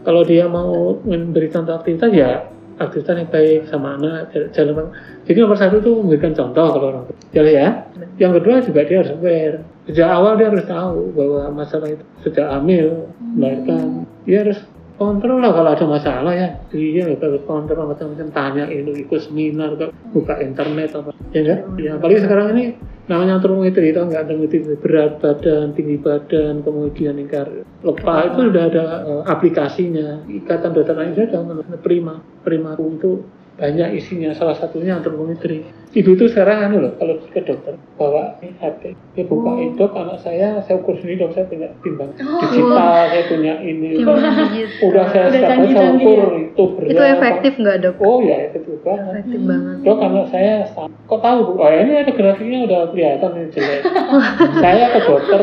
Kalau 0.07 0.23
dia 0.23 0.47
mau 0.47 0.97
memberi 1.03 1.51
contoh 1.51 1.75
aktivitas 1.75 2.11
ya 2.15 2.47
aktivitas 2.77 3.15
yang 3.25 3.31
baik 3.33 3.61
sama 3.73 3.97
anak 3.97 4.29
jalan 4.53 4.93
jadi 5.25 5.39
nomor 5.41 5.57
satu 5.57 5.81
itu 5.81 5.93
memberikan 5.97 6.37
contoh 6.37 6.67
kalau 6.77 6.87
orang 6.93 7.05
tua 7.09 7.45
ya 7.49 7.89
yang 8.21 8.37
kedua 8.37 8.61
juga 8.61 8.85
dia 8.85 9.01
harus 9.01 9.17
aware 9.17 9.57
sejak 9.89 10.09
awal 10.13 10.37
dia 10.37 10.53
harus 10.53 10.67
tahu 10.69 11.09
bahwa 11.17 11.43
masalah 11.57 11.89
itu 11.89 12.05
sejak 12.21 12.47
hamil 12.53 13.09
melahirkan 13.33 14.05
dia 14.29 14.45
harus 14.45 14.61
kontrol 14.97 15.39
lah 15.41 15.53
kalau 15.53 15.71
ada 15.73 15.87
masalah 15.87 16.33
ya. 16.33 16.49
Dia 16.73 17.13
harus 17.13 17.45
kontrol 17.45 17.89
macam-macam 17.89 18.29
tanya 18.33 18.65
itu 18.69 18.93
ikut 18.97 19.21
seminar 19.29 19.77
ke- 19.77 19.93
buka 20.13 20.41
internet 20.41 20.97
apa. 20.97 21.13
Ya 21.31 21.41
enggak? 21.45 21.61
Ya 21.79 21.91
apalagi 22.01 22.21
sekarang 22.25 22.47
ini 22.57 22.65
namanya 23.07 23.39
antrometri 23.39 23.95
itu 23.95 24.01
nggak 24.03 24.23
ada 24.27 24.35
metri 24.35 24.59
berat 24.83 25.23
badan 25.23 25.77
tinggi 25.79 25.97
badan 26.03 26.67
kemudian 26.67 27.15
lingkar 27.23 27.47
lepah 27.87 28.19
itu 28.35 28.41
sudah 28.51 28.65
ada 28.67 28.85
eh, 29.07 29.23
aplikasinya. 29.31 30.27
Ikatan 30.27 30.75
dokter 30.75 30.99
Indonesia 30.99 31.39
sudah 31.39 31.81
prima 31.85 32.19
prima 32.43 32.75
itu 32.75 33.23
banyak 33.57 33.89
isinya 33.95 34.31
salah 34.31 34.53
satunya 34.53 34.93
antrometri 34.95 35.65
ibu 35.91 36.13
itu 36.13 36.29
sekarang 36.29 36.61
anu 36.63 36.77
loh 36.79 36.93
kalau 36.95 37.17
ke 37.25 37.41
dokter 37.41 37.73
bawa 37.97 38.37
ini 38.39 38.53
HP 38.55 38.93
dia 39.17 39.25
buka 39.25 39.49
Oh. 39.49 39.73
dok 39.73 39.93
anak 39.95 40.21
saya 40.21 40.61
saya 40.61 40.77
ukur 40.77 40.93
sendiri 40.95 41.25
dok 41.25 41.33
saya 41.33 41.49
punya 41.49 41.73
timbang 41.81 42.13
Oh. 42.19 42.37
digital 42.43 42.77
saya 43.09 43.25
punya 43.25 43.55
ini 43.59 43.97
udah 43.97 44.13
saya 44.13 44.69
Udah 44.83 45.05
setiap 45.09 45.29
saya 45.33 45.49
canggih-canggih 45.49 46.05
ukur 46.05 46.21
ya. 46.21 46.41
itu 46.45 46.65
berat 46.71 46.91
Itu 46.91 47.03
efektif 47.09 47.53
nggak 47.57 47.77
dok? 47.81 47.95
oh 47.99 48.19
ya 48.21 48.37
efektif 48.45 48.77
banget 48.83 49.13
Efektif 49.17 49.41
banget. 49.43 49.77
Dok, 49.81 49.97
kalau 49.97 50.25
saya 50.29 50.55
kok 51.03 51.21
tahu 51.23 51.39
bu? 51.43 51.53
Oh 51.57 51.71
ini 51.71 51.93
ada 51.97 52.13
grafiknya 52.13 52.59
udah 52.63 52.81
kelihatan 52.91 53.31
ini 53.33 53.49
jelek. 53.51 53.81
saya 54.63 54.85
ke 54.91 55.01
dokter, 55.03 55.43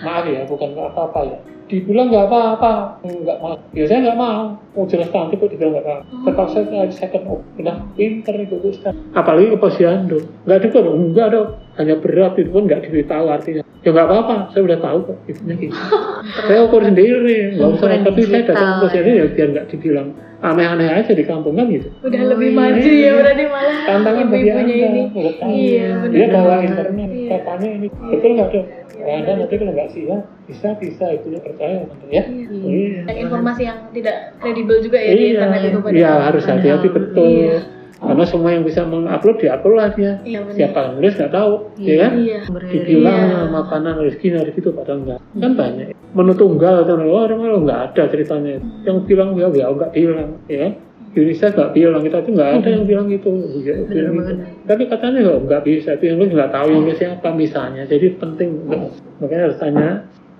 maaf 0.00 0.24
ya, 0.24 0.40
bukan 0.46 0.68
apa-apa 0.72 1.20
ya. 1.26 1.38
Dibilang 1.72 2.12
nggak 2.12 2.28
apa-apa, 2.28 3.00
nggak 3.00 3.38
mau. 3.40 3.56
Ya 3.72 3.88
saya 3.88 4.04
nggak 4.04 4.18
mau. 4.20 4.60
Mau 4.76 4.84
jelas 4.84 5.08
nanti 5.08 5.40
kok 5.40 5.48
dibilang 5.48 5.72
nggak 5.72 5.84
apa-apa. 5.88 6.04
Terpaksa 6.28 6.58
saya 6.68 6.92
second 6.92 7.24
op. 7.32 7.40
Udah 7.56 7.76
pinter 7.96 8.34
itu 8.44 8.60
Ustaz. 8.60 8.92
Apalagi 9.16 9.56
ke 9.56 9.56
posyandu. 9.56 10.20
Nggak 10.44 10.68
dikur, 10.68 10.84
enggak 10.92 11.32
dok. 11.32 11.48
Hanya 11.80 11.96
berat 11.96 12.36
itu 12.36 12.52
pun 12.52 12.68
nggak 12.68 12.84
diberitahu 12.84 13.24
artinya. 13.32 13.64
Ya 13.80 13.88
nggak 13.88 14.04
apa-apa, 14.04 14.52
saya 14.52 14.62
udah 14.68 14.78
tahu 14.84 14.98
kok. 15.08 15.18
Ibunya 15.32 15.54
gitu. 15.56 15.76
saya 16.52 16.60
ukur 16.68 16.84
sendiri, 16.84 17.56
nggak 17.56 17.68
usah. 17.80 17.88
Tapi 18.04 18.20
saya 18.28 18.42
datang 18.52 18.68
ke 18.68 18.76
posyandu 18.84 19.10
ya 19.16 19.24
biar 19.32 19.48
nggak 19.56 19.66
dibilang 19.72 20.08
aneh-aneh 20.42 20.88
aja 20.90 21.12
di 21.14 21.22
kampung 21.22 21.54
kan 21.54 21.70
gitu. 21.70 21.86
udah 22.02 22.18
Oh, 22.18 22.28
lebih 22.34 22.50
iya. 22.50 22.58
maju 22.58 22.90
ya 22.90 23.10
berarti 23.14 23.44
malah 23.46 23.76
tantangan 23.86 24.26
bagi 24.26 24.50
anda 24.50 24.74
ini. 24.74 25.02
tahu 25.38 25.50
iya 25.54 25.88
dia 26.10 26.26
bawa 26.28 26.54
internet 26.60 27.08
Iya. 27.08 27.28
saya 27.30 27.40
tanya 27.46 27.68
ini 27.70 27.86
betul 27.88 28.30
nggak 28.34 28.48
dok 28.50 28.66
ya 28.92 29.12
anda 29.16 29.32
nanti 29.38 29.54
kalau 29.54 29.72
nggak 29.72 29.88
siap 29.94 30.22
bisa 30.42 30.68
bisa 30.76 31.04
ibunya 31.14 31.40
percaya 31.40 31.76
Tante, 31.86 32.06
ya. 32.10 32.22
Iya. 32.26 32.98
Banyak 33.06 33.22
informasi 33.22 33.62
yang 33.64 33.78
tidak 33.94 34.16
kredibel 34.38 34.76
juga 34.82 34.98
ya 34.98 35.10
di 35.10 35.16
iya. 35.16 35.30
internet 35.38 35.60
itu 35.62 35.78
iya 35.94 36.12
harus 36.20 36.42
hati-hati 36.44 36.88
betul. 36.90 37.22
Iya. 37.24 37.58
Karena 38.02 38.24
semua 38.26 38.50
yang 38.50 38.66
bisa 38.66 38.82
mengupload 38.82 39.38
diupload 39.38 39.76
lah 39.78 39.88
dia. 39.94 40.12
Iya 40.26 40.38
benar. 40.42 40.56
Siapa 40.58 40.78
yang 40.82 40.92
nulis 40.98 41.14
nggak 41.14 41.32
tahu 41.32 41.52
ya 41.78 41.94
kan? 42.02 42.12
iya. 42.18 42.38
Dibilang 42.50 43.18
Iya. 43.22 43.40
makanan 43.54 43.94
rezeki 44.02 44.28
dari 44.34 44.50
situ 44.58 44.68
padahal 44.74 44.98
enggak. 45.06 45.20
Kan 45.38 45.52
banyak. 45.54 45.86
Menu 46.12 46.32
tunggal 46.34 46.74
atau 46.82 46.98
oh, 46.98 47.22
orang 47.24 47.40
orang 47.40 47.62
nggak 47.62 47.80
ada 47.94 48.02
ceritanya. 48.10 48.58
Yang 48.82 48.98
bilang 49.06 49.38
ya 49.38 49.48
ya 49.54 49.66
nggak 49.70 49.90
bilang 49.94 50.30
ya 50.50 50.66
Indonesia 51.12 51.46
nggak 51.52 51.70
bilang 51.76 52.02
kita 52.02 52.18
tuh 52.24 52.32
nggak 52.32 52.50
ada 52.58 52.68
yang 52.72 52.84
bilang 52.88 53.06
itu 53.12 53.30
ya, 53.60 53.76
bilang 53.84 54.14
itu. 54.16 54.32
tapi 54.64 54.82
katanya 54.88 55.18
kok 55.28 55.38
nggak 55.44 55.62
bisa 55.68 55.88
itu 56.00 56.04
yang 56.08 56.16
lu 56.16 56.24
nggak 56.32 56.52
tahu 56.56 56.68
yang 56.72 56.96
siapa 56.96 57.28
misalnya. 57.36 57.82
Jadi 57.84 58.06
penting 58.16 58.48
makanya 59.20 59.42
harus 59.52 59.58
tanya 59.60 59.88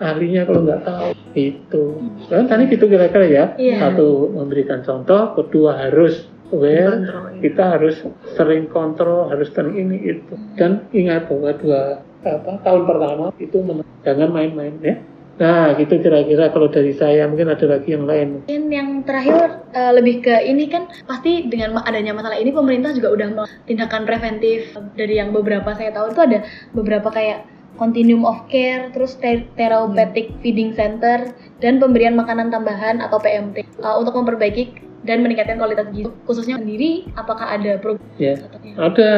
ahlinya 0.01 0.43
kalau 0.49 0.61
nggak 0.65 0.83
tahu. 0.83 1.09
Itu. 1.37 1.85
Kan 2.27 2.49
tadi 2.49 2.73
gitu 2.73 2.89
kira-kira 2.89 3.27
ya. 3.29 3.45
Iya. 3.61 3.77
satu 3.85 4.33
memberikan 4.33 4.81
contoh. 4.81 5.37
Kedua 5.39 5.77
harus 5.77 6.27
aware 6.53 7.03
Kontrol, 7.03 7.41
kita 7.41 7.65
harus 7.77 7.97
sering 8.37 8.65
kontrol 8.69 9.33
harus 9.33 9.49
sering 9.51 9.75
ini 9.77 9.99
itu. 10.05 10.35
Dan 10.55 10.87
ingat 10.93 11.27
bahwa 11.27 11.51
dua 11.59 11.83
apa 12.23 12.53
tahun 12.63 12.83
pertama 12.87 13.27
itu 13.43 13.59
jangan 14.07 14.31
main-main 14.31 14.79
ya. 14.79 14.95
Nah 15.41 15.75
gitu 15.81 15.97
kira-kira 15.99 16.53
kalau 16.53 16.69
dari 16.69 16.93
saya 16.93 17.25
mungkin 17.27 17.51
ada 17.51 17.65
lagi 17.67 17.97
yang 17.97 18.05
lain. 18.05 18.45
Mungkin 18.47 18.65
yang 18.69 18.89
terakhir 19.03 19.65
eh, 19.73 19.93
lebih 19.97 20.23
ke 20.23 20.35
ini 20.45 20.69
kan 20.69 20.87
pasti 21.09 21.49
dengan 21.49 21.81
adanya 21.83 22.13
masalah 22.13 22.37
ini 22.37 22.53
pemerintah 22.53 22.93
juga 22.93 23.09
udah 23.17 23.27
melakukan 23.33 23.65
tindakan 23.65 24.03
preventif 24.05 24.77
dari 24.95 25.19
yang 25.19 25.33
beberapa 25.33 25.73
saya 25.73 25.91
tahu 25.91 26.13
itu 26.13 26.21
ada 26.21 26.39
beberapa 26.77 27.09
kayak 27.09 27.49
continuum 27.81 28.29
of 28.29 28.45
care 28.53 28.93
terus 28.93 29.17
te- 29.17 29.49
therapeutic 29.57 30.31
feeding 30.45 30.77
center 30.77 31.33
dan 31.65 31.81
pemberian 31.81 32.13
makanan 32.13 32.53
tambahan 32.53 33.01
atau 33.01 33.17
PMT 33.17 33.65
eh, 33.65 33.95
untuk 33.97 34.13
memperbaiki 34.13 34.92
dan 35.03 35.21
meningkatkan 35.21 35.57
kualitas 35.57 35.91
gizi 35.91 36.07
khususnya 36.23 36.57
sendiri 36.57 37.11
apakah 37.13 37.51
ada 37.51 37.77
program 37.77 38.07
ya 38.17 38.39
ada 38.77 39.11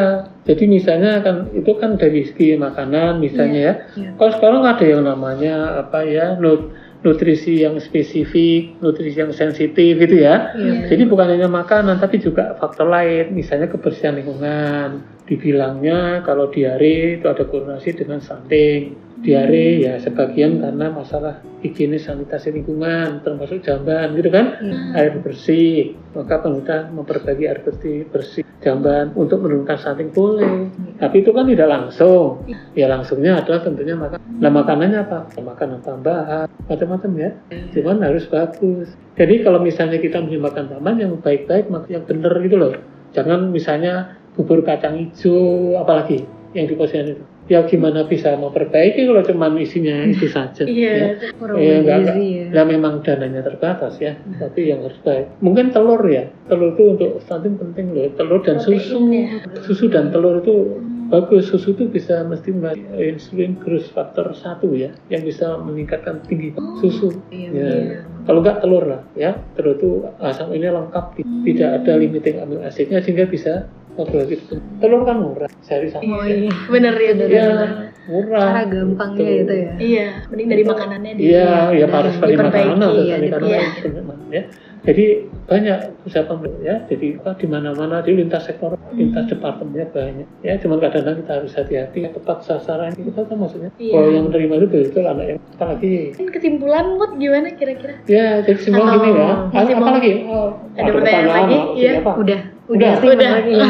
jadi 0.42 0.64
misalnya 0.64 1.20
kan 1.20 1.48
itu 1.50 1.72
kan 1.76 1.94
dari 1.94 2.24
segi 2.24 2.56
makanan 2.56 3.20
misalnya 3.20 3.60
ya 3.60 3.74
Iya. 3.92 4.10
kalau 4.16 4.32
sekarang 4.32 4.62
ada 4.64 4.80
yang 4.82 5.02
namanya 5.02 5.54
apa 5.78 6.00
ya 6.02 6.34
nut- 6.34 6.72
nutrisi 7.00 7.60
yang 7.60 7.76
spesifik 7.76 8.80
nutrisi 8.80 9.20
yang 9.20 9.28
sensitif 9.30 10.00
gitu 10.00 10.16
ya 10.16 10.56
Iya. 10.56 10.88
Jadi 10.88 11.04
bukan 11.04 11.28
hanya 11.28 11.46
makanan, 11.46 11.98
tapi 11.98 12.16
juga 12.16 12.56
faktor 12.56 12.88
lain, 12.88 13.32
misalnya 13.32 13.68
kebersihan 13.68 14.14
lingkungan. 14.14 15.04
Dibilangnya 15.24 16.20
kalau 16.22 16.48
diare 16.48 17.16
itu 17.16 17.26
ada 17.26 17.44
korelasi 17.44 17.92
dengan 17.94 18.20
stunting. 18.20 18.96
Diare 19.24 19.80
ya 19.80 19.96
sebagian 19.96 20.60
karena 20.60 20.92
masalah 20.92 21.40
higienis 21.64 22.04
sanitasi 22.04 22.52
lingkungan, 22.52 23.24
termasuk 23.24 23.64
jamban 23.64 24.12
gitu 24.12 24.28
kan. 24.28 24.60
Iya. 24.60 24.76
Air 25.00 25.24
bersih, 25.24 25.96
maka 26.12 26.44
pemerintah 26.44 26.92
memperbaiki 26.92 27.48
air 27.48 27.64
bersih, 27.64 28.04
bersih 28.12 28.44
jamban 28.60 29.16
untuk 29.16 29.40
menurunkan 29.40 29.80
stunting 29.80 30.12
boleh. 30.12 30.68
Tapi 31.00 31.24
itu 31.24 31.32
kan 31.32 31.48
tidak 31.48 31.68
langsung. 31.72 32.44
Ya 32.76 32.84
langsungnya 32.84 33.40
adalah 33.40 33.64
tentunya 33.64 33.96
makan. 33.96 34.20
Nah 34.20 34.50
makanannya 34.52 34.98
apa? 35.08 35.18
Makanan 35.40 35.80
tambahan, 35.80 36.46
macam-macam 36.68 37.10
ya. 37.16 37.30
Cuman 37.72 38.04
harus 38.04 38.28
bagus. 38.28 38.92
Jadi 39.16 39.40
kalau 39.40 39.64
misalnya 39.64 39.96
kita 39.96 40.20
menyumbangkan 40.20 40.68
taman 40.68 41.00
yang 41.00 41.16
baik-baik, 41.16 41.72
yang 41.88 42.04
benar 42.04 42.36
gitu 42.44 42.60
loh. 42.60 42.76
Jangan 43.16 43.48
misalnya 43.48 44.20
bubur 44.36 44.60
kacang 44.60 45.00
hijau, 45.00 45.80
apalagi 45.80 46.28
yang 46.52 46.68
di 46.68 46.76
posyandu 46.76 47.16
itu. 47.16 47.24
Ya 47.44 47.60
gimana 47.68 48.08
bisa 48.08 48.32
memperbaiki 48.40 49.04
kalau 49.04 49.20
cuman 49.20 49.60
isinya 49.60 50.08
itu 50.08 50.32
saja. 50.32 50.64
iya 50.70 50.92
ya. 50.96 51.08
Kurang 51.36 51.60
Ya, 51.60 51.76
ya. 51.84 52.48
Nah, 52.56 52.64
memang 52.64 53.04
dananya 53.04 53.44
terbatas 53.44 54.00
ya, 54.00 54.16
tapi 54.40 54.72
yang 54.72 54.80
harus 54.80 54.96
baik. 55.04 55.28
Mungkin 55.44 55.68
telur 55.68 56.00
ya, 56.08 56.24
telur 56.48 56.72
itu 56.72 56.96
untuk 56.96 57.10
stunting 57.20 57.60
penting 57.60 57.92
loh. 57.92 58.08
Telur 58.16 58.40
dan 58.40 58.56
susu, 58.64 58.96
Protein 58.96 59.12
ya. 59.12 59.60
susu 59.60 59.84
dan 59.92 60.08
telur 60.08 60.40
itu 60.40 60.80
bagus. 61.12 61.52
Susu 61.52 61.76
itu 61.76 61.84
bisa 61.92 62.24
mesti 62.24 62.48
insulin 62.96 63.60
growth 63.60 63.92
factor 63.92 64.32
satu 64.32 64.72
ya, 64.72 64.96
yang 65.12 65.20
bisa 65.20 65.60
meningkatkan 65.60 66.24
tinggi 66.24 66.56
susu. 66.80 67.12
Iya, 67.28 67.48
Ya. 67.52 67.68
iya. 67.68 67.98
Kalau 68.24 68.40
enggak 68.40 68.64
telur 68.64 68.88
lah 68.88 69.04
ya, 69.20 69.36
telur 69.52 69.76
itu 69.76 69.90
asam 70.16 70.48
ini 70.56 70.64
lengkap, 70.64 71.20
tidak 71.44 71.70
ada 71.84 71.92
limiting 72.00 72.40
amino 72.40 72.64
acidnya 72.64 73.04
sehingga 73.04 73.28
bisa 73.28 73.68
apalagi 73.96 74.34
itu. 74.36 74.54
Telur 74.78 75.02
kan 75.02 75.16
murah, 75.16 75.50
sehari 75.60 75.88
sama. 75.88 76.02
Oh 76.12 76.24
iya. 76.24 76.50
bener 76.66 76.94
ya 76.94 77.12
bener, 77.12 77.28
Iya, 77.28 77.44
bener. 77.48 77.70
murah. 78.04 78.42
Cara 78.44 78.62
gampangnya 78.66 79.30
itu 79.32 79.54
ya. 79.54 79.70
iya 79.78 80.06
mending 80.26 80.48
dari 80.48 80.62
makanannya 80.62 81.12
di 81.14 81.22
Iya, 81.26 81.48
ya 81.72 81.86
harus 81.86 82.14
dari 82.16 82.32
diperbaiki, 82.32 82.68
makanan 82.68 82.78
atau 82.84 82.92
ya, 83.00 83.14
dari 83.14 83.26
diperbaiki. 83.26 83.78
makanan 83.96 84.28
ya. 84.30 84.42
Jadi 84.84 85.04
banyak 85.44 85.78
usaha 86.04 86.24
pemerintah 86.24 86.60
ya. 86.60 86.76
Jadi 86.84 87.06
apa 87.16 87.30
di 87.34 87.46
mana-mana 87.46 87.96
di 87.98 88.12
lintas 88.12 88.44
sektor, 88.44 88.76
lintas 88.92 89.24
departemennya 89.26 89.88
banyak. 89.88 90.28
Ya, 90.40 90.60
cuman 90.60 90.76
kadang-kadang 90.78 91.24
kita 91.24 91.32
harus 91.34 91.52
hati-hati 91.54 91.98
tepat 92.06 92.38
sasaran 92.42 92.92
kita 92.92 93.24
kan 93.24 93.32
maksudnya. 93.34 93.72
Iya. 93.74 93.96
Kalau 93.96 94.08
yang 94.10 94.24
menerima 94.28 94.52
itu 94.54 94.66
betul 94.84 95.04
anak 95.06 95.24
yang 95.26 95.38
apalagi 95.54 95.94
Kan 96.12 96.28
kesimpulan 96.28 96.84
Mut 96.94 97.16
gimana 97.16 97.48
kira-kira? 97.50 97.96
ya 98.04 98.42
jadi 98.42 98.60
simpulan 98.60 98.90
Atau 98.90 99.00
gini 99.00 99.16
ya. 99.16 99.32
masih 99.48 99.72
Apa 99.72 99.80
mau- 99.80 99.94
lagi? 99.94 100.12
Oh, 100.26 100.48
Ada 100.74 100.90
pertanyaan 100.92 101.28
lagi? 101.30 101.56
Iya. 101.74 101.92
Udah, 102.04 102.40
Udah. 102.64 102.96
udah, 102.96 103.00
sih 103.00 103.08
Udah. 103.12 103.32
Ya. 103.54 103.68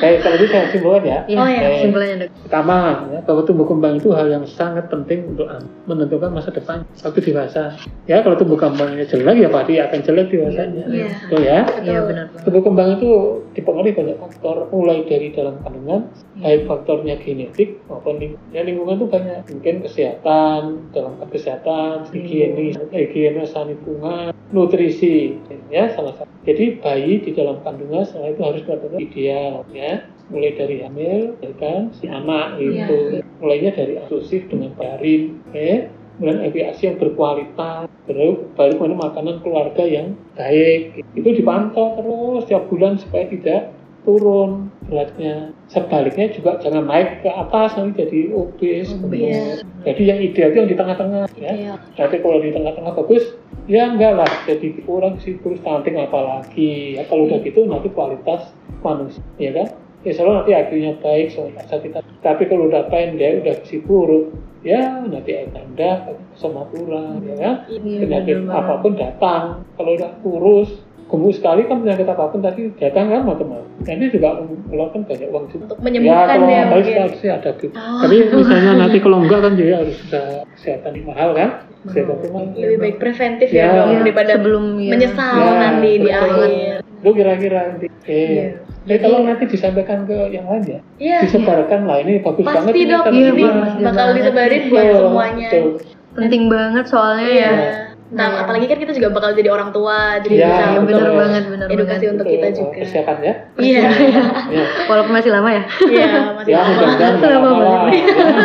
Baik, 0.00 0.18
kalau 0.24 0.36
itu 0.40 0.46
saya 0.48 0.66
simpulkan 0.72 1.02
ya. 1.04 1.18
Oh, 1.36 1.44
iya. 1.44 1.60
kesimpulannya 1.76 2.16
dok. 2.24 2.28
Pertama, 2.48 2.76
ya, 3.12 3.20
bahwa 3.20 3.42
tumbuh 3.44 3.66
kembang 3.68 3.94
itu 4.00 4.08
hal 4.16 4.26
yang 4.32 4.44
sangat 4.48 4.88
penting 4.88 5.36
untuk 5.36 5.44
anak, 5.44 5.68
menentukan 5.84 6.32
masa 6.32 6.48
depan 6.48 6.88
waktu 7.04 7.20
dewasa. 7.20 7.76
Ya, 8.08 8.24
kalau 8.24 8.40
tumbuh 8.40 8.56
kembangnya 8.56 9.04
jelek 9.04 9.44
ya 9.44 9.48
pasti 9.52 9.76
akan 9.76 9.98
jelek 10.00 10.26
dewasanya. 10.32 10.84
Iya. 10.88 11.08
Betul 11.28 11.40
ya. 11.44 11.60
Iya 11.84 12.00
benar. 12.08 12.26
Tumbuh 12.48 12.62
kembang 12.64 12.88
itu 12.96 13.10
dipengaruhi 13.54 13.94
banyak 13.94 14.18
faktor, 14.18 14.68
mulai 14.74 15.06
dari 15.06 15.30
dalam 15.30 15.62
kandungan, 15.62 16.10
baik 16.42 16.66
faktornya 16.66 17.16
genetik 17.22 17.78
maupun 17.86 18.18
lingkungan. 18.18 18.50
Ya, 18.52 18.66
lingkungan 18.66 18.98
itu 19.00 19.06
banyak, 19.08 19.38
mungkin 19.48 19.74
kesehatan, 19.86 20.60
dalam 20.90 21.14
kesehatan, 21.30 22.10
higienis, 22.10 22.76
higienis 22.90 23.54
lingkungan, 23.54 24.34
nutrisi, 24.50 25.38
ya 25.70 25.94
salah 25.94 26.18
satu. 26.18 26.30
Jadi 26.44 26.82
bayi 26.82 27.22
di 27.22 27.30
dalam 27.32 27.62
kandungan 27.64 28.04
setelah 28.04 28.34
itu 28.34 28.42
harus 28.42 28.60
benar-benar 28.66 29.00
ideal, 29.00 29.54
ya. 29.72 30.04
Mulai 30.32 30.56
dari 30.56 30.76
hamil, 30.80 31.36
ya 31.44 31.52
kan, 31.60 31.92
si 31.92 32.08
anak 32.08 32.56
itu, 32.56 33.20
mulainya 33.44 33.76
dari 33.76 34.00
eksklusif 34.00 34.48
dengan 34.48 34.72
barin, 34.74 35.36
ya, 35.52 35.88
kemudian 36.16 36.40
aviasi 36.46 36.82
yang 36.90 36.96
berkualitas, 36.96 37.90
baru 38.06 38.48
baru 38.54 38.72
kemudian 38.78 39.00
makanan 39.00 39.36
keluarga 39.42 39.84
yang 39.84 40.14
baik, 40.38 41.02
itu 41.18 41.28
dipantau 41.34 41.98
terus 41.98 42.46
setiap 42.46 42.70
bulan 42.70 42.98
supaya 42.98 43.26
tidak 43.26 43.74
turun 44.04 44.68
beratnya. 44.86 45.56
Sebaliknya 45.66 46.28
juga 46.30 46.60
jangan 46.60 46.84
naik 46.84 47.24
ke 47.24 47.30
atas 47.32 47.74
nanti 47.74 48.04
jadi 48.04 48.20
obes. 48.36 48.92
Obes. 49.00 49.64
Jadi 49.84 50.02
yang 50.04 50.20
ideal 50.20 50.48
itu 50.52 50.58
yang 50.60 50.70
di 50.70 50.76
tengah-tengah 50.76 51.24
ya. 51.40 51.52
Iya. 51.52 51.74
Tapi 51.96 52.20
kalau 52.20 52.38
di 52.40 52.52
tengah-tengah 52.52 52.92
bagus, 52.92 53.32
ya 53.64 53.88
enggak 53.88 54.12
lah. 54.20 54.30
Jadi 54.44 54.84
kurang 54.84 55.16
sih 55.24 55.40
terus 55.40 55.58
stunting 55.64 55.96
apalagi. 55.96 57.00
Ya 57.00 57.08
kalau 57.08 57.26
udah 57.26 57.40
gitu 57.40 57.64
nanti 57.64 57.88
kualitas 57.90 58.52
manusia, 58.84 59.24
ya 59.40 59.50
kan? 59.56 59.68
Ya 60.04 60.12
selalu 60.12 60.32
nanti 60.36 60.50
IQ-nya 60.52 60.92
baik, 61.00 61.32
soalnya 61.32 61.64
kita. 61.64 62.04
Tapi 62.20 62.44
kalau 62.44 62.68
udah 62.68 62.92
pendek, 62.92 63.40
udah 63.40 63.56
buruk, 63.88 64.36
ya 64.64 65.04
nanti 65.04 65.30
tanda, 65.52 65.90
sama 66.34 66.64
kurang, 66.72 67.20
ya 67.22 67.36
kan? 67.36 67.54
Iya, 67.68 68.00
penyakit 68.00 68.36
apa 68.48 68.74
pun 68.80 68.92
datang. 68.96 69.42
Kalau 69.76 69.92
udah 69.92 70.10
kurus, 70.24 70.70
gemuk 71.04 71.36
sekali 71.36 71.68
kan 71.68 71.84
penyakit 71.84 72.08
apa 72.08 72.32
pun 72.32 72.40
tadi 72.40 72.72
datang 72.80 73.12
kan 73.12 73.22
macam-macam. 73.22 73.68
Nah, 73.84 73.92
ini 73.92 74.06
juga 74.08 74.40
mengeluarkan 74.40 75.00
banyak 75.04 75.28
uang 75.28 75.44
juga. 75.52 75.62
Untuk 75.68 75.78
Ya 75.78 75.84
menyembuhkan 75.84 76.36
kalau 76.40 76.48
ya, 76.48 76.62
harus 77.04 77.20
ada 77.22 77.50
gitu. 77.60 77.74
Oh. 77.76 78.00
Tapi 78.00 78.14
misalnya 78.40 78.72
nanti 78.74 78.98
kalau 78.98 79.18
enggak 79.20 79.40
kan 79.44 79.52
juga 79.54 79.74
harus 79.84 79.96
sudah 80.00 80.26
kesehatan 80.56 80.90
yang 80.96 81.06
mahal 81.12 81.28
kan? 81.36 81.48
Kesehatan 81.84 82.14
itu 82.16 82.28
mahal. 82.32 82.46
Lebih 82.56 82.78
baik 82.80 82.96
preventif 82.96 83.48
Ya. 83.52 83.60
ya, 83.60 83.68
dong 83.76 83.90
daripada 84.00 84.32
sebelum 84.34 84.64
ya. 84.80 84.90
menyesal 84.96 85.34
Ya, 85.36 85.50
nanti 85.60 85.90
di 86.00 86.10
akhir. 86.10 86.74
Lu 87.04 87.10
kira-kira 87.12 87.58
nanti. 87.68 87.86
Eh, 88.08 88.16
Iya. 88.16 88.48
Jadi 88.84 88.98
kalau 89.00 89.18
nanti 89.20 89.44
disampaikan 89.46 90.04
ke 90.04 90.16
yang 90.28 90.44
lain 90.44 90.62
ya, 90.62 90.80
Iya. 90.96 91.18
disebarkan 91.24 91.80
lah 91.84 91.96
ini 91.98 92.20
bagus 92.20 92.44
banget 92.44 92.60
Pasti 92.62 92.76
ini 92.76 92.84
dok, 92.86 93.00
karena 93.02 93.16
Iya, 93.16 93.30
ini 93.30 93.42
pasti 93.42 93.80
bakal 93.80 93.96
banget. 94.04 94.16
disebarin 94.20 94.62
buat 94.62 94.84
Betul, 94.84 95.00
semuanya. 95.00 95.48
betul. 95.48 95.66
Penting 96.14 96.42
banget 96.46 96.84
soalnya 96.84 97.24
Iya. 97.26 97.48
ya. 97.48 97.72
Nah, 98.14 98.26
Iya. 98.28 98.40
apalagi 98.44 98.66
kan 98.68 98.78
kita 98.78 98.92
juga 98.92 99.08
bakal 99.10 99.30
jadi 99.32 99.48
orang 99.48 99.70
tua, 99.70 99.98
jadi 100.20 100.34
Ya, 100.36 100.46
bisa 100.46 100.64
Iya, 100.68 100.80
bener 100.84 101.10
banget, 101.10 101.42
bener 101.48 101.66
edukasi 101.66 101.96
banget. 101.98 102.12
untuk 102.12 102.26
Betul, 102.26 102.36
kita 102.36 102.46
oh, 102.46 102.52
juga. 102.54 102.76
Persiapan 102.76 103.16
ya. 103.18 103.34
Iya, 103.56 103.82
ya. 104.60 104.64
Walaupun 104.84 105.12
masih 105.12 105.30
lama 105.32 105.50
ya. 105.50 105.62
iya 105.82 106.06
masih 106.30 106.52
Ya, 106.54 106.60
lama. 106.60 106.86
nggak 106.92 107.10
Lama 107.24 107.50
lah. 107.56 107.80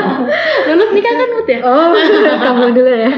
Lulus 0.67 0.89
nikah 0.89 1.13
kan 1.13 1.27
Mut 1.29 1.47
ya? 1.47 1.59
Oh, 1.61 1.87
kamu 2.39 2.65
dulu 2.71 2.89
ya. 2.89 3.11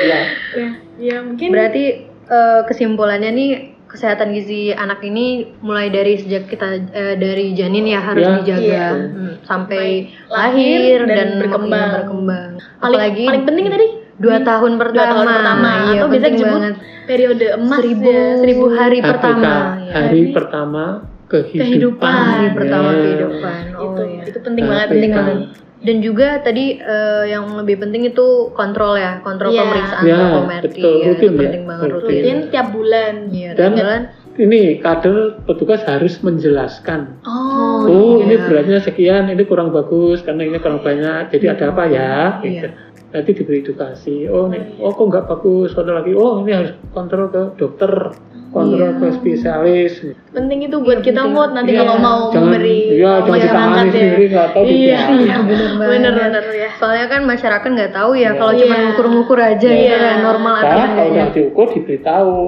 Ya. 0.00 0.20
Iya, 0.56 0.68
iya 0.98 1.16
mungkin. 1.20 1.48
Berarti 1.52 1.84
eh, 2.24 2.60
kesimpulannya 2.64 3.30
nih 3.30 3.50
kesehatan 3.88 4.30
gizi 4.30 4.70
anak 4.70 5.00
ini 5.00 5.26
mulai 5.58 5.88
dari 5.88 6.14
sejak 6.14 6.46
kita 6.46 6.68
eh, 6.88 7.16
dari 7.16 7.52
janin 7.52 7.84
ya 7.84 8.00
harus 8.00 8.22
Ya. 8.22 8.32
dijaga 8.38 8.60
Iya. 8.62 8.88
Hmm, 8.92 9.32
sampai 9.42 9.84
Lahir 10.26 10.78
lahir 10.78 11.00
dan 11.02 11.16
dan, 11.16 11.28
berkembang. 11.40 11.80
iya, 11.82 11.96
berkembang. 11.96 12.50
paling 12.78 12.96
Apalagi 13.00 13.24
paling 13.24 13.44
penting 13.44 13.64
tadi 13.66 13.88
dua 14.18 14.36
tahun 14.40 14.70
dua 14.72 14.80
pertama. 14.82 15.08
tahun 15.08 15.26
pertama 15.26 15.68
Iya, 15.70 15.96
atau 15.96 16.08
bisa 16.08 16.26
disebut 16.28 16.62
periode 17.04 17.46
emas 17.56 17.78
seribu, 17.78 18.10
ya, 18.10 18.24
seribu 18.38 18.64
hari 18.70 18.98
HPK, 18.98 19.08
pertama. 19.08 19.52
ya. 19.80 19.92
hari 19.94 20.22
pertama 20.30 20.84
kehidupan. 21.26 21.60
Kehidupan. 21.62 22.12
Hari 22.14 22.48
pertama 22.52 22.88
Ya. 22.88 22.98
kehidupan. 22.98 23.60
Oh, 23.74 23.84
itu 23.86 24.02
iya. 24.06 24.22
itu 24.26 24.38
penting 24.38 24.64
HPK. 24.64 24.70
banget 24.70 24.88
penting 24.90 25.12
banget. 25.12 25.36
Dan 25.78 26.02
juga 26.02 26.38
tadi 26.38 26.74
eh, 26.74 27.24
yang 27.28 27.54
lebih 27.54 27.78
penting 27.78 28.02
itu 28.04 28.26
kontrol 28.52 28.94
ya, 28.94 29.22
kontrol 29.22 29.50
Iya. 29.50 29.62
pemeriksaan 29.62 30.02
Ya, 30.02 30.16
tropometri 30.18 30.68
betul, 30.74 30.94
ya, 30.96 31.06
rutin 31.06 31.14
itu 31.14 31.24
ya, 31.24 31.38
penting 31.40 31.62
banget 31.64 31.86
rutin. 31.86 31.94
rutin. 31.94 32.18
rutin 32.18 32.38
tiap 32.50 32.66
bulan 32.70 33.14
Iya, 33.30 33.50
Dan- 33.54 33.76
jalan. 33.76 34.02
Ini 34.38 34.62
kader 34.78 35.16
petugas 35.44 35.82
harus 35.82 36.14
menjelaskan. 36.20 37.18
oh, 37.24 37.82
Oh, 37.84 38.10
iya. 38.16 38.22
ini 38.22 38.34
beratnya 38.40 38.78
sekian, 38.78 39.26
ini 39.26 39.42
kurang 39.42 39.70
bagus 39.70 40.22
karena 40.22 40.46
ini 40.46 40.58
kurang 40.58 40.78
banyak. 40.78 41.26
Jadi 41.28 41.46
ada 41.48 41.64
apa 41.68 41.84
ya? 41.84 42.38
Gitu. 42.38 42.70
Iya. 42.70 42.87
Nanti 43.08 43.30
diberi 43.32 43.60
edukasi. 43.60 44.28
Oh, 44.28 44.46
ini, 44.46 44.76
oh 44.78 44.92
kok 44.92 45.06
nggak 45.06 45.24
bagus? 45.26 45.72
Ada 45.72 45.92
lagi. 45.94 46.12
Oh, 46.12 46.40
ini 46.40 46.52
harus 46.52 46.76
kontrol 46.90 47.28
ke 47.28 47.56
dokter, 47.56 48.12
kontrol 48.50 48.76
Iya. 48.86 49.00
ke 49.00 49.06
spesialis. 49.14 49.92
penting 50.28 50.60
itu 50.62 50.76
buat 50.76 51.00
kita 51.00 51.24
penting. 51.24 51.32
mood 51.32 51.50
nanti 51.50 51.72
Iya, 51.72 51.80
kalau 51.82 51.96
mau 51.96 52.20
jangan, 52.28 52.52
memberi 52.52 52.78
Iya, 52.92 53.12
jangan 53.16 53.24
masyarakat 53.24 53.48
ditangani 53.48 53.88
ya. 53.88 53.92
sendiri 53.94 54.24
nggak 54.28 54.48
tahu 54.50 54.62
Iya. 54.62 54.98
Iya, 55.08 55.36
bener 55.40 55.70
banget. 55.70 55.88
bener 55.90 56.12
bener 56.14 56.44
ya 56.54 56.70
Soalnya 56.76 57.06
kan 57.06 57.20
masyarakat 57.24 57.68
nggak 57.70 57.92
tahu 57.92 58.10
ya 58.12 58.20
Iya. 58.20 58.30
kalau 58.34 58.52
Iya. 58.52 58.60
cuma 58.62 58.76
ngukur-ngukur 58.78 59.38
aja 59.40 59.68
Iya. 59.68 59.80
gitu 59.82 59.96
kan 59.98 60.16
normal 60.22 60.54
atau 60.54 60.68
Nah, 60.68 60.76
kalau 60.76 60.84
udah 60.84 61.06
enggaknya. 61.08 61.24
diukur 61.34 61.66
diberitahu. 61.70 62.38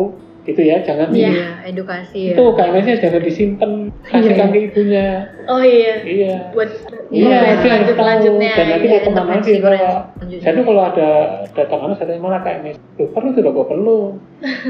Gitu 0.41 0.61
ya, 0.63 0.77
jangan 0.81 1.09
di- 1.11 1.21
Iya, 1.23 1.47
edukasi 1.67 2.21
ya. 2.23 2.33
itu 2.33 2.45
KMS-nya 2.51 2.97
jangan 2.99 3.21
disimpan, 3.21 3.71
kasihkan 4.03 4.49
ke 4.51 4.59
ibunya. 4.67 5.09
oh 5.47 5.61
iya 5.61 5.95
Iya. 6.01 6.35
buat 6.51 6.71
Iya, 7.11 7.39
itu 7.53 7.67
yang 7.67 7.81
lanjut 7.81 7.97
tahu. 7.97 8.07
lanjutnya 8.07 8.51
Dan 8.55 8.67
nanti 8.69 8.87
Iya, 8.87 8.95
mau 8.95 9.03
ke 9.03 9.11
mana 9.11 9.19
intervensi 9.21 9.49
sih 9.49 9.59
kalau 9.59 9.77
berlanjut. 9.77 10.39
saya 10.41 10.53
tuh 10.53 10.65
kalau 10.65 10.83
ada 10.85 11.09
datang 11.51 11.81
anak 11.83 11.97
saya 11.97 12.07
tanya 12.07 12.21
mana 12.21 12.39
KMS 12.41 12.77
Loh, 12.95 13.09
perlu 13.11 13.29
tidak 13.33 13.53
kok 13.53 13.67
perlu 13.69 13.99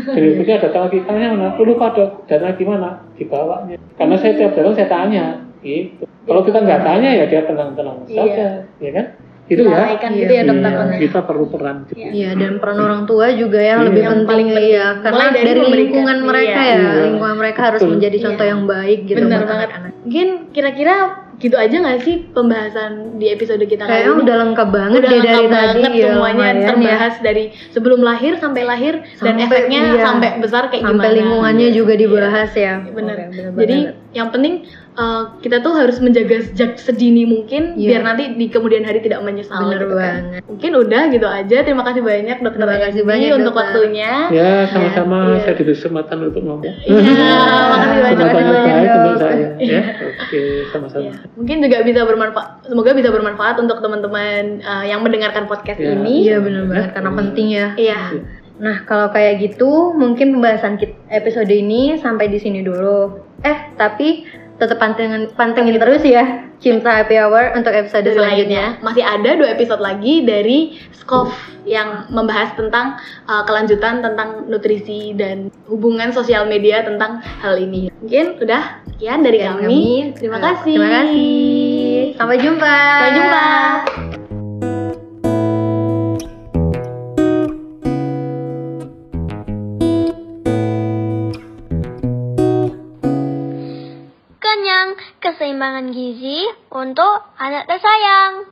berikutnya 0.06 0.56
datang 0.64 0.82
lagi 0.82 0.98
tanya 1.02 1.26
mana 1.30 1.46
perlu 1.52 1.72
pada 1.76 2.04
dana 2.24 2.48
gimana 2.52 2.88
dibawanya 3.14 3.76
karena 3.94 4.14
saya 4.16 4.32
tiap 4.34 4.52
datang 4.54 4.72
saya 4.72 4.88
tanya 4.88 5.24
gitu 5.60 6.04
kalau 6.22 6.40
kita 6.40 6.58
nggak 6.58 6.80
tanya 6.80 7.08
ya 7.12 7.24
dia 7.26 7.42
tenang-tenang 7.42 7.96
Iya. 8.02 8.16
saja 8.16 8.46
ya 8.78 8.90
kan 8.90 9.06
itu 9.46 9.62
ya 9.62 9.82
Iya, 9.82 10.08
gitu 10.14 10.32
ya 10.32 10.42
dok 10.42 10.54
Iya, 10.54 10.64
takutnya 10.64 10.98
kita 10.98 11.20
perlu 11.22 11.44
peran 11.46 11.76
Iya. 11.90 12.08
Iya, 12.08 12.30
dan 12.34 12.52
peran 12.56 12.78
orang 12.78 13.02
tua 13.04 13.26
juga 13.32 13.58
ya 13.58 13.74
Iya. 13.74 13.84
lebih 13.84 14.02
Yang 14.02 14.16
penting 14.22 14.46
ya 14.70 14.86
karena 15.02 15.24
dari 15.28 15.44
dari, 15.44 15.58
memberikan. 15.58 15.76
lingkungan 15.76 16.18
mereka 16.22 16.56
Iya. 16.56 16.70
ya, 16.70 16.78
Iya. 16.78 17.02
lingkungan 17.04 17.36
mereka 17.36 17.60
harus 17.64 17.80
Betul. 17.80 17.92
menjadi 17.92 18.16
contoh 18.22 18.44
Iya. 18.44 18.50
yang 18.50 18.62
baik 18.64 18.98
gitu 19.04 19.18
buat 19.18 19.28
banget 19.28 19.48
anak-anak. 19.68 19.90
mungkin 20.00 20.28
kira-kira 20.50 20.96
gitu 21.40 21.56
aja 21.56 21.72
nggak 21.72 22.04
sih 22.04 22.20
pembahasan 22.30 23.16
di 23.16 23.26
episode 23.28 23.64
kita 23.64 23.82
kali 23.82 23.90
Kayaknya 23.90 24.12
ini 24.12 24.22
udah 24.22 24.36
lengkap 24.38 24.68
banget 24.68 25.00
udah 25.00 25.08
deh 25.08 25.18
dari 25.18 25.24
lengkap 25.24 25.48
tadi 25.50 25.72
banget 25.72 25.90
ya, 25.90 26.04
semuanya 26.04 26.36
lumayan 26.36 26.56
ya. 26.56 26.66
terbahas 26.68 27.14
dari 27.18 27.44
sebelum 27.72 28.00
lahir 28.00 28.32
sampai 28.36 28.62
lahir 28.62 28.94
dan 29.00 29.34
Sampai- 29.34 29.44
efeknya 29.48 29.80
iya. 29.90 30.02
sampai 30.04 30.28
besar 30.36 30.62
kayak 30.68 30.82
sampai 30.84 30.94
gimana 31.00 31.16
lingkungannya 31.16 31.68
juga 31.72 31.92
dibahas 31.96 32.50
ya. 32.52 32.74
bener 32.84 33.16
Oke, 33.18 33.26
bener 33.32 33.50
jadi 33.56 33.76
banget. 33.88 34.12
yang 34.12 34.28
penting 34.28 34.54
uh, 35.00 35.40
kita 35.40 35.58
tuh 35.58 35.72
harus 35.72 35.96
menjaga 35.98 36.44
sejak 36.44 36.76
sedini 36.76 37.24
mungkin 37.24 37.72
Iya. 37.72 37.96
biar 37.96 38.02
nanti 38.04 38.36
di 38.36 38.46
kemudian 38.46 38.84
hari 38.84 39.00
tidak 39.00 39.24
menyesal 39.24 39.64
Bener 39.64 39.80
gitu 39.80 39.96
kan. 39.96 40.14
banget. 40.28 40.42
mungkin 40.44 40.72
udah 40.76 41.02
gitu 41.08 41.26
aja 41.26 41.56
terima 41.62 41.82
kasih 41.82 42.02
banyak 42.02 42.36
dokter 42.38 42.60
Terima 42.60 42.80
kasih 42.82 43.02
banyak, 43.02 43.30
untuk 43.32 43.54
Dokter. 43.56 43.64
waktunya 43.72 44.12
ya 44.28 44.50
sama-sama 44.66 45.16
Iya. 45.26 45.38
saya 45.40 45.54
diberi 45.56 45.74
kesempatan 45.74 46.18
untuk 46.22 46.42
ngomong 46.42 46.64
Iya, 46.84 47.32
makasih 47.64 47.98
banyak. 47.98 48.18
kesempatan 48.20 48.20
Makasih 48.20 48.52
baik 48.52 48.68
banyak, 48.68 48.92
untuk 49.00 49.16
saya 49.18 49.46
Iya. 49.58 49.72
ya 49.72 49.82
oke 50.20 50.40
sama-sama 50.68 51.02
Iya. 51.02 51.12
Mungkin 51.32 51.56
juga 51.60 51.78
bisa 51.80 52.00
bermanfaat. 52.04 52.48
Semoga 52.62 52.90
bisa 52.92 53.08
bermanfaat 53.08 53.56
untuk 53.58 53.78
teman-teman 53.80 54.42
uh, 54.60 54.84
yang 54.84 55.00
mendengarkan 55.00 55.44
podcast 55.46 55.80
Iya. 55.80 55.96
ini. 55.96 56.14
Iya 56.22 56.36
bener 56.38 56.62
banget 56.66 56.90
karena 56.92 57.10
penting 57.10 57.46
ya. 57.48 57.66
Iya. 57.74 58.00
Nah, 58.60 58.84
kalau 58.84 59.08
kayak 59.08 59.40
gitu, 59.40 59.70
mungkin 59.90 60.36
pembahasan 60.36 60.76
kita 60.76 60.92
episode 61.08 61.48
ini 61.48 61.96
sampai 61.96 62.28
di 62.28 62.36
sini 62.36 62.60
dulu. 62.60 63.08
Eh, 63.40 63.72
tapi 63.74 64.28
tetap 64.60 64.76
pantengin, 64.76 65.32
pantengin 65.32 65.80
terus 65.80 66.04
ya 66.04 66.44
Cinta 66.60 67.00
Happy 67.00 67.16
Hour 67.16 67.56
untuk 67.56 67.72
episode 67.72 68.04
Dari 68.04 68.16
selanjutnya. 68.20 68.76
lainnya 68.76 68.84
masih 68.84 69.00
ada 69.00 69.30
dua 69.32 69.48
episode 69.56 69.80
lagi 69.80 70.20
dari 70.20 70.76
Skov 70.92 71.32
yang 71.64 72.06
membahas 72.12 72.52
tentang 72.54 73.00
uh, 73.24 73.42
kelanjutan 73.48 74.04
tentang 74.04 74.44
nutrisi 74.46 75.16
dan 75.16 75.48
hubungan 75.66 76.12
sosial 76.12 76.44
media 76.44 76.84
tentang 76.84 77.24
hal 77.40 77.56
ini. 77.56 77.88
Mungkin 78.04 78.36
udah 78.44 78.84
sekian 78.92 79.24
dari 79.24 79.40
Dan 79.40 79.56
kami. 79.56 80.12
Terima 80.20 80.38
kasih. 80.38 80.76
Terima 80.76 80.90
kasih. 80.92 82.14
Sampai 82.20 82.36
jumpa. 82.38 82.76
Sampai 82.76 83.12
jumpa. 83.16 84.29
Keseimbangan 95.80 95.96
gizi 95.96 96.38
untuk 96.68 97.16
anak 97.40 97.64
tersayang. 97.64 98.44